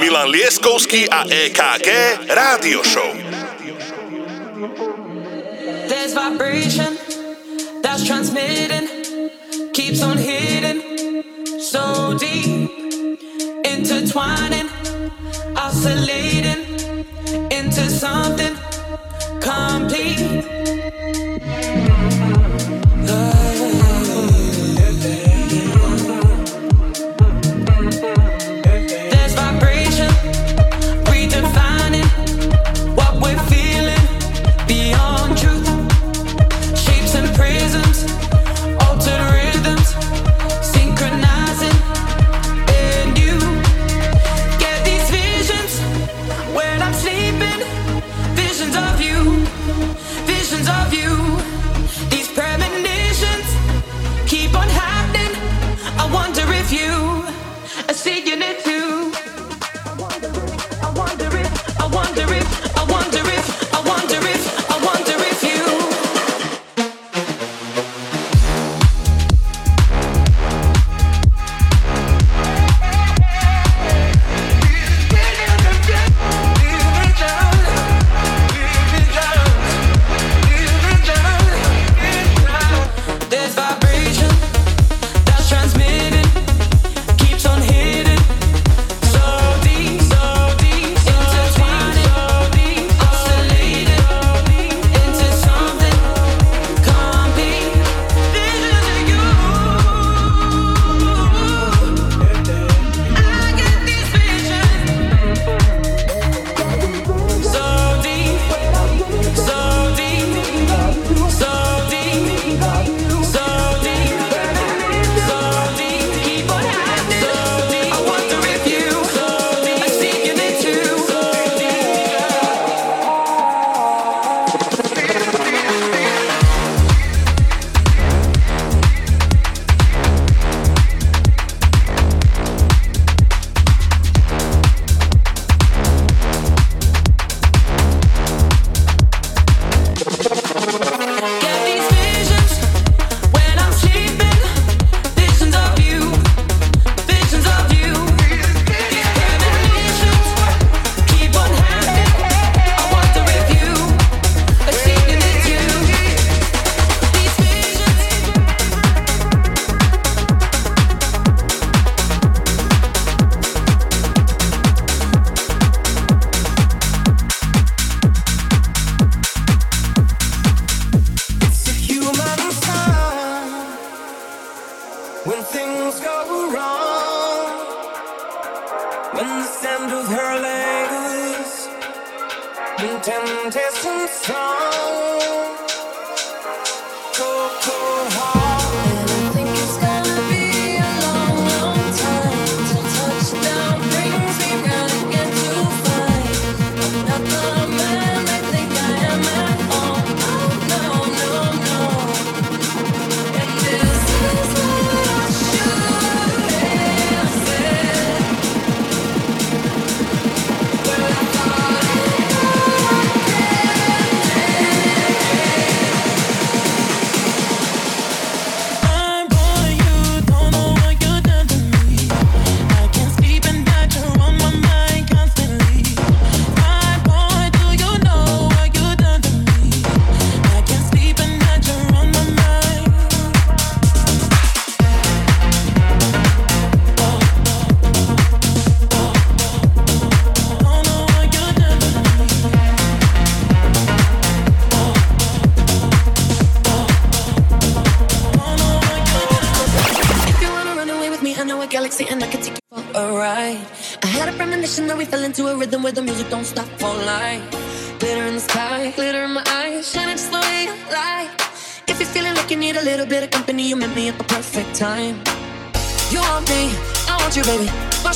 Milan 0.00 0.30
Lieskovský 0.30 1.10
a 1.10 1.26
EKG 1.26 1.88
Rádio 2.30 2.86
Show. 2.86 3.10
There's 5.90 6.14
vibration 6.14 6.94
that's 7.82 8.06
transmitting 8.06 8.86
keeps 9.74 10.02
on 10.02 10.18
hitting 10.18 10.78
so 11.58 12.14
deep 12.14 12.70
intertwining 13.66 14.70
oscillating 15.58 16.77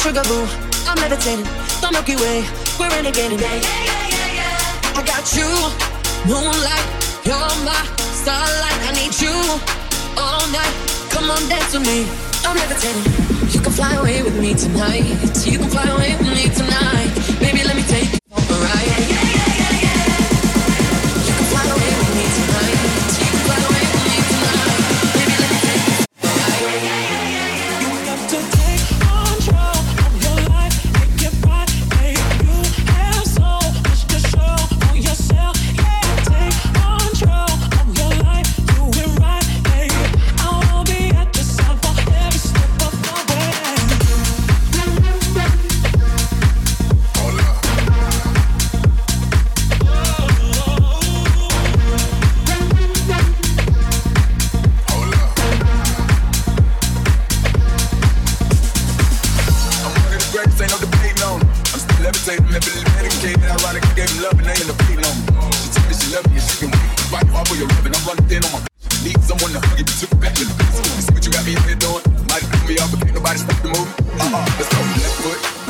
trigger, 0.03 0.23
boo. 0.27 0.47
I'm 0.91 0.99
levitating. 0.99 1.47
The 1.79 1.89
Milky 1.95 2.17
Way. 2.17 2.43
We're 2.75 2.91
renegading. 2.91 3.39
Yeah, 3.39 3.55
yeah, 3.55 4.11
yeah, 4.11 4.39
yeah. 4.39 4.99
I 4.99 5.03
got 5.07 5.23
you. 5.39 5.47
Moonlight. 6.27 6.87
You're 7.23 7.55
my 7.63 7.79
starlight. 8.19 8.81
I 8.83 8.91
need 8.99 9.15
you 9.23 9.31
all 10.19 10.43
night. 10.51 10.75
Come 11.15 11.31
on, 11.31 11.39
dance 11.49 11.73
with 11.75 11.87
me. 11.87 12.03
I'm 12.43 12.57
levitating. 12.59 13.07
You 13.55 13.61
can 13.61 13.73
fly 13.73 13.95
away 13.95 14.23
with 14.25 14.37
me 14.41 14.55
tonight. 14.55 15.07
You 15.47 15.59
can 15.59 15.71
fly 15.71 15.87
away 15.87 16.17
with 16.19 16.35
me 16.35 16.51
tonight. 16.51 17.22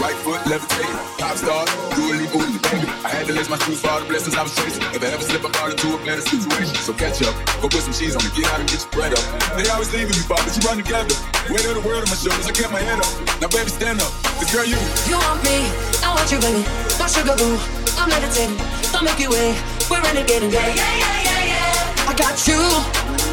Right 0.03 0.19
foot, 0.27 0.43
levitate. 0.51 0.91
Pop 1.23 1.39
star, 1.39 1.63
do 1.95 2.03
a 2.11 2.15
leap 2.19 2.35
over 2.35 2.51
the 2.51 2.59
baby. 2.59 2.91
I 3.07 3.09
had 3.15 3.25
to 3.31 3.33
lace 3.33 3.49
my 3.49 3.57
shoes 3.63 3.79
for 3.81 3.95
all 3.95 4.01
the 4.03 4.11
blessings 4.11 4.35
I 4.35 4.43
was 4.43 4.51
chasing. 4.59 4.83
If 4.91 4.99
I 4.99 5.15
ever 5.15 5.23
slip, 5.23 5.47
I 5.47 5.51
fall 5.55 5.71
into 5.71 5.95
a 5.95 5.99
better 6.03 6.21
situation. 6.21 6.75
So 6.83 6.91
catch 6.93 7.23
up, 7.23 7.35
go 7.63 7.71
put 7.71 7.87
some 7.87 7.95
cheese 7.95 8.19
on 8.19 8.27
it, 8.27 8.35
get 8.35 8.51
out 8.51 8.59
and 8.59 8.67
get 8.67 8.83
your 8.83 8.91
bread 8.91 9.15
up. 9.15 9.23
They 9.55 9.71
always 9.71 9.95
leaving 9.95 10.19
me, 10.19 10.27
Bob, 10.27 10.43
but 10.43 10.51
you 10.59 10.63
run 10.67 10.83
together. 10.83 11.15
Weight 11.55 11.67
of 11.71 11.79
the 11.79 11.85
world 11.87 12.03
on 12.03 12.11
my 12.11 12.19
shoulders, 12.19 12.51
I 12.51 12.53
kept 12.53 12.75
my 12.75 12.83
head 12.83 12.99
up. 12.99 13.13
Now, 13.39 13.47
baby, 13.55 13.71
stand 13.71 14.03
up. 14.03 14.11
Cause 14.43 14.51
girl, 14.51 14.67
you. 14.67 14.79
You 15.07 15.23
want 15.23 15.39
me, 15.47 15.71
I 16.03 16.11
want 16.11 16.27
you, 16.35 16.43
baby. 16.43 16.67
My 16.99 17.07
sugar 17.07 17.39
boo, 17.39 17.55
I'm 17.95 18.11
levitating. 18.11 18.59
Don't 18.91 19.07
make 19.07 19.23
you 19.23 19.31
wait, 19.31 19.55
we're 19.87 20.03
renegading. 20.03 20.51
Yeah, 20.51 20.67
yeah, 20.67 20.99
yeah, 20.99 21.31
yeah, 21.31 21.55
yeah. 21.55 22.11
I 22.11 22.13
got 22.19 22.35
you, 22.51 22.59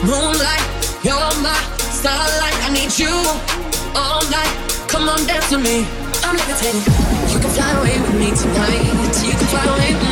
moonlight. 0.05 0.65
You're 1.01 1.33
my 1.41 1.57
starlight. 1.89 2.57
I 2.61 2.69
need 2.69 2.93
you 2.93 3.09
all 3.97 4.21
night. 4.29 4.53
Come 4.85 5.09
on, 5.09 5.25
dance 5.25 5.49
with 5.49 5.65
me. 5.65 5.98
I'm 6.23 6.35
levitating. 6.35 6.81
You 7.31 7.39
can 7.39 7.49
fly 7.51 7.71
away 7.79 7.99
with 8.01 8.15
me 8.15 8.31
tonight. 8.35 8.83
You 9.23 9.31
can 9.31 9.47
fly 9.47 9.65
away 9.65 10.08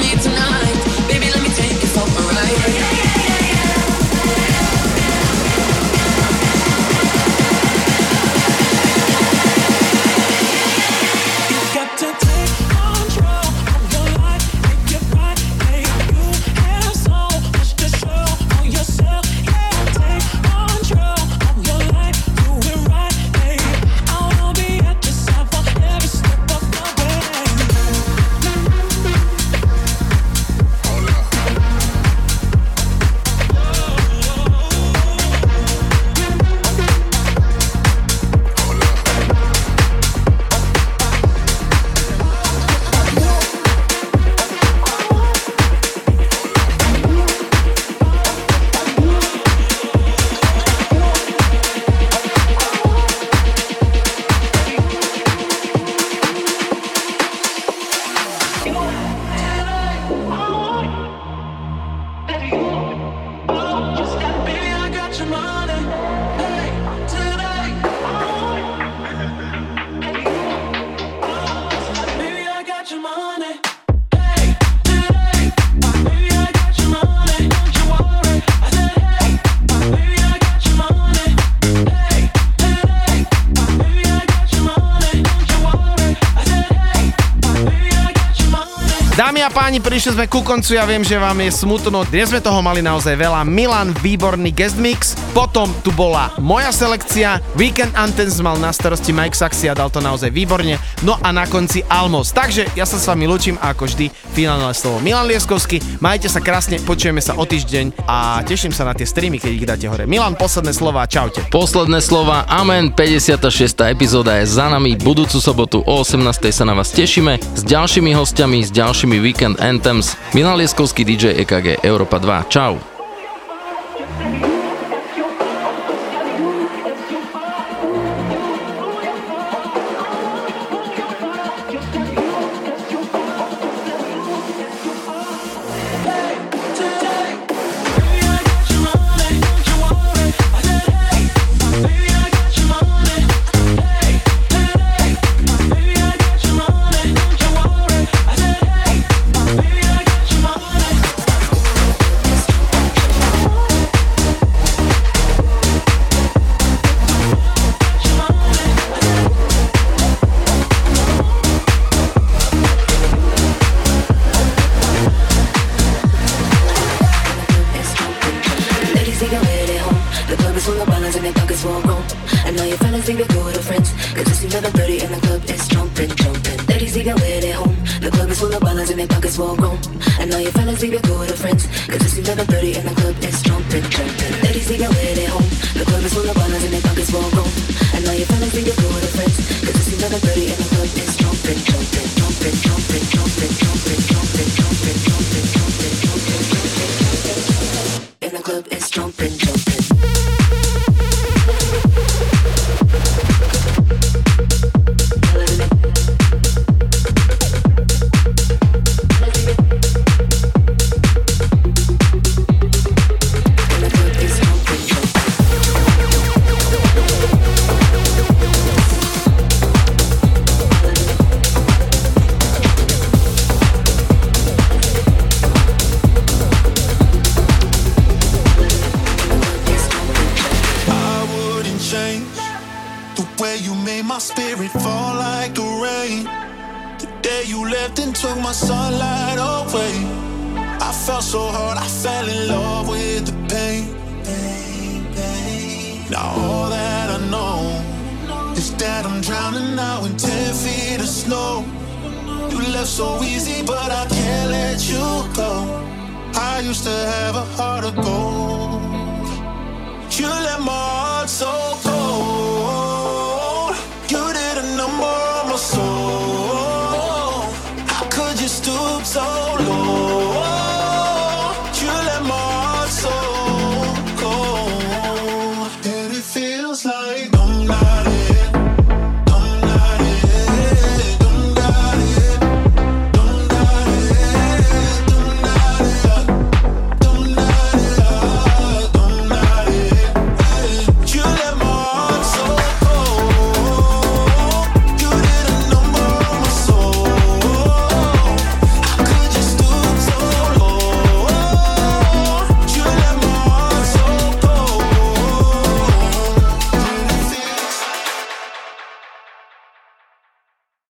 Páni, 89.77 89.93
prišli 89.93 90.17
sme 90.17 90.25
ku 90.25 90.41
koncu, 90.41 90.73
ja 90.73 90.89
viem, 90.89 91.05
že 91.05 91.21
vám 91.21 91.37
je 91.37 91.53
smutno. 91.53 92.01
Dnes 92.09 92.33
sme 92.33 92.41
toho 92.41 92.65
mali 92.65 92.81
naozaj 92.81 93.13
veľa. 93.13 93.45
Milan, 93.45 93.93
výborný 94.01 94.49
guest 94.49 94.73
mix. 94.81 95.13
Potom 95.37 95.69
tu 95.85 95.93
bola 95.93 96.33
moja 96.41 96.73
selekcia. 96.73 97.37
Weekend 97.53 97.93
Anthems 97.93 98.41
mal 98.41 98.57
na 98.57 98.73
starosti 98.73 99.13
Mike 99.13 99.37
Saxi 99.37 99.69
a 99.69 99.77
dal 99.77 99.93
to 99.93 100.01
naozaj 100.01 100.33
výborne. 100.33 100.81
No 101.05 101.13
a 101.21 101.29
na 101.29 101.45
konci 101.45 101.85
Almos. 101.85 102.33
Takže 102.33 102.65
ja 102.73 102.89
sa 102.89 102.97
s 102.97 103.05
vami 103.05 103.29
lučím 103.29 103.53
a 103.61 103.69
ako 103.69 103.85
vždy 103.85 104.09
finálne 104.33 104.65
slovo 104.73 104.97
Milan 104.97 105.29
Lieskovský. 105.29 106.01
Majte 106.01 106.25
sa 106.25 106.41
krásne, 106.41 106.81
počujeme 106.81 107.21
sa 107.21 107.37
o 107.37 107.45
týždeň 107.45 108.09
a 108.09 108.41
teším 108.49 108.73
sa 108.73 108.89
na 108.89 108.97
tie 108.97 109.05
streamy, 109.05 109.37
keď 109.37 109.51
ich 109.53 109.69
dáte 109.69 109.85
hore. 109.85 110.09
Milan, 110.09 110.33
posledné 110.33 110.73
slova, 110.73 111.05
čaute. 111.05 111.45
Posledné 111.53 112.01
slova, 112.01 112.49
amen, 112.49 112.89
56. 112.89 113.77
epizóda 113.93 114.41
je 114.41 114.49
za 114.49 114.73
nami, 114.73 114.97
budúcu 114.97 115.37
sobotu 115.37 115.85
o 115.85 116.01
18. 116.01 116.49
sa 116.49 116.65
na 116.65 116.73
vás 116.73 116.89
tešíme 116.89 117.37
s 117.37 117.61
ďalšími 117.61 118.09
hostiami, 118.17 118.65
s 118.65 118.73
ďalšími 118.73 119.21
Weekend 119.21 119.61
Anthems. 119.61 120.17
Milan 120.33 120.57
Lieskovský 120.57 121.05
DJ 121.05 121.37
EKG 121.45 121.85
Európa 121.85 122.17
2, 122.17 122.49
čau. 122.49 122.96